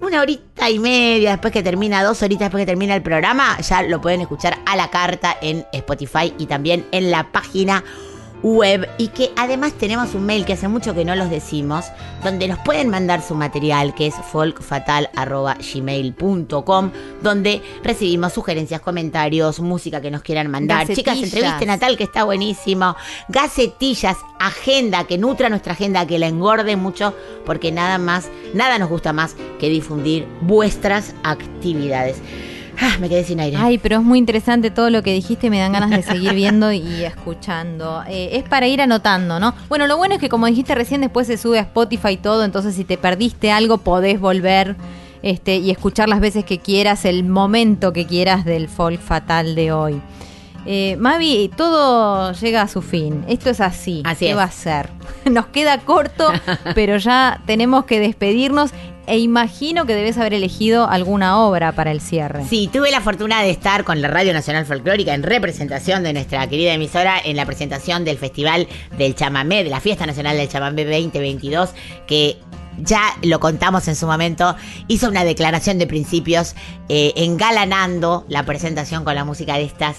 una 0.00 0.20
horita 0.20 0.70
y 0.70 0.78
media 0.78 1.32
después 1.32 1.52
que 1.52 1.62
termina, 1.62 2.02
dos 2.02 2.22
horitas 2.22 2.46
después 2.46 2.62
que 2.62 2.66
termina 2.66 2.94
el 2.94 3.02
programa, 3.02 3.58
ya 3.60 3.82
lo 3.82 4.00
pueden 4.00 4.20
escuchar 4.20 4.58
a 4.66 4.76
la 4.76 4.90
carta 4.90 5.36
en 5.40 5.66
Spotify 5.72 6.34
y 6.38 6.46
también 6.46 6.86
en 6.92 7.10
la 7.10 7.32
página 7.32 7.84
web 8.44 8.88
y 8.98 9.08
que 9.08 9.32
además 9.36 9.72
tenemos 9.72 10.14
un 10.14 10.24
mail 10.26 10.44
que 10.44 10.52
hace 10.52 10.68
mucho 10.68 10.94
que 10.94 11.04
no 11.04 11.16
los 11.16 11.28
decimos, 11.30 11.86
donde 12.22 12.46
nos 12.46 12.60
pueden 12.60 12.90
mandar 12.90 13.22
su 13.22 13.34
material 13.34 13.92
que 13.94 14.06
es 14.06 14.14
folkfatal.gmail.com, 14.14 16.90
donde 17.22 17.62
recibimos 17.82 18.34
sugerencias, 18.34 18.82
comentarios, 18.82 19.60
música 19.60 20.02
que 20.02 20.10
nos 20.10 20.20
quieran 20.22 20.50
mandar. 20.50 20.86
Chicas, 20.86 21.16
Gacetillas. 21.16 21.32
entrevisten 21.32 21.70
a 21.70 21.78
tal 21.78 21.96
que 21.96 22.04
está 22.04 22.24
buenísimo. 22.24 22.96
Gacetillas, 23.28 24.18
agenda, 24.38 25.04
que 25.04 25.16
nutra 25.16 25.48
nuestra 25.48 25.72
agenda, 25.72 26.06
que 26.06 26.18
la 26.18 26.28
engorde 26.28 26.76
mucho, 26.76 27.14
porque 27.46 27.72
nada 27.72 27.96
más, 27.96 28.28
nada 28.52 28.78
nos 28.78 28.90
gusta 28.90 29.14
más 29.14 29.36
que 29.58 29.70
difundir 29.70 30.28
vuestras 30.42 31.14
actividades. 31.22 32.20
Ah, 32.80 32.96
me 33.00 33.08
quedé 33.08 33.24
sin 33.24 33.40
aire. 33.40 33.56
Ay, 33.58 33.78
pero 33.78 33.96
es 33.96 34.02
muy 34.02 34.18
interesante 34.18 34.70
todo 34.70 34.90
lo 34.90 35.02
que 35.02 35.12
dijiste, 35.12 35.50
me 35.50 35.58
dan 35.58 35.72
ganas 35.72 35.90
de 35.90 36.02
seguir 36.02 36.34
viendo 36.34 36.72
y 36.72 36.80
escuchando. 37.04 38.02
Eh, 38.08 38.30
es 38.32 38.44
para 38.44 38.66
ir 38.66 38.80
anotando, 38.80 39.38
¿no? 39.40 39.54
Bueno, 39.68 39.86
lo 39.86 39.96
bueno 39.96 40.14
es 40.14 40.20
que 40.20 40.28
como 40.28 40.46
dijiste 40.46 40.74
recién, 40.74 41.00
después 41.00 41.26
se 41.26 41.36
sube 41.36 41.58
a 41.58 41.62
Spotify 41.62 42.10
y 42.10 42.16
todo, 42.16 42.44
entonces 42.44 42.74
si 42.74 42.84
te 42.84 42.98
perdiste 42.98 43.52
algo 43.52 43.78
podés 43.78 44.20
volver 44.20 44.76
este, 45.22 45.56
y 45.56 45.70
escuchar 45.70 46.08
las 46.08 46.20
veces 46.20 46.44
que 46.44 46.58
quieras, 46.58 47.04
el 47.04 47.24
momento 47.24 47.92
que 47.92 48.06
quieras 48.06 48.44
del 48.44 48.68
folk 48.68 49.00
fatal 49.00 49.54
de 49.54 49.72
hoy. 49.72 50.00
Eh, 50.66 50.96
Mavi, 50.98 51.50
todo 51.56 52.32
llega 52.32 52.62
a 52.62 52.68
su 52.68 52.80
fin. 52.80 53.24
Esto 53.28 53.50
es 53.50 53.60
así. 53.60 54.02
Así 54.04 54.26
¿Qué 54.26 54.30
es. 54.32 54.36
va 54.36 54.44
a 54.44 54.50
ser? 54.50 54.88
Nos 55.30 55.46
queda 55.46 55.78
corto, 55.78 56.30
pero 56.74 56.96
ya 56.96 57.40
tenemos 57.46 57.84
que 57.84 58.00
despedirnos. 58.00 58.70
E 59.06 59.18
imagino 59.18 59.86
que 59.86 59.94
debes 59.94 60.18
haber 60.18 60.34
elegido 60.34 60.88
alguna 60.88 61.38
obra 61.38 61.72
para 61.72 61.90
el 61.90 62.00
cierre. 62.00 62.44
Sí, 62.48 62.68
tuve 62.72 62.90
la 62.90 63.00
fortuna 63.00 63.42
de 63.42 63.50
estar 63.50 63.84
con 63.84 64.00
la 64.00 64.08
Radio 64.08 64.32
Nacional 64.32 64.66
Folclórica 64.66 65.14
en 65.14 65.22
representación 65.22 66.02
de 66.02 66.12
nuestra 66.12 66.46
querida 66.48 66.72
emisora 66.72 67.18
en 67.24 67.36
la 67.36 67.46
presentación 67.46 68.04
del 68.04 68.18
Festival 68.18 68.68
del 68.96 69.14
Chamamé, 69.14 69.64
de 69.64 69.70
la 69.70 69.80
Fiesta 69.80 70.06
Nacional 70.06 70.36
del 70.36 70.48
Chamamé 70.48 70.84
2022, 70.84 71.70
que 72.06 72.38
ya 72.78 73.02
lo 73.22 73.40
contamos 73.40 73.86
en 73.88 73.96
su 73.96 74.06
momento, 74.06 74.56
hizo 74.88 75.08
una 75.08 75.24
declaración 75.24 75.78
de 75.78 75.86
principios 75.86 76.54
eh, 76.88 77.12
engalanando 77.16 78.24
la 78.28 78.44
presentación 78.44 79.04
con 79.04 79.14
la 79.14 79.24
música 79.24 79.54
de 79.54 79.64
estas 79.64 79.96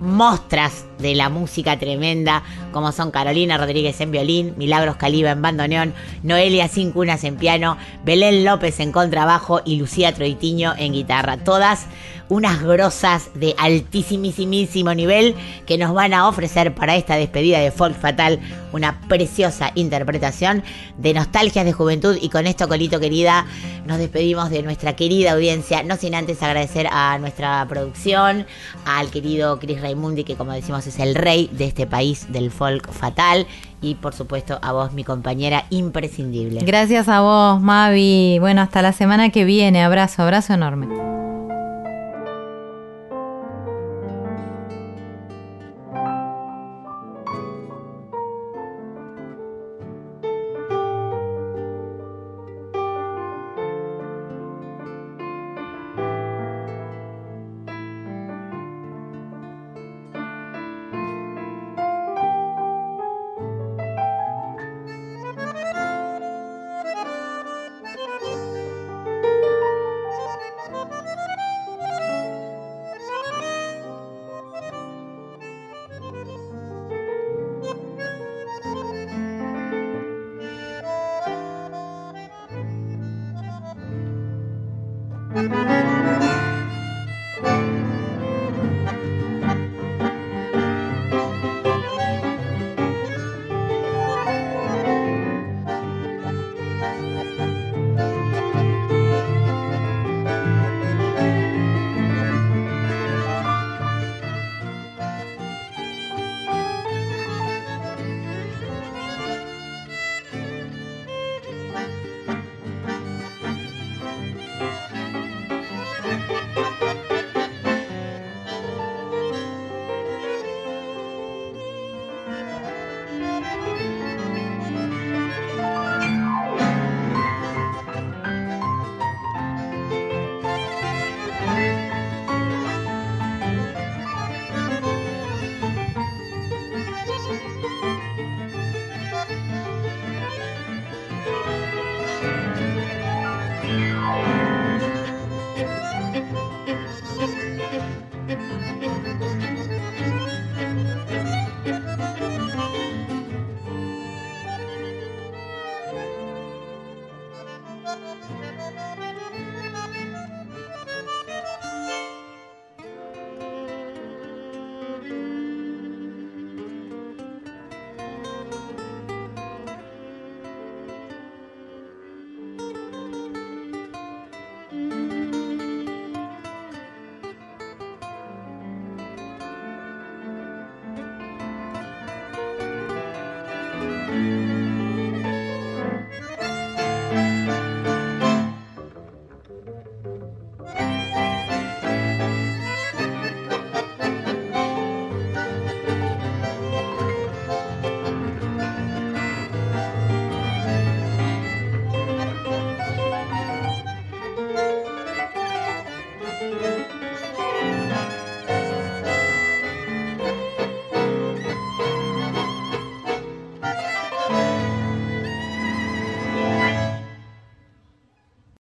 mostras 0.00 0.86
de 0.98 1.14
la 1.14 1.28
música 1.28 1.78
tremenda, 1.78 2.42
como 2.72 2.92
son 2.92 3.10
Carolina 3.10 3.58
Rodríguez 3.58 4.00
en 4.00 4.10
violín, 4.10 4.54
Milagros 4.56 4.96
Caliba 4.96 5.30
en 5.30 5.42
bandoneón, 5.42 5.94
Noelia 6.22 6.68
Cincunas 6.68 7.24
en 7.24 7.36
piano, 7.36 7.76
Belén 8.04 8.44
López 8.44 8.80
en 8.80 8.92
contrabajo 8.92 9.60
y 9.64 9.76
Lucía 9.76 10.14
Troitiño 10.14 10.74
en 10.76 10.92
guitarra. 10.92 11.38
Todas 11.38 11.86
unas 12.28 12.62
grosas 12.62 13.30
de 13.34 13.54
altísimísimo 13.58 14.94
nivel 14.94 15.34
que 15.66 15.78
nos 15.78 15.94
van 15.94 16.14
a 16.14 16.28
ofrecer 16.28 16.74
para 16.74 16.96
esta 16.96 17.16
despedida 17.16 17.58
de 17.58 17.70
Folk 17.70 17.96
Fatal 17.96 18.38
una 18.72 19.00
preciosa 19.08 19.72
interpretación 19.74 20.62
de 20.98 21.14
nostalgias 21.14 21.64
de 21.64 21.72
juventud 21.72 22.18
y 22.20 22.28
con 22.28 22.46
esto 22.46 22.68
Colito 22.68 23.00
querida 23.00 23.46
nos 23.86 23.98
despedimos 23.98 24.50
de 24.50 24.62
nuestra 24.62 24.94
querida 24.94 25.32
audiencia 25.32 25.82
no 25.82 25.96
sin 25.96 26.14
antes 26.14 26.42
agradecer 26.42 26.86
a 26.90 27.18
nuestra 27.18 27.64
producción 27.68 28.46
al 28.84 29.10
querido 29.10 29.58
Chris 29.58 29.80
Raimundi 29.80 30.24
que 30.24 30.36
como 30.36 30.52
decimos 30.52 30.86
es 30.86 30.98
el 30.98 31.14
rey 31.14 31.48
de 31.52 31.64
este 31.64 31.86
país 31.86 32.26
del 32.30 32.50
folk 32.50 32.92
fatal 32.92 33.46
y 33.80 33.94
por 33.94 34.12
supuesto 34.12 34.58
a 34.60 34.72
vos 34.72 34.92
mi 34.92 35.04
compañera 35.04 35.64
imprescindible 35.70 36.60
Gracias 36.64 37.08
a 37.08 37.20
vos, 37.20 37.60
Mavi. 37.60 38.38
Bueno, 38.40 38.62
hasta 38.62 38.82
la 38.82 38.92
semana 38.92 39.30
que 39.30 39.44
viene. 39.44 39.82
Abrazo, 39.82 40.22
abrazo 40.22 40.54
enorme. 40.54 41.17